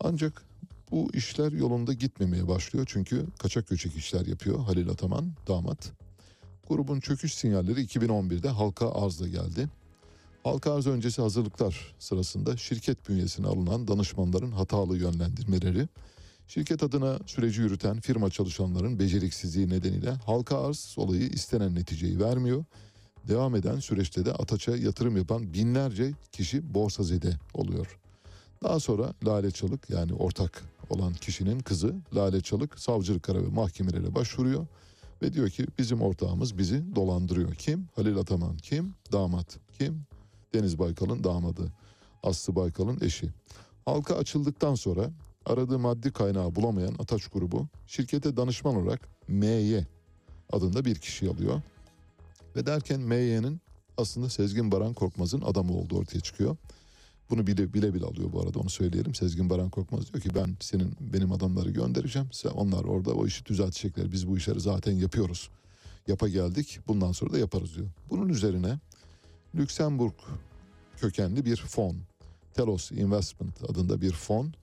[0.00, 0.42] Ancak
[0.90, 5.92] bu işler yolunda gitmemeye başlıyor çünkü kaçak göçek işler yapıyor Halil Ataman damat.
[6.68, 9.68] Grubun çöküş sinyalleri 2011'de halka arzla geldi.
[10.44, 15.88] Halka arz öncesi hazırlıklar sırasında şirket bünyesine alınan danışmanların hatalı yönlendirmeleri,
[16.48, 22.64] şirket adına süreci yürüten firma çalışanların beceriksizliği nedeniyle halka arz olayı istenen neticeyi vermiyor.
[23.28, 27.98] Devam eden süreçte de Ataç'a yatırım yapan binlerce kişi borsazede oluyor.
[28.62, 34.66] Daha sonra Lale Çalık yani ortak olan kişinin kızı Lale Çalık savcılık kararı mahkemelere başvuruyor.
[35.22, 37.54] Ve diyor ki bizim ortağımız bizi dolandırıyor.
[37.54, 37.88] Kim?
[37.96, 38.94] Halil Ataman kim?
[39.12, 40.09] Damat kim?
[40.54, 41.72] Deniz Baykal'ın damadı.
[42.22, 43.30] Aslı Baykal'ın eşi.
[43.84, 45.10] Halka açıldıktan sonra
[45.46, 49.84] aradığı maddi kaynağı bulamayan Ataç grubu şirkete danışman olarak MY
[50.52, 51.62] adında bir kişi alıyor.
[52.56, 53.60] Ve derken MY'nin
[53.96, 56.56] aslında Sezgin Baran Korkmaz'ın adamı olduğu ortaya çıkıyor.
[57.30, 59.14] Bunu bile bile bile alıyor bu arada onu söyleyelim.
[59.14, 62.28] Sezgin Baran Korkmaz diyor ki ben senin benim adamları göndereceğim.
[62.32, 64.12] Sen, onlar orada o işi düzeltecekler.
[64.12, 65.50] Biz bu işleri zaten yapıyoruz.
[66.08, 67.86] Yapa geldik bundan sonra da yaparız diyor.
[68.10, 68.78] Bunun üzerine
[69.54, 70.14] Lüksemburg
[70.96, 71.96] kökenli bir fon,
[72.54, 74.54] Telos Investment adında bir fon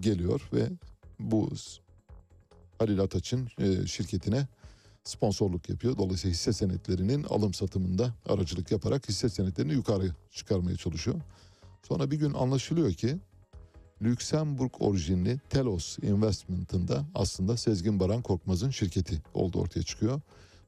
[0.00, 0.70] geliyor ve
[1.18, 1.50] bu
[2.78, 4.46] Halil Ataç'ın e, şirketine
[5.04, 5.98] sponsorluk yapıyor.
[5.98, 11.20] Dolayısıyla hisse senetlerinin alım satımında aracılık yaparak hisse senetlerini yukarı çıkarmaya çalışıyor.
[11.88, 13.18] Sonra bir gün anlaşılıyor ki
[14.02, 20.20] Lüksemburg orijinli Telos Investment'ın da aslında Sezgin Baran Korkmaz'ın şirketi olduğu ortaya çıkıyor.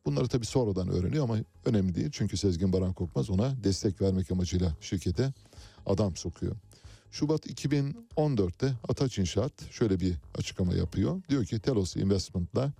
[0.06, 2.08] Bunları tabii sonradan öğreniyor ama önemli değil.
[2.12, 5.32] Çünkü Sezgin Baran Korkmaz ona destek vermek amacıyla şirkete
[5.86, 6.56] adam sokuyor.
[7.10, 11.22] Şubat 2014'te Ataç İnşaat şöyle bir açıklama yapıyor.
[11.28, 12.72] Diyor ki Telos Investment'la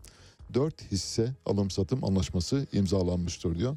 [0.55, 3.77] 4 hisse alım satım anlaşması imzalanmıştır diyor.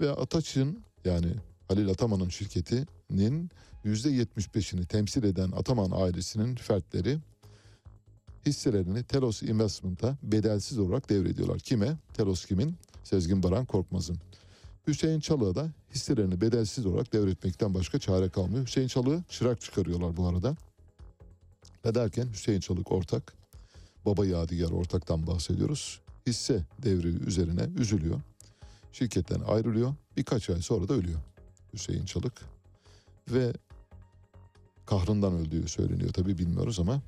[0.00, 1.34] Ve Ataç'ın yani
[1.68, 3.50] Halil Ataman'ın şirketinin
[3.84, 7.18] %75'ini temsil eden Ataman ailesinin fertleri
[8.46, 11.58] hisselerini Telos Investment'a bedelsiz olarak devrediyorlar.
[11.58, 11.96] Kime?
[12.14, 12.74] Telos kimin?
[13.04, 14.18] Sezgin Baran Korkmaz'ın.
[14.86, 18.66] Hüseyin Çalık'a da hisselerini bedelsiz olarak devretmekten başka çare kalmıyor.
[18.66, 20.56] Hüseyin Çalık'ı çırak çıkarıyorlar bu arada.
[21.84, 23.32] Ve derken Hüseyin Çalık ortak,
[24.06, 26.00] baba yadigar ortaktan bahsediyoruz.
[26.26, 28.20] Hisse devri üzerine üzülüyor.
[28.92, 29.94] Şirketten ayrılıyor.
[30.16, 31.20] Birkaç ay sonra da ölüyor
[31.72, 32.32] Hüseyin Çalık.
[33.30, 33.52] Ve
[34.86, 37.02] kahrından öldüğü söyleniyor tabii bilmiyoruz ama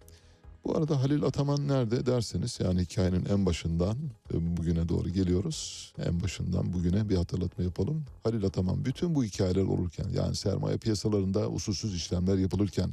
[0.65, 3.97] Bu arada Halil Ataman nerede derseniz yani hikayenin en başından
[4.35, 5.93] e, bugüne doğru geliyoruz.
[6.07, 8.05] En başından bugüne bir hatırlatma yapalım.
[8.23, 12.91] Halil Ataman bütün bu hikayeler olurken yani sermaye piyasalarında usulsüz işlemler yapılırken,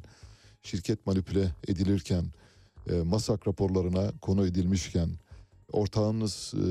[0.64, 2.26] şirket manipüle edilirken,
[2.90, 5.10] e, masak raporlarına konu edilmişken,
[5.72, 6.66] ortağınız e,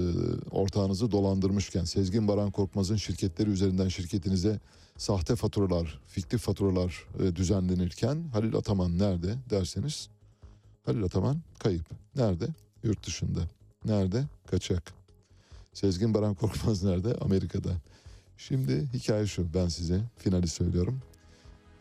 [0.51, 4.61] ortağınızı dolandırmışken, Sezgin Baran Korkmaz'ın şirketleri üzerinden şirketinize
[4.97, 7.07] sahte faturalar, fiktif faturalar
[7.37, 10.09] düzenlenirken Halil Ataman nerede derseniz
[10.91, 11.87] Halil Ataman kayıp.
[12.17, 12.47] Nerede?
[12.83, 13.41] Yurt dışında.
[13.85, 14.25] Nerede?
[14.47, 14.93] Kaçak.
[15.73, 17.15] Sezgin Baran Korkmaz nerede?
[17.15, 17.71] Amerika'da.
[18.37, 21.01] Şimdi hikaye şu ben size finali söylüyorum.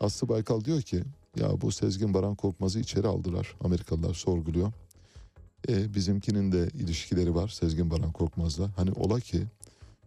[0.00, 1.02] Aslı Baykal diyor ki
[1.36, 3.56] ya bu Sezgin Baran Korkmaz'ı içeri aldılar.
[3.64, 4.72] Amerikalılar sorguluyor.
[5.68, 8.70] E, bizimkinin de ilişkileri var Sezgin Baran Korkmaz'la.
[8.76, 9.42] Hani ola ki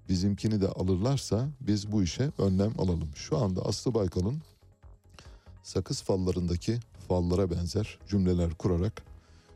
[0.10, 3.10] bizimkini de alırlarsa biz bu işe önlem alalım.
[3.16, 4.42] Şu anda Aslı Baykal'ın
[5.64, 9.04] sakız fallarındaki fallara benzer cümleler kurarak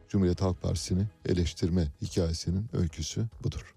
[0.09, 3.76] Cumhuriyet Halk Partisi'ni eleştirme hikayesinin öyküsü budur.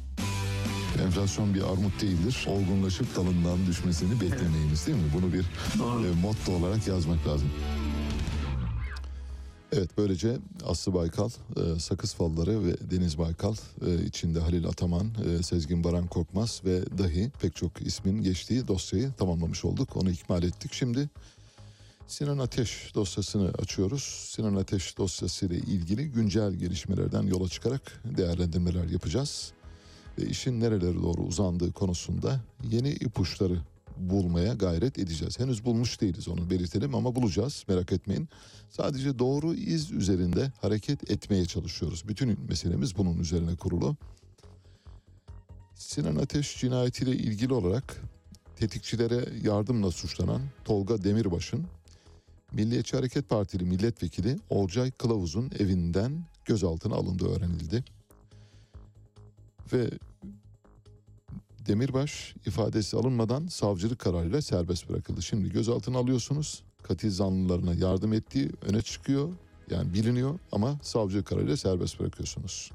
[1.05, 2.47] Enflasyon bir armut değildir.
[2.49, 5.03] Olgunlaşıp dalından düşmesini beklemeyiniz değil mi?
[5.13, 5.45] Bunu bir
[6.07, 7.49] e, motto olarak yazmak lazım.
[9.73, 13.55] Evet böylece Aslı Baykal, e, Sakız Falları ve Deniz Baykal
[13.85, 19.11] e, içinde Halil Ataman, e, Sezgin Baran Korkmaz ve dahi pek çok ismin geçtiği dosyayı
[19.17, 19.97] tamamlamış olduk.
[19.97, 20.73] Onu ikmal ettik.
[20.73, 21.09] Şimdi
[22.07, 24.03] Sinan Ateş dosyasını açıyoruz.
[24.03, 29.53] Sinan Ateş dosyası ile ilgili güncel gelişmelerden yola çıkarak değerlendirmeler yapacağız.
[30.17, 33.61] Ve işin nerelere doğru uzandığı konusunda yeni ipuçları
[33.97, 35.39] bulmaya gayret edeceğiz.
[35.39, 38.29] Henüz bulmuş değiliz onu belirtelim ama bulacağız merak etmeyin.
[38.69, 42.07] Sadece doğru iz üzerinde hareket etmeye çalışıyoruz.
[42.07, 43.95] Bütün meselemiz bunun üzerine kurulu.
[45.75, 48.01] Sinan Ateş cinayetiyle ilgili olarak
[48.55, 51.65] tetikçilere yardımla suçlanan Tolga Demirbaş'ın
[52.51, 57.83] Milliyetçi Hareket Partili milletvekili Olcay Kılavuz'un evinden gözaltına alındığı öğrenildi.
[59.73, 59.89] Ve
[61.67, 65.21] Demirbaş ifadesi alınmadan savcılık kararıyla serbest bırakıldı.
[65.21, 66.63] Şimdi gözaltına alıyorsunuz.
[66.83, 69.29] Katil zanlılarına yardım ettiği öne çıkıyor.
[69.69, 72.71] Yani biliniyor ama savcılık kararıyla serbest bırakıyorsunuz.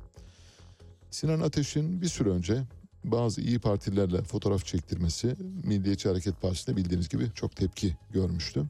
[1.11, 2.63] Sinan Ateş'in bir süre önce
[3.05, 8.65] bazı iyi partilerle fotoğraf çektirmesi Milliyetçi Hareket Partisi'nde bildiğiniz gibi çok tepki görmüştü.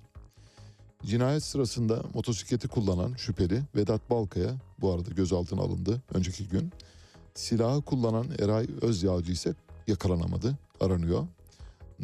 [1.05, 6.73] Cinayet sırasında motosikleti kullanan şüpheli Vedat Balkaya bu arada gözaltına alındı önceki gün.
[7.37, 9.55] Silahı kullanan Eray Özyağcı ise
[9.87, 11.27] yakalanamadı, aranıyor.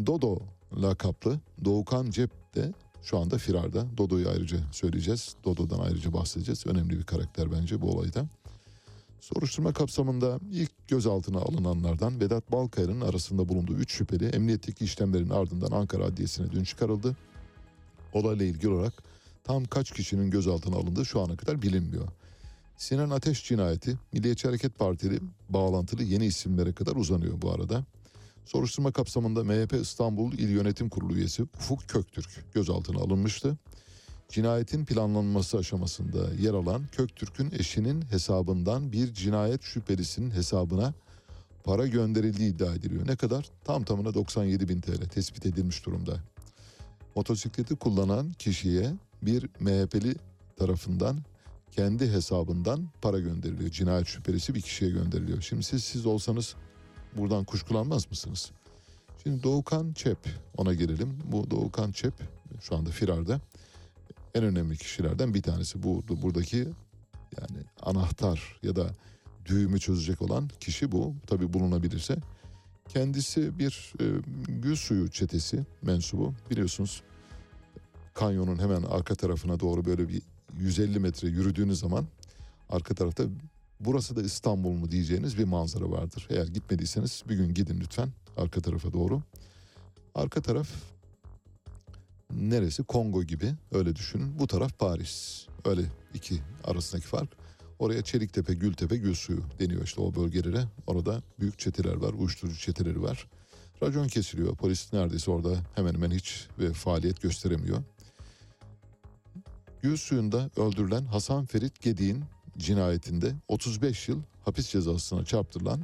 [0.06, 0.38] Dodo
[0.82, 2.72] lakaplı Doğukan Cep de
[3.02, 3.86] şu anda firarda.
[3.96, 5.34] Dodo'yu ayrıca söyleyeceğiz.
[5.44, 6.66] Dodo'dan ayrıca bahsedeceğiz.
[6.66, 8.26] Önemli bir karakter bence bu olayda.
[9.20, 16.04] Soruşturma kapsamında ilk gözaltına alınanlardan Vedat Balkaya'nın arasında bulunduğu 3 şüpheli emniyetteki işlemlerin ardından Ankara
[16.04, 17.16] Adliyesi'ne dün çıkarıldı.
[18.12, 19.02] Olayla ilgili olarak
[19.44, 22.09] tam kaç kişinin gözaltına alındığı şu ana kadar bilinmiyor.
[22.82, 27.84] Sinan Ateş cinayeti Milliyetçi Hareket Partili bağlantılı yeni isimlere kadar uzanıyor bu arada.
[28.44, 33.56] Soruşturma kapsamında MHP İstanbul İl Yönetim Kurulu üyesi Ufuk Köktürk gözaltına alınmıştı.
[34.28, 40.94] Cinayetin planlanması aşamasında yer alan Köktürk'ün eşinin hesabından bir cinayet şüphelisinin hesabına
[41.64, 43.06] para gönderildiği iddia ediliyor.
[43.06, 43.50] Ne kadar?
[43.64, 46.20] Tam tamına 97 bin TL tespit edilmiş durumda.
[47.16, 48.92] Motosikleti kullanan kişiye
[49.22, 50.14] bir MHP'li
[50.56, 51.16] tarafından
[51.72, 53.70] kendi hesabından para gönderiliyor.
[53.70, 55.40] Cinayet şüphelisi bir kişiye gönderiliyor.
[55.40, 56.54] Şimdi siz siz olsanız
[57.16, 58.50] buradan kuşkulanmaz mısınız?
[59.22, 60.18] Şimdi Doğukan Çep
[60.56, 61.18] ona gelelim.
[61.24, 62.14] Bu Doğukan Çep
[62.60, 63.40] şu anda firarda
[64.34, 65.82] en önemli kişilerden bir tanesi.
[65.82, 66.58] Bu buradaki
[67.40, 68.90] yani anahtar ya da
[69.46, 71.14] düğümü çözecek olan kişi bu.
[71.26, 72.16] Tabii bulunabilirse.
[72.88, 74.04] Kendisi bir e,
[74.48, 76.34] gül suyu çetesi mensubu.
[76.50, 77.02] Biliyorsunuz
[78.14, 80.22] kanyonun hemen arka tarafına doğru böyle bir
[80.58, 82.06] 150 metre yürüdüğünüz zaman
[82.68, 83.24] arka tarafta
[83.80, 86.26] burası da İstanbul mu diyeceğiniz bir manzara vardır.
[86.30, 89.22] Eğer gitmediyseniz bir gün gidin lütfen arka tarafa doğru.
[90.14, 90.68] Arka taraf
[92.30, 92.82] neresi?
[92.82, 94.38] Kongo gibi öyle düşünün.
[94.38, 95.46] Bu taraf Paris.
[95.64, 95.82] Öyle
[96.14, 97.28] iki arasındaki fark.
[97.78, 100.64] Oraya Çeliktepe, Gültepe, Gülsuyu deniyor işte o bölgelere.
[100.86, 103.28] Orada büyük çeteler var, uyuşturucu çeteleri var.
[103.82, 104.56] Racon kesiliyor.
[104.56, 107.82] Polis neredeyse orada hemen hemen hiç ve faaliyet gösteremiyor.
[109.82, 112.24] Gül suyunda öldürülen Hasan Ferit Gedik'in
[112.59, 115.80] cinayetinde 35 yıl hapis cezasına çarptırılan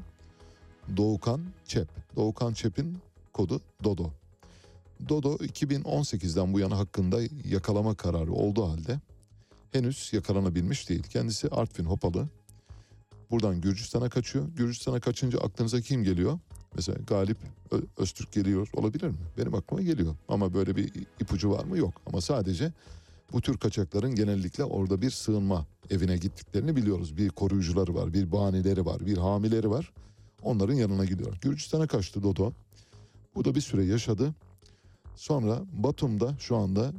[0.97, 1.89] Doğukan Çep.
[2.16, 2.99] Doğukan Çep'in
[3.33, 4.11] kodu Dodo.
[5.09, 9.01] Dodo 2018'den bu yana hakkında yakalama kararı olduğu halde
[9.73, 11.03] henüz yakalanabilmiş değil.
[11.03, 12.29] Kendisi Artvin Hopalı.
[13.31, 14.49] Buradan Gürcistan'a kaçıyor.
[14.49, 16.39] Gürcistan'a kaçınca aklınıza kim geliyor?
[16.75, 17.39] Mesela Galip
[17.97, 19.16] Öztürk geliyor olabilir mi?
[19.39, 20.16] Benim aklıma geliyor.
[20.29, 21.79] Ama böyle bir ipucu var mı?
[21.79, 21.95] Yok.
[22.07, 22.73] Ama sadece
[23.33, 27.17] bu tür kaçakların genellikle orada bir sığınma evine gittiklerini biliyoruz.
[27.17, 29.93] Bir koruyucuları var, bir banileri var, bir hamileri var.
[30.43, 31.39] Onların yanına gidiyor.
[31.41, 32.53] Gürcistan'a kaçtı Dodo.
[33.35, 34.35] Burada bir süre yaşadı.
[35.17, 36.93] Sonra Batum'da şu anda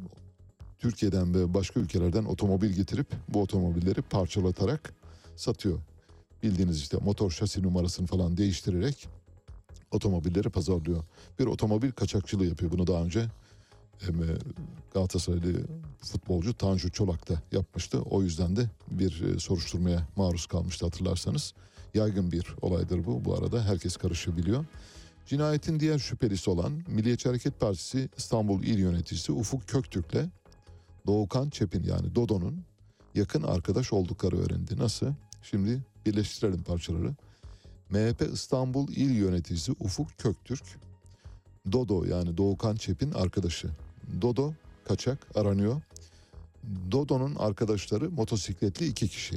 [0.80, 4.93] Türkiye'den ve başka ülkelerden otomobil getirip bu otomobilleri parçalatarak
[5.35, 5.80] satıyor.
[6.43, 9.07] Bildiğiniz işte motor şasi numarasını falan değiştirerek
[9.91, 11.03] otomobilleri pazarlıyor.
[11.39, 12.72] Bir otomobil kaçakçılığı yapıyor.
[12.72, 13.26] Bunu daha önce
[14.93, 15.67] Galatasaraylı
[16.01, 18.01] futbolcu Tanju Çolak da yapmıştı.
[18.01, 21.53] O yüzden de bir e, soruşturmaya maruz kalmıştı hatırlarsanız.
[21.93, 23.26] Yaygın bir olaydır bu.
[23.26, 24.65] Bu arada herkes karışabiliyor.
[25.26, 30.26] Cinayetin diğer şüphelisi olan Milliyetçi Hareket Partisi İstanbul İl Yöneticisi Ufuk Köktürk'le
[31.07, 32.63] Doğukan Çepin yani Dodo'nun
[33.15, 34.77] yakın arkadaş oldukları öğrendi.
[34.77, 35.07] Nasıl?
[35.43, 37.15] Şimdi birleştirelim parçaları.
[37.89, 40.63] MHP İstanbul İl Yöneticisi Ufuk Köktürk,
[41.71, 43.69] Dodo yani Doğukan Çepin arkadaşı.
[44.22, 44.53] Dodo
[44.88, 45.81] kaçak aranıyor.
[46.91, 49.36] Dodo'nun arkadaşları motosikletli iki kişi.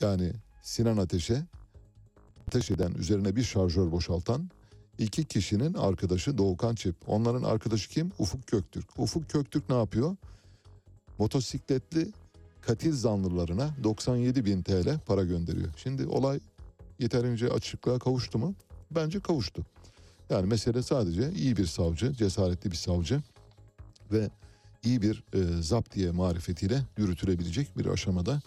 [0.00, 0.32] Yani
[0.62, 1.46] Sinan Ateş'e
[2.46, 4.50] ateş eden üzerine bir şarjör boşaltan
[4.98, 6.94] iki kişinin arkadaşı Doğukan Çep.
[7.06, 8.12] Onların arkadaşı kim?
[8.18, 8.98] Ufuk Köktürk.
[8.98, 10.16] Ufuk Köktürk ne yapıyor?
[11.18, 12.12] Motosikletli
[12.60, 15.68] katil zanlılarına 97 bin TL para gönderiyor.
[15.76, 16.40] Şimdi olay
[16.98, 18.54] yeterince açıklığa kavuştu mu?
[18.90, 19.62] Bence kavuştu.
[20.30, 23.22] Yani mesele sadece iyi bir savcı, cesaretli bir savcı
[24.12, 24.30] ve
[24.84, 28.40] iyi bir e, zaptiye marifetiyle yürütülebilecek bir aşamada.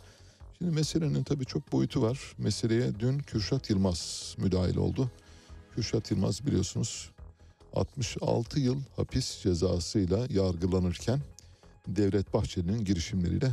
[0.57, 2.19] Şimdi meselenin tabii çok boyutu var.
[2.37, 5.11] Meseleye dün Kürşat Yılmaz müdahil oldu.
[5.75, 7.11] Kürşat Yılmaz biliyorsunuz
[7.73, 11.19] 66 yıl hapis cezasıyla yargılanırken
[11.87, 13.51] Devlet Bahçeli'nin girişimleriyle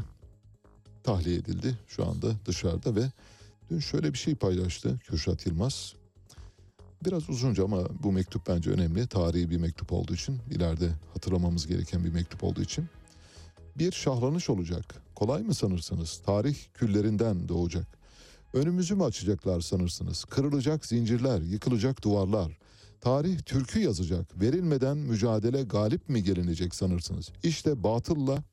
[1.04, 1.78] tahliye edildi.
[1.86, 3.10] Şu anda dışarıda ve
[3.70, 5.94] dün şöyle bir şey paylaştı Kürşat Yılmaz.
[7.04, 9.06] Biraz uzunca ama bu mektup bence önemli.
[9.06, 12.86] Tarihi bir mektup olduğu için, ileride hatırlamamız gereken bir mektup olduğu için.
[13.78, 14.94] Bir şahlanış olacak.
[15.14, 16.22] Kolay mı sanırsınız?
[16.26, 17.86] Tarih küllerinden doğacak.
[18.54, 20.24] Önümüzü mü açacaklar sanırsınız?
[20.24, 22.58] Kırılacak zincirler, yıkılacak duvarlar.
[23.00, 24.40] Tarih türkü yazacak.
[24.40, 27.32] Verilmeden mücadele galip mi gelinecek sanırsınız?
[27.42, 28.44] İşte batılla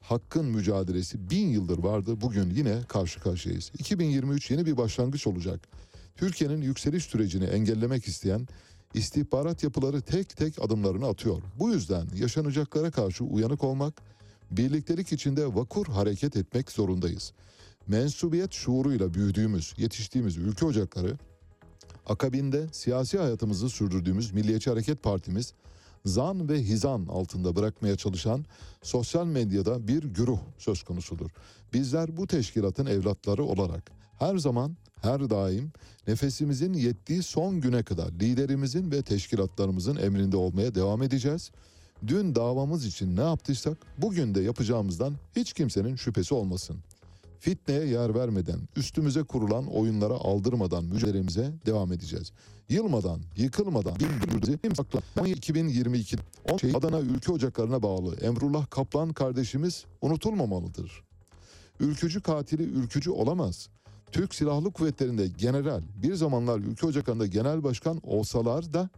[0.00, 2.20] hakkın mücadelesi bin yıldır vardı.
[2.20, 3.72] Bugün yine karşı karşıyayız.
[3.78, 5.68] 2023 yeni bir başlangıç olacak.
[6.16, 8.48] Türkiye'nin yükseliş sürecini engellemek isteyen
[8.94, 11.42] istihbarat yapıları tek tek adımlarını atıyor.
[11.58, 14.02] Bu yüzden yaşanacaklara karşı uyanık olmak,
[14.50, 17.32] birliktelik içinde vakur hareket etmek zorundayız.
[17.86, 21.18] Mensubiyet şuuruyla büyüdüğümüz, yetiştiğimiz ülke ocakları,
[22.06, 25.52] akabinde siyasi hayatımızı sürdürdüğümüz Milliyetçi Hareket Partimiz,
[26.04, 28.44] zan ve hizan altında bırakmaya çalışan
[28.82, 31.30] sosyal medyada bir güruh söz konusudur.
[31.72, 34.76] Bizler bu teşkilatın evlatları olarak her zaman
[35.06, 35.72] her daim
[36.08, 41.50] nefesimizin yettiği son güne kadar liderimizin ve teşkilatlarımızın emrinde olmaya devam edeceğiz.
[42.06, 46.76] Dün davamız için ne yaptıysak bugün de yapacağımızdan hiç kimsenin şüphesi olmasın.
[47.38, 52.32] Fitneye yer vermeden, üstümüze kurulan oyunlara aldırmadan mücadelemize devam edeceğiz.
[52.68, 55.28] Yılmadan, yıkılmadan, birbirimizi sakla.
[55.28, 56.16] 2022
[56.52, 61.02] on şey Adana Ülke Ocaklarına bağlı Emrullah Kaplan kardeşimiz unutulmamalıdır.
[61.80, 63.68] Ülkücü katili ülkücü olamaz.
[64.12, 68.90] Türk Silahlı Kuvvetleri'nde general, bir zamanlar ülke ocaklarında genel başkan olsalar da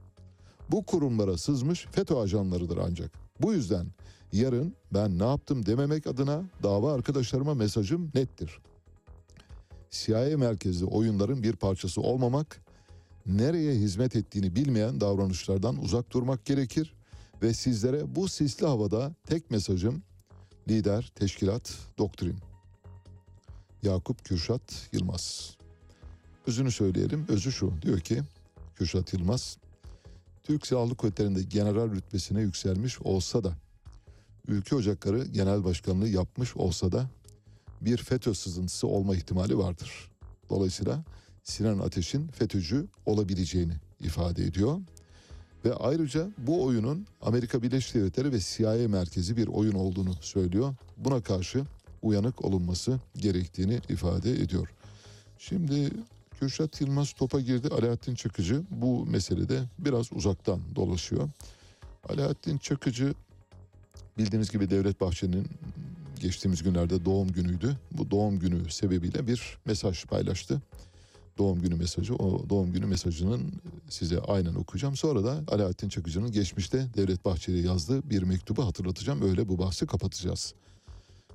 [0.70, 3.10] bu kurumlara sızmış FETÖ ajanlarıdır ancak.
[3.40, 3.86] Bu yüzden
[4.32, 8.58] yarın ben ne yaptım dememek adına dava arkadaşlarıma mesajım nettir.
[9.90, 12.60] CIA merkezli oyunların bir parçası olmamak,
[13.26, 16.94] nereye hizmet ettiğini bilmeyen davranışlardan uzak durmak gerekir
[17.42, 20.02] ve sizlere bu sisli havada tek mesajım
[20.68, 22.47] lider, teşkilat, doktrin.
[23.82, 25.56] Yakup Kürşat Yılmaz.
[26.46, 27.26] Özünü söyleyelim.
[27.28, 27.72] Özü şu.
[27.82, 28.22] Diyor ki
[28.76, 29.58] Kürşat Yılmaz
[30.42, 33.52] Türk Silahlı Kuvvetleri'nde general rütbesine yükselmiş olsa da
[34.48, 37.10] Ülke Ocakları Genel Başkanlığı yapmış olsa da
[37.80, 40.10] bir FETÖ sızıntısı olma ihtimali vardır.
[40.50, 41.04] Dolayısıyla
[41.44, 44.80] Sinan Ateş'in FETÖ'cü olabileceğini ifade ediyor.
[45.64, 50.74] Ve ayrıca bu oyunun Amerika Birleşik Devletleri ve CIA merkezi bir oyun olduğunu söylüyor.
[50.96, 51.64] Buna karşı
[52.02, 54.68] uyanık olunması gerektiğini ifade ediyor.
[55.38, 55.90] Şimdi
[56.40, 57.68] Kürşat Yılmaz topa girdi.
[57.68, 61.28] Alaaddin Çakıcı bu meselede biraz uzaktan dolaşıyor.
[62.08, 63.14] Alaaddin Çakıcı
[64.18, 65.46] bildiğiniz gibi Devlet Bahçeli'nin
[66.20, 67.76] geçtiğimiz günlerde doğum günüydü.
[67.92, 70.62] Bu doğum günü sebebiyle bir mesaj paylaştı.
[71.38, 72.14] Doğum günü mesajı.
[72.14, 73.52] O doğum günü mesajının
[73.88, 74.96] size aynen okuyacağım.
[74.96, 79.22] Sonra da Alaaddin Çakıcı'nın geçmişte Devlet Bahçeli'ye yazdığı bir mektubu hatırlatacağım.
[79.22, 80.54] Öyle bu bahsi kapatacağız.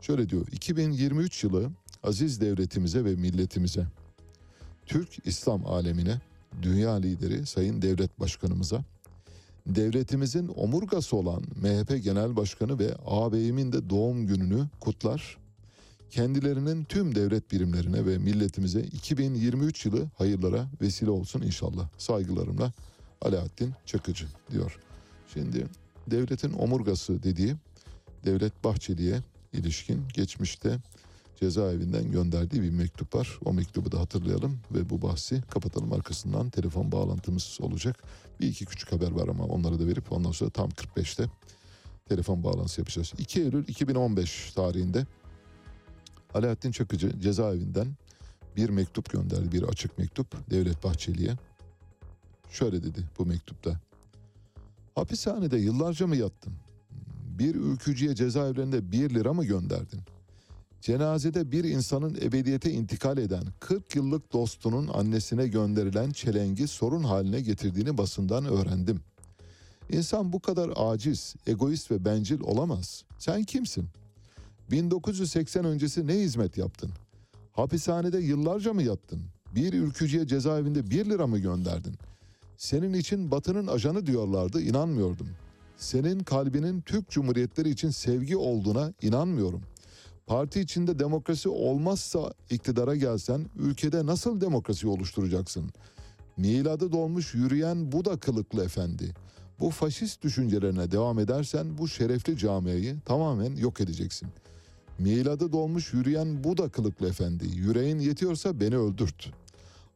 [0.03, 0.47] Şöyle diyor.
[0.51, 1.71] 2023 yılı
[2.03, 3.87] aziz devletimize ve milletimize,
[4.85, 6.21] Türk İslam alemine,
[6.61, 8.83] dünya lideri Sayın Devlet Başkanımıza,
[9.67, 15.37] devletimizin omurgası olan MHP Genel Başkanı ve ağabeyimin de doğum gününü kutlar.
[16.09, 21.89] Kendilerinin tüm devlet birimlerine ve milletimize 2023 yılı hayırlara vesile olsun inşallah.
[21.97, 22.71] Saygılarımla
[23.21, 24.79] Alaaddin Çakıcı diyor.
[25.33, 25.67] Şimdi
[26.11, 27.55] devletin omurgası dediği
[28.25, 29.21] Devlet Bahçeli'ye
[29.53, 30.79] ilişkin geçmişte
[31.39, 33.39] cezaevinden gönderdiği bir mektup var.
[33.45, 38.03] O mektubu da hatırlayalım ve bu bahsi kapatalım arkasından telefon bağlantımız olacak.
[38.39, 41.25] Bir iki küçük haber var ama onları da verip ondan sonra tam 45'te
[42.05, 43.13] telefon bağlantısı yapacağız.
[43.17, 45.05] 2 Eylül 2015 tarihinde
[46.33, 47.87] Alaaddin Çakıcı cezaevinden
[48.55, 49.51] bir mektup gönderdi.
[49.51, 51.37] Bir açık mektup Devlet Bahçeli'ye.
[52.49, 53.79] Şöyle dedi bu mektupta.
[54.95, 56.53] Hapishanede yıllarca mı yattın?
[57.39, 59.99] Bir ülkücüye cezaevlerinde 1 lira mı gönderdin?
[60.81, 67.97] Cenazede bir insanın ebediyete intikal eden 40 yıllık dostunun annesine gönderilen çelengi sorun haline getirdiğini
[67.97, 68.99] basından öğrendim.
[69.89, 73.03] İnsan bu kadar aciz, egoist ve bencil olamaz.
[73.19, 73.87] Sen kimsin?
[74.71, 76.91] 1980 öncesi ne hizmet yaptın?
[77.51, 79.21] Hapishanede yıllarca mı yattın?
[79.55, 81.95] Bir ülkücüye cezaevinde 1 lira mı gönderdin?
[82.57, 85.27] Senin için batının ajanı diyorlardı, inanmıyordum.
[85.77, 89.61] Senin kalbinin Türk Cumhuriyetleri için sevgi olduğuna inanmıyorum.
[90.27, 95.71] Parti içinde demokrasi olmazsa iktidara gelsen ülkede nasıl demokrasi oluşturacaksın?
[96.37, 99.13] Miladı dolmuş yürüyen Buda kılıklı efendi.
[99.59, 104.29] Bu faşist düşüncelerine devam edersen bu şerefli camiayı tamamen yok edeceksin.
[104.99, 107.47] Miladı dolmuş yürüyen Buda kılıklı efendi.
[107.47, 109.31] Yüreğin yetiyorsa beni öldürt.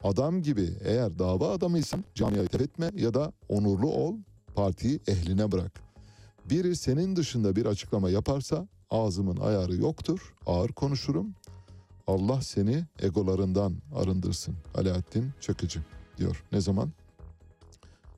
[0.04, 4.16] Adam gibi eğer dava adamıysan camiayı terk etme ya da onurlu ol,
[4.58, 5.72] partiyi ehline bırak.
[6.50, 11.36] Biri senin dışında bir açıklama yaparsa ağzımın ayarı yoktur, ağır konuşurum.
[12.08, 14.56] Allah seni egolarından arındırsın.
[14.76, 15.80] Alaaddin Çakıcı
[16.18, 16.44] diyor.
[16.52, 16.92] Ne zaman?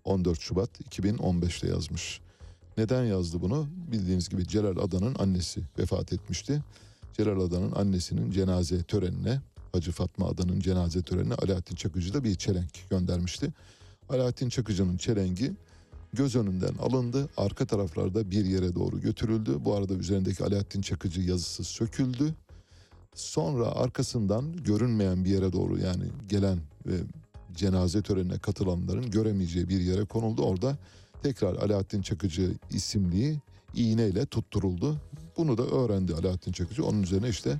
[0.03, 2.21] 14 Şubat 2015'te yazmış.
[2.77, 3.67] Neden yazdı bunu?
[3.91, 6.63] Bildiğiniz gibi Celal Adan'ın annesi vefat etmişti.
[7.13, 9.41] Celal Adan'ın annesinin cenaze törenine,
[9.73, 13.53] Hacı Fatma Adan'ın cenaze törenine Alaaddin Çakıcı da bir çelenk göndermişti.
[14.09, 15.53] Alaaddin Çakıcı'nın çelengi
[16.13, 17.29] göz önünden alındı.
[17.37, 19.57] Arka taraflarda bir yere doğru götürüldü.
[19.65, 22.33] Bu arada üzerindeki Alaaddin Çakıcı yazısı söküldü.
[23.15, 26.97] Sonra arkasından görünmeyen bir yere doğru yani gelen ve
[27.55, 30.41] cenaze törenine katılanların göremeyeceği bir yere konuldu.
[30.41, 30.77] Orada
[31.23, 33.39] tekrar Alaaddin Çakıcı isimliği
[33.75, 34.97] iğneyle tutturuldu.
[35.37, 36.85] Bunu da öğrendi Alaaddin Çakıcı.
[36.85, 37.59] Onun üzerine işte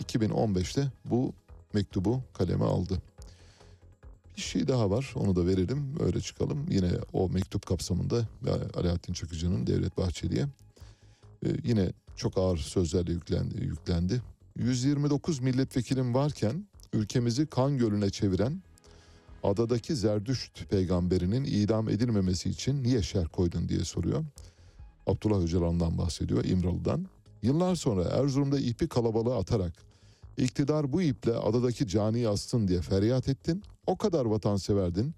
[0.00, 1.32] 2015'te bu
[1.72, 3.02] mektubu kaleme aldı.
[4.36, 6.66] Bir şey daha var onu da verelim öyle çıkalım.
[6.70, 8.28] Yine o mektup kapsamında
[8.74, 10.46] Alaaddin Çakıcı'nın Devlet Bahçeli'ye
[11.46, 13.64] e, yine çok ağır sözlerle yüklendi.
[13.64, 14.22] yüklendi.
[14.56, 18.62] 129 milletvekilim varken ülkemizi kan gölüne çeviren
[19.42, 24.24] adadaki Zerdüşt peygamberinin idam edilmemesi için niye şer koydun diye soruyor.
[25.06, 27.06] Abdullah Öcalan'dan bahsediyor İmralı'dan.
[27.42, 29.72] Yıllar sonra Erzurum'da ipi kalabalığa atarak
[30.38, 33.62] iktidar bu iple adadaki caniyi astın diye feryat ettin.
[33.86, 35.14] O kadar vatanseverdin.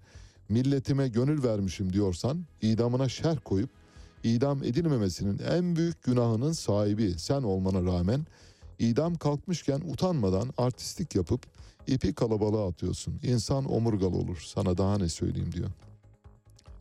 [0.49, 3.69] Milletime gönül vermişim diyorsan idamına şer koyup
[4.23, 8.25] idam edilmemesinin en büyük günahının sahibi sen olmana rağmen
[8.79, 11.41] idam kalkmışken utanmadan artistlik yapıp
[11.87, 13.19] ipi kalabalığa atıyorsun.
[13.23, 14.43] İnsan omurgalı olur.
[14.45, 15.69] Sana daha ne söyleyeyim diyor.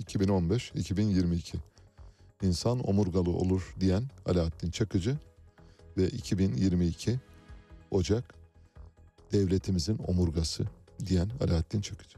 [0.04, 1.56] 2015-2022
[2.42, 5.16] İnsan omurgalı olur diyen Alaaddin Çakıcı
[5.96, 7.18] ve 2022
[7.90, 8.34] Ocak
[9.32, 10.64] devletimizin omurgası
[11.06, 12.17] diyen Alaaddin Çakıcı.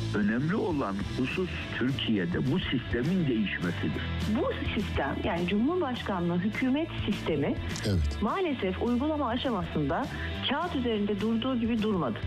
[0.15, 4.01] önemli olan husus Türkiye'de bu sistemin değişmesidir.
[4.35, 7.55] Bu sistem yani Cumhurbaşkanlığı hükümet sistemi
[7.85, 8.21] Evet.
[8.21, 10.05] maalesef uygulama aşamasında
[10.49, 12.19] kağıt üzerinde durduğu gibi durmadı.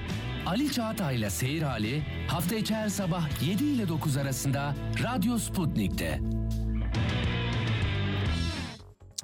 [0.47, 4.75] Ali Çağatay'la Seyir Hali hafta içi her sabah 7 ile 9 arasında
[5.05, 6.21] Radyo Sputnik'te.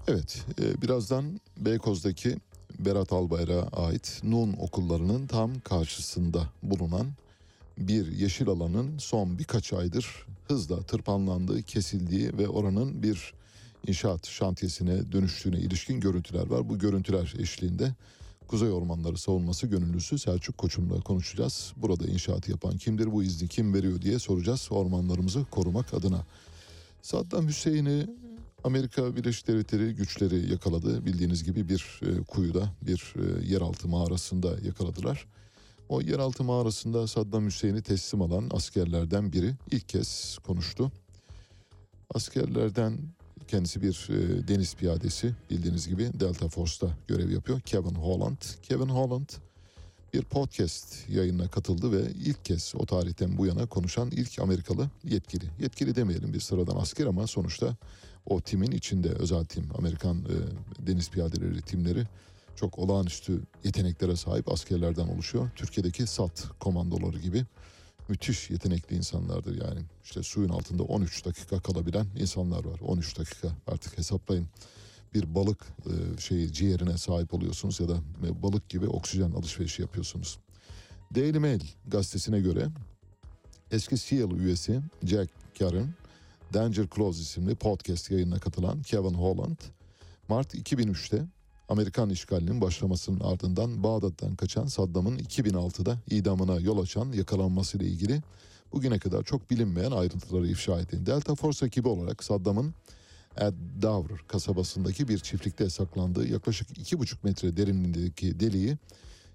[0.09, 2.37] Evet, e, birazdan Beykoz'daki
[2.79, 7.07] Berat Albayrak'a ait Nun okullarının tam karşısında bulunan
[7.81, 13.35] bir yeşil alanın son birkaç aydır hızla tırpanlandığı, kesildiği ve oranın bir
[13.87, 16.69] inşaat şantiyesine dönüştüğüne ilişkin görüntüler var.
[16.69, 17.95] Bu görüntüler eşliğinde
[18.49, 21.73] Kuzey Ormanları Savunması Gönüllüsü Selçuk Koçum'la konuşacağız.
[21.77, 26.27] Burada inşaat yapan kimdir, bu izni kim veriyor diye soracağız ormanlarımızı korumak adına.
[27.03, 28.07] Saddam Hüseyin'i
[28.65, 31.07] Amerika Birleşik Devletleri güçleri yakaladı.
[31.07, 35.27] Bildiğiniz gibi bir e, kuyuda, bir e, yeraltı mağarasında yakaladılar.
[35.91, 40.93] O yeraltı mağarasında Saddam Hüseyin'i teslim alan askerlerden biri ilk kez konuştu.
[42.15, 42.99] Askerlerden
[43.49, 47.61] kendisi bir e, deniz piyadesi bildiğiniz gibi Delta Force'ta görev yapıyor.
[47.61, 48.37] Kevin Holland.
[48.63, 49.29] Kevin Holland
[50.15, 55.45] bir podcast yayınına katıldı ve ilk kez o tarihten bu yana konuşan ilk Amerikalı yetkili.
[55.61, 57.77] Yetkili demeyelim bir sıradan asker ama sonuçta
[58.27, 60.37] o timin içinde özel tim Amerikan e,
[60.87, 62.07] deniz piyadeleri timleri
[62.61, 65.51] çok olağanüstü yeteneklere sahip askerlerden oluşuyor.
[65.57, 67.45] Türkiye'deki SAT komandoları gibi
[68.09, 69.81] müthiş yetenekli insanlardır yani.
[70.05, 72.81] İşte suyun altında 13 dakika kalabilen insanlar var.
[72.81, 74.49] 13 dakika artık hesaplayın.
[75.15, 77.97] Bir balık e, şeyi ciğerine sahip oluyorsunuz ya da
[78.43, 80.39] balık gibi oksijen alışverişi yapıyorsunuz.
[81.15, 82.69] Daily Mail gazetesine göre
[83.71, 85.95] eski SEAL üyesi Jack Karen
[86.55, 89.59] Danger Close isimli podcast yayınına katılan Kevin Holland
[90.29, 91.27] Mart 2003'te
[91.71, 98.23] Amerikan işgalinin başlamasının ardından Bağdat'tan kaçan Saddam'ın 2006'da idamına yol açan yakalanmasıyla ilgili
[98.73, 101.07] bugüne kadar çok bilinmeyen ayrıntıları ifşa etti.
[101.07, 102.75] Delta Force ekibi olarak Saddam'ın
[103.37, 108.77] Ed Davr kasabasındaki bir çiftlikte saklandığı yaklaşık 2,5 metre derinliğindeki deliği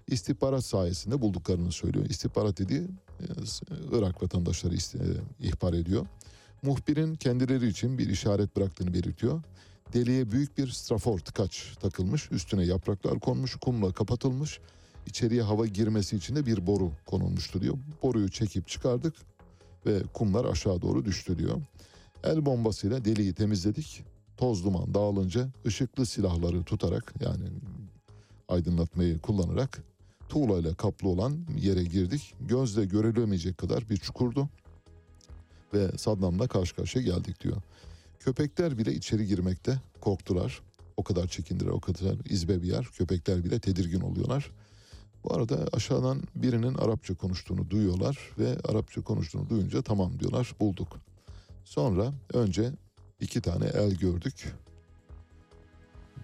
[0.08, 2.06] istihbarat sayesinde bulduklarını söylüyor.
[2.06, 2.82] İstihbarat dediği
[3.20, 3.26] e,
[3.92, 4.78] Irak vatandaşları e,
[5.40, 6.06] ihbar ediyor.
[6.62, 9.42] Muhbirin kendileri için bir işaret bıraktığını belirtiyor.
[9.92, 14.60] Deliğe büyük bir strafor tıkaç takılmış, üstüne yapraklar konmuş, kumla kapatılmış.
[15.06, 17.78] İçeriye hava girmesi için de bir boru konulmuştu diyor.
[18.02, 19.14] Boruyu çekip çıkardık
[19.86, 21.60] ve kumlar aşağı doğru düştü diyor.
[22.24, 24.04] El bombasıyla deliği temizledik.
[24.36, 27.44] Toz duman dağılınca ışıklı silahları tutarak yani
[28.48, 29.82] aydınlatmayı kullanarak
[30.28, 32.34] tuğlayla kaplı olan yere girdik.
[32.40, 34.48] Gözle görülemeyecek kadar bir çukurdu
[35.74, 37.56] ve Saddam'la karşı karşıya geldik diyor.
[38.26, 40.62] Köpekler bile içeri girmekte korktular.
[40.96, 42.84] O kadar çekindiler, o kadar izbe bir yer.
[42.84, 44.50] Köpekler bile tedirgin oluyorlar.
[45.24, 50.96] Bu arada aşağıdan birinin Arapça konuştuğunu duyuyorlar ve Arapça konuştuğunu duyunca tamam diyorlar bulduk.
[51.64, 52.72] Sonra önce
[53.20, 54.54] iki tane el gördük.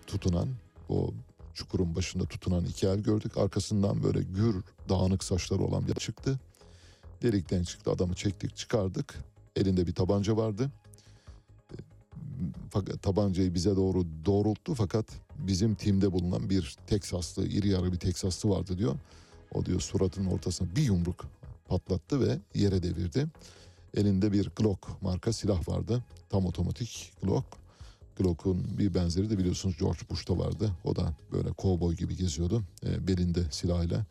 [0.07, 0.49] Tutunan
[0.89, 1.11] o
[1.55, 3.39] çukurun başında tutunan iki el gördük.
[3.39, 6.41] Arkasından böyle gür dağınık saçları olan bir çıktı.
[7.23, 9.15] Delikten çıktı adamı çektik çıkardık.
[9.57, 10.71] Elinde bir tabanca vardı.
[13.03, 15.07] Tabancayı bize doğru doğrulttu fakat
[15.39, 18.95] bizim timde bulunan bir Teksaslı, iri yarı bir Teksaslı vardı diyor.
[19.55, 21.25] O diyor suratının ortasına bir yumruk
[21.69, 23.27] patlattı ve yere devirdi.
[23.97, 26.05] Elinde bir Glock marka silah vardı.
[26.31, 27.47] Tam otomatik Glock.
[28.19, 30.73] Glock'un bir benzeri de biliyorsunuz George Bush'ta vardı.
[30.85, 32.63] O da böyle kovboy gibi geziyordu.
[32.87, 34.05] E, belinde silahıyla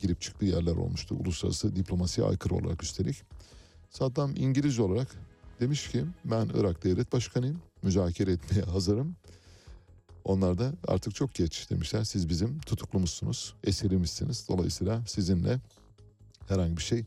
[0.00, 1.16] girip çıktığı yerler olmuştu.
[1.20, 3.16] Uluslararası diplomasiye aykırı olarak üstelik.
[3.90, 5.08] Saddam İngiliz olarak
[5.60, 7.62] demiş ki ben Irak devlet başkanıyım.
[7.82, 9.16] Müzakere etmeye hazırım.
[10.24, 12.04] Onlar da artık çok geç demişler.
[12.04, 14.48] Siz bizim tutuklumuzsunuz, esirimizsiniz.
[14.48, 15.60] Dolayısıyla sizinle
[16.48, 17.04] herhangi bir şey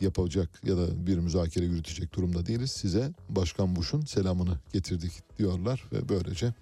[0.00, 2.70] yapacak ya da bir müzakere yürütecek durumda değiliz.
[2.72, 6.54] Size Başkan Bush'un selamını getirdik diyorlar ve böylece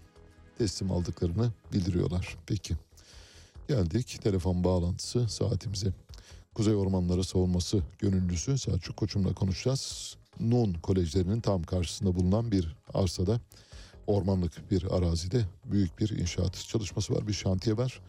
[0.58, 2.36] teslim aldıklarını bildiriyorlar.
[2.46, 2.74] Peki
[3.68, 5.92] geldik telefon bağlantısı saatimize.
[6.54, 10.16] Kuzey Ormanları Savunması Gönüllüsü Selçuk Koçum'la konuşacağız.
[10.40, 13.40] Nun Kolejlerinin tam karşısında bulunan bir arsada
[14.06, 18.00] ormanlık bir arazide büyük bir inşaat çalışması var, bir şantiye var.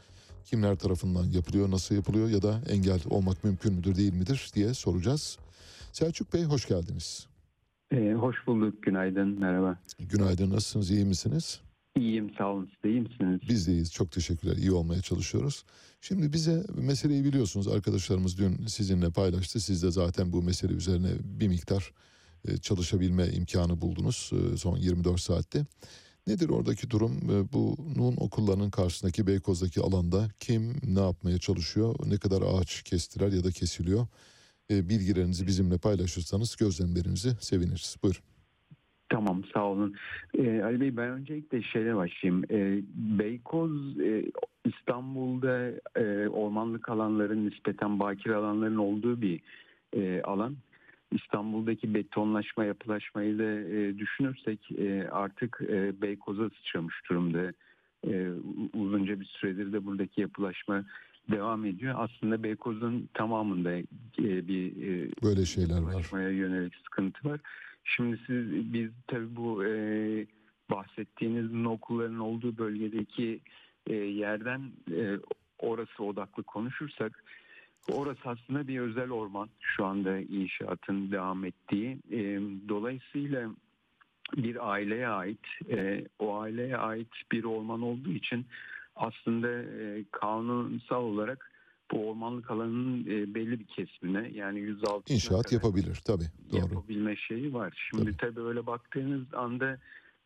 [0.45, 5.37] Kimler tarafından yapılıyor, nasıl yapılıyor ya da engel olmak mümkün müdür değil midir diye soracağız.
[5.91, 7.27] Selçuk Bey hoş geldiniz.
[7.91, 9.79] Ee, hoş bulduk, günaydın, merhaba.
[9.99, 11.61] Günaydın, nasılsınız, iyi misiniz?
[11.97, 12.69] İyiyim, sağ olun.
[12.73, 13.41] Siz de iyi misiniz?
[13.49, 15.63] Biz de iyiyiz, çok teşekkürler, iyi olmaya çalışıyoruz.
[16.01, 19.59] Şimdi bize meseleyi biliyorsunuz, arkadaşlarımız dün sizinle paylaştı.
[19.59, 21.93] Siz de zaten bu mesele üzerine bir miktar
[22.61, 25.65] çalışabilme imkanı buldunuz e, son 24 saatte.
[26.27, 27.11] Nedir oradaki durum?
[27.11, 31.95] E, Bu Nun okullarının karşısındaki Beykoz'daki alanda kim ne yapmaya çalışıyor?
[32.05, 34.07] Ne kadar ağaç kestiler ya da kesiliyor?
[34.71, 37.95] E, Bilgilerinizi bizimle paylaşırsanız gözlemlerinizi seviniriz.
[38.03, 38.21] Buyurun.
[39.09, 39.95] Tamam, sağ olun.
[40.37, 42.43] Ee, Ali Bey ben öncelikle şeyle başlayayım.
[42.51, 42.81] Ee,
[43.19, 44.31] Beykoz e,
[44.65, 49.41] İstanbul'da e, ormanlık alanların nispeten bakir alanların olduğu bir
[49.93, 50.57] e, alan.
[51.11, 57.53] İstanbul'daki betonlaşma, yapılaşmayı da e, düşünürsek e, artık e, Beykoz'a sıçramış durumda.
[58.07, 58.29] e,
[58.73, 60.85] uzunca bir süredir de buradaki yapılaşma
[61.31, 61.95] devam ediyor.
[61.97, 65.81] Aslında Beykoz'un tamamında e, bir e, Böyle şeyler var.
[65.81, 67.39] yapılaşmaya yönelik sıkıntı var.
[67.83, 69.71] Şimdi siz biz tabii bu e,
[70.71, 73.39] bahsettiğiniz okulların olduğu bölgedeki
[73.87, 74.61] e, yerden
[74.91, 75.17] e,
[75.59, 77.23] orası odaklı konuşursak
[77.91, 81.99] orası aslında bir özel orman şu anda inşaatın devam ettiği.
[82.11, 82.39] E,
[82.69, 83.49] dolayısıyla
[84.37, 88.45] bir aileye ait e, o aileye ait bir orman olduğu için
[88.95, 91.51] aslında e, kanunsal olarak
[91.91, 96.27] bu ormanlık alanının e, belli bir kesimine yani 106 İnşaat yapabilir tabii.
[96.51, 96.59] Doğru.
[96.59, 97.89] yapabilme şeyi var.
[97.89, 99.77] Şimdi tabii öyle baktığınız anda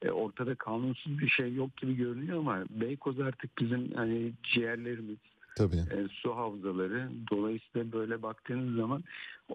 [0.01, 5.17] e, ortada kanunsuz bir şey yok gibi görünüyor ama Beykoz artık bizim hani ciğerlerimiz,
[5.55, 5.75] Tabii.
[5.75, 7.09] e, su havzaları.
[7.31, 9.03] Dolayısıyla böyle baktığınız zaman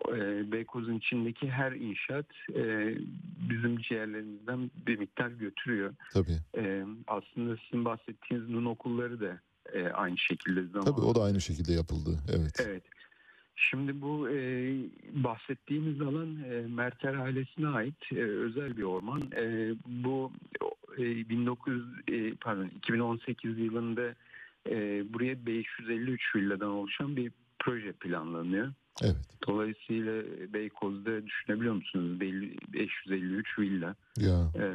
[0.09, 2.95] e, Beykoz'un içindeki her inşaat e,
[3.51, 5.95] bizim ciğerlerimizden bir miktar götürüyor.
[6.13, 6.39] Tabii.
[6.59, 9.41] E, aslında sizin bahsettiğiniz nun okulları da
[9.73, 10.85] e, aynı şekilde zaman.
[10.85, 12.11] Tabii o da aynı şekilde yapıldı.
[12.29, 12.67] Evet.
[12.67, 12.83] Evet.
[13.57, 14.39] Şimdi bu e,
[15.15, 19.23] bahsettiğimiz alan e, Merter ailesine ait e, özel bir orman.
[19.37, 20.33] E, bu
[20.99, 24.15] e, 1900 e, pardon 2018 yılında
[25.15, 28.73] buraya 553 villadan oluşan bir proje planlanıyor.
[29.03, 29.17] Evet.
[29.47, 30.23] Dolayısıyla
[30.53, 32.21] Beykoz'da düşünebiliyor musunuz?
[32.21, 34.67] Belli- 553 villa Ya e,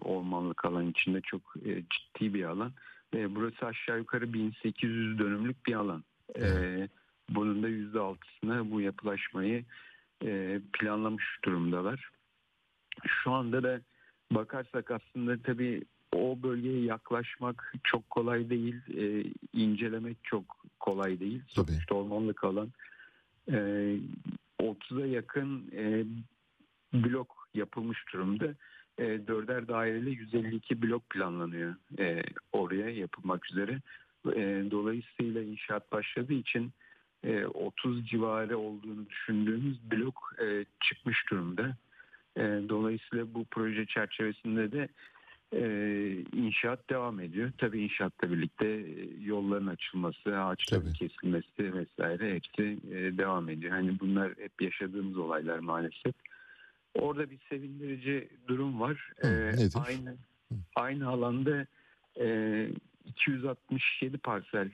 [0.00, 2.72] ormanlık alan içinde çok e, ciddi bir alan.
[3.14, 6.04] E, burası aşağı yukarı 1800 dönümlük bir alan.
[6.38, 6.88] E,
[7.28, 9.64] bunun da %6'sına bu yapılaşmayı
[10.24, 12.10] e, planlamış durumdalar.
[13.06, 13.80] Şu anda da
[14.30, 15.82] bakarsak aslında tabii
[16.12, 20.44] o bölgeye yaklaşmak çok kolay değil, e, incelemek çok
[20.80, 21.42] kolay değil.
[21.48, 22.72] Sonuçta ormanlık alan.
[23.48, 23.56] E,
[24.60, 26.04] 30'a yakın e,
[26.92, 28.54] blok yapılmış durumda.
[28.98, 32.22] E, dörder daireli 152 blok planlanıyor e,
[32.52, 33.80] oraya yapılmak üzere.
[34.26, 36.72] E, dolayısıyla inşaat başladığı için
[37.24, 41.76] e, 30 civarı olduğunu düşündüğümüz blok e, çıkmış durumda.
[42.36, 44.88] E, dolayısıyla bu proje çerçevesinde de
[45.52, 47.50] e, inşaat devam ediyor.
[47.58, 53.72] Tabii inşaatla birlikte e, yolların açılması, ağaçların kesilmesi vesaire hepsi e, devam ediyor.
[53.72, 56.14] Hani bunlar hep yaşadığımız olaylar maalesef.
[56.94, 59.12] Orada bir sevindirici durum var.
[59.20, 59.74] Hı, E, nedir?
[59.88, 60.16] aynı
[60.76, 61.66] aynı alanda
[62.20, 62.68] e,
[63.04, 64.70] 267 parsel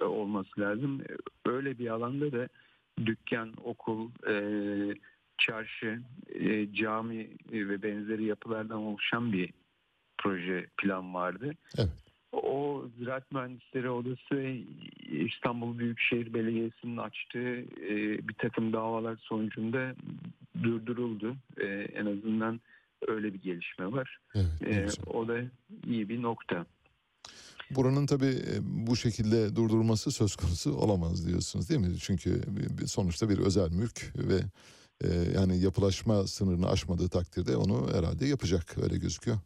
[0.00, 1.00] e, olması lazım.
[1.46, 2.48] Öyle bir alanda da
[3.06, 4.34] dükkan, okul, e,
[5.38, 6.00] çarşı,
[6.34, 9.50] e, cami ve benzeri yapılardan oluşan bir
[10.26, 11.52] proje plan vardı.
[11.78, 11.88] Evet.
[12.32, 14.56] O Ziraat Mühendisleri Odası
[15.26, 17.56] İstanbul Büyükşehir Belediyesi'nin açtığı
[17.88, 17.94] e,
[18.28, 19.94] bir takım davalar sonucunda
[20.62, 21.36] durduruldu.
[21.60, 22.60] E, en azından
[23.08, 24.18] öyle bir gelişme var.
[24.66, 25.38] E, o da
[25.86, 26.66] iyi bir nokta.
[27.70, 31.98] Buranın tabii e, bu şekilde durdurulması söz konusu olamaz diyorsunuz değil mi?
[31.98, 32.40] Çünkü
[32.86, 34.40] sonuçta bir özel mülk ve
[35.04, 39.38] e, yani yapılaşma sınırını aşmadığı takdirde onu herhalde yapacak öyle gözüküyor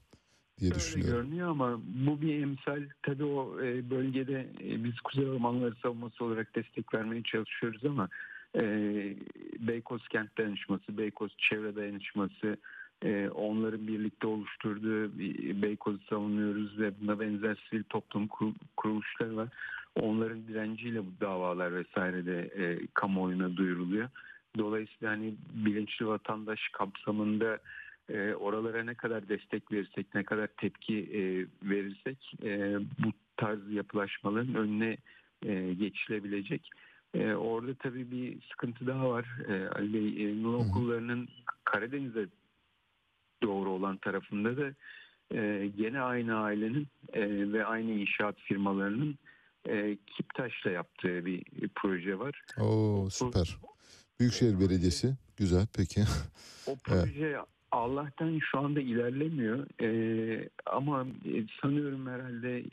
[0.61, 1.17] diye Öyle düşünüyorum.
[1.27, 2.83] görünüyor ama bu bir emsal.
[3.03, 8.09] Tabii o e, bölgede e, biz Kuzey Ormanları savunması olarak destek vermeye çalışıyoruz ama
[8.57, 8.63] e,
[9.59, 12.57] Beykoz Kent Dayanışması, Beykoz Çevre Dayanışması,
[13.05, 15.19] e, onların birlikte oluşturduğu
[15.63, 19.49] Beykoz'u savunuyoruz ve buna benzer sivil toplum kur- kuruluşları var.
[20.01, 24.09] Onların direnciyle bu davalar vesaire de e, kamuoyuna duyuruluyor.
[24.59, 27.59] Dolayısıyla hani bilinçli vatandaş kapsamında
[28.13, 31.21] e, oralara ne kadar destek verirsek, ne kadar tepki e,
[31.71, 34.97] verirsek e, bu tarz yapılaşmaların önüne
[35.47, 36.71] e, geçilebilecek.
[37.15, 39.27] E, orada tabii bir sıkıntı daha var.
[39.49, 41.29] E, Ali Bey, e, Nur okullarının
[41.65, 42.27] Karadeniz'e
[43.43, 44.75] doğru olan tarafında da
[45.37, 49.19] e, gene aynı ailenin e, ve aynı inşaat firmalarının
[49.69, 52.43] e, Kiptaş'la yaptığı bir, proje var.
[52.61, 53.57] Oo süper.
[54.21, 56.01] Büyükşehir Belediyesi güzel peki.
[56.67, 57.27] O proje
[57.73, 62.65] Allah'tan şu anda ilerlemiyor Ee, ama e, sanıyorum herhalde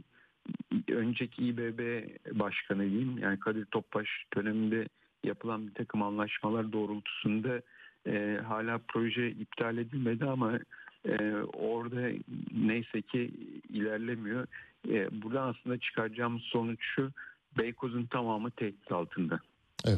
[0.87, 2.07] önceki İBB
[2.39, 4.87] başkanı diyeyim yani Kadir Topbaş döneminde
[5.23, 7.61] yapılan bir takım anlaşmalar doğrultusunda
[8.07, 10.59] e, hala proje iptal edilmedi ama
[11.05, 12.09] e, orada
[12.55, 13.31] neyse ki
[13.69, 14.47] ilerlemiyor.
[14.89, 17.11] E, buradan aslında çıkaracağımız sonuç şu
[17.57, 19.39] Beykoz'un tamamı tehdit altında.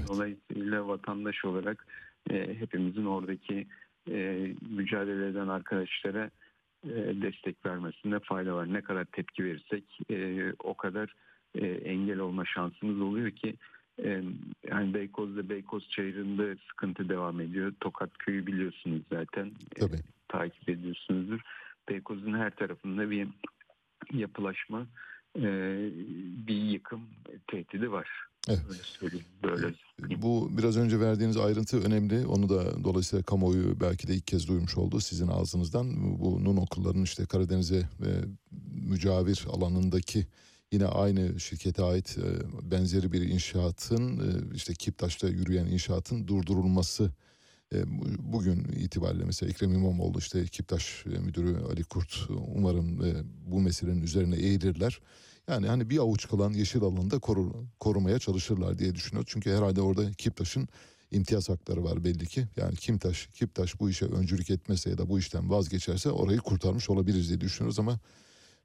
[0.07, 1.87] Dolayısıyla vatandaş olarak
[2.29, 3.67] e, hepimizin oradaki
[4.69, 6.29] mücadele eden arkadaşlara
[6.83, 8.73] e, destek vermesinde fayda var.
[8.73, 11.13] Ne kadar tepki verirsek e, o kadar
[11.55, 13.55] e, engel olma şansımız oluyor ki
[14.03, 14.23] e,
[14.67, 17.73] yani Beykoz'da Beykoz çayırında sıkıntı devam ediyor.
[17.79, 19.51] Tokat köyü biliyorsunuz zaten.
[19.81, 19.85] E,
[20.27, 21.41] takip ediyorsunuzdur.
[21.89, 23.27] Beykoz'un her tarafında bir
[24.13, 24.87] yapılaşma
[25.35, 25.43] e,
[26.47, 27.01] bir yıkım
[27.47, 28.28] tehdidi var.
[28.47, 28.59] Evet.
[28.69, 29.25] Öyle söyleyeyim.
[29.43, 29.75] Böyle
[30.21, 32.27] Bu biraz önce verdiğiniz ayrıntı önemli.
[32.27, 36.19] Onu da dolayısıyla kamuoyu belki de ilk kez duymuş oldu sizin ağzınızdan.
[36.19, 38.13] Bu Nun okullarının işte Karadeniz'e ve
[38.71, 40.27] mücavir alanındaki
[40.71, 47.11] yine aynı şirkete ait e, benzeri bir inşaatın e, işte Kiptaş'ta yürüyen inşaatın durdurulması
[47.73, 53.13] e, bu- bugün itibariyle mesela Ekrem İmamoğlu işte Kiptaş e, müdürü Ali Kurt umarım e,
[53.47, 54.99] bu meselenin üzerine eğilirler.
[55.49, 59.29] Yani hani bir avuç kalan yeşil alanı da koru, korumaya çalışırlar diye düşünüyoruz.
[59.33, 60.67] Çünkü herhalde orada Kiptaş'ın
[61.11, 62.47] imtiyaz hakları var belli ki.
[62.57, 67.29] Yani Kimtaş, Kiptaş bu işe öncülük etmese ya da bu işten vazgeçerse orayı kurtarmış olabiliriz
[67.29, 67.99] diye düşünüyoruz ama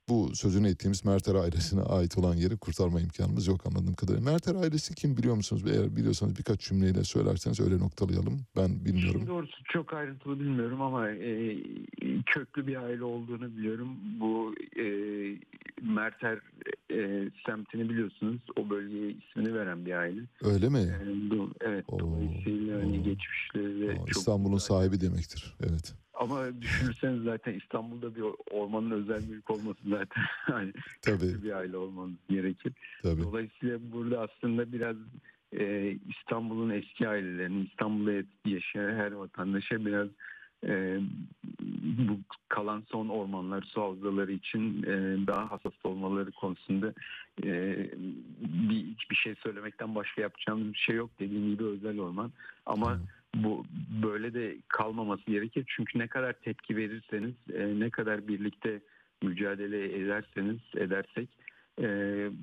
[0.08, 4.30] bu sözünü ettiğimiz Merter ailesine ait olan yeri kurtarma imkanımız yok anladığım kadarıyla.
[4.30, 5.62] Merter ailesi kim biliyor musunuz?
[5.66, 8.40] Eğer biliyorsanız birkaç cümleyle söylerseniz öyle noktalayalım.
[8.56, 9.20] Ben bilmiyorum.
[9.20, 11.56] İşin doğrusu çok ayrıntılı bilmiyorum ama e,
[12.26, 13.88] köklü bir aile olduğunu biliyorum.
[14.20, 14.84] Bu e,
[15.82, 16.38] Merter
[16.90, 18.40] e, semtini biliyorsunuz.
[18.56, 20.20] O bölgeye ismini veren bir aile.
[20.42, 20.78] Öyle mi?
[20.78, 21.84] E, bu, evet.
[22.00, 25.54] dolayısıyla hani geçmişleri ve çok İstanbul'un sahibi demektir.
[25.60, 26.03] Evet.
[26.14, 30.72] Ama düşünürseniz zaten İstanbul'da bir ormanın özel mülk olması zaten hani
[31.02, 31.42] Tabii.
[31.42, 32.72] bir aile olmanız gerekir.
[33.02, 33.22] Tabii.
[33.22, 34.96] Dolayısıyla burada aslında biraz
[35.58, 40.08] e, İstanbul'un eski ailelerinin, İstanbul'da yaşayan her vatandaşa biraz
[40.66, 41.00] e,
[42.08, 42.18] bu
[42.48, 46.94] kalan son ormanlar, su havzaları için e, daha hassas olmaları konusunda
[47.44, 47.76] e,
[48.40, 51.10] bir, hiçbir şey söylemekten başka yapacağımız bir şey yok.
[51.20, 52.32] Dediğim gibi özel orman.
[52.66, 52.98] Ama
[53.34, 53.64] bu
[54.02, 55.64] böyle de kalmaması gerekir.
[55.76, 58.80] Çünkü ne kadar tepki verirseniz, e, ne kadar birlikte
[59.22, 61.28] mücadele ederseniz, edersek
[61.80, 61.86] e,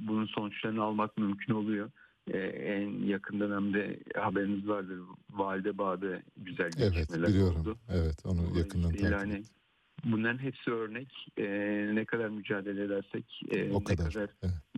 [0.07, 1.91] bunun sonuçlarını almak mümkün oluyor.
[2.27, 4.99] E, en yakın dönemde haberiniz vardır.
[5.31, 7.61] Valide Bağ'da güzel Evet gelişmeler biliyorum.
[7.61, 7.77] oldu.
[7.89, 9.43] Evet onu yakından takip hani
[10.03, 11.27] bunların hepsi örnek.
[11.37, 11.45] E,
[11.95, 14.29] ne kadar mücadele edersek, e, O ne kadar, kadar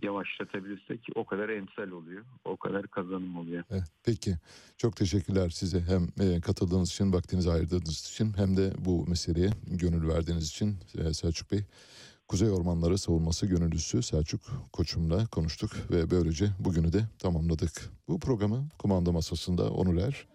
[0.02, 2.24] yavaşlatabilirsek o kadar emsal oluyor.
[2.44, 3.64] O kadar kazanım oluyor.
[3.70, 4.34] Evet, peki
[4.76, 10.08] çok teşekkürler size hem e, katıldığınız için vaktinizi ayırdığınız için hem de bu meseleye gönül
[10.08, 11.60] verdiğiniz için e, Selçuk Bey.
[12.28, 14.40] Kuzey Ormanları Savunması Gönüllüsü Selçuk
[14.72, 17.90] Koçum'la konuştuk ve böylece bugünü de tamamladık.
[18.08, 20.26] Bu programı kumanda masasında Onur Er,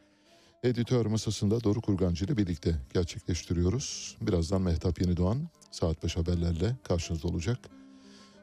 [0.64, 4.18] editör masasında Doruk Urgancı ile birlikte gerçekleştiriyoruz.
[4.22, 7.58] Birazdan Mehtap Yenidoğan saat 5 haberlerle karşınızda olacak.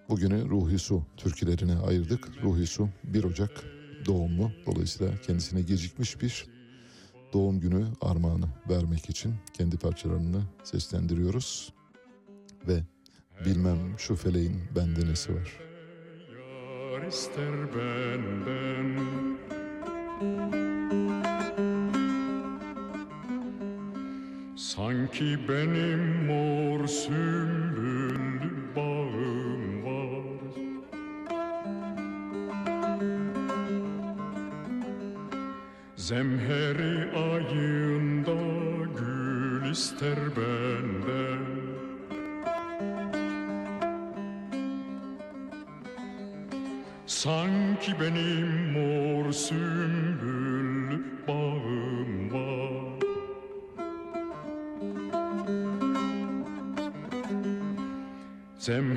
[0.08, 2.42] Bugünü Ruhi Su türkülerine ayırdık.
[2.42, 3.64] Ruhi Su 1 Ocak
[4.06, 4.52] doğumlu.
[4.66, 6.46] Dolayısıyla kendisine gecikmiş bir
[7.32, 11.72] doğum günü armağanı vermek için kendi parçalarını seslendiriyoruz.
[12.68, 12.82] Ve
[13.44, 15.66] bilmem şu feleğin bende nesi var.
[17.08, 18.25] İster benden
[25.06, 27.55] Sanki benim mor sümbüllü
[58.66, 58.96] Sem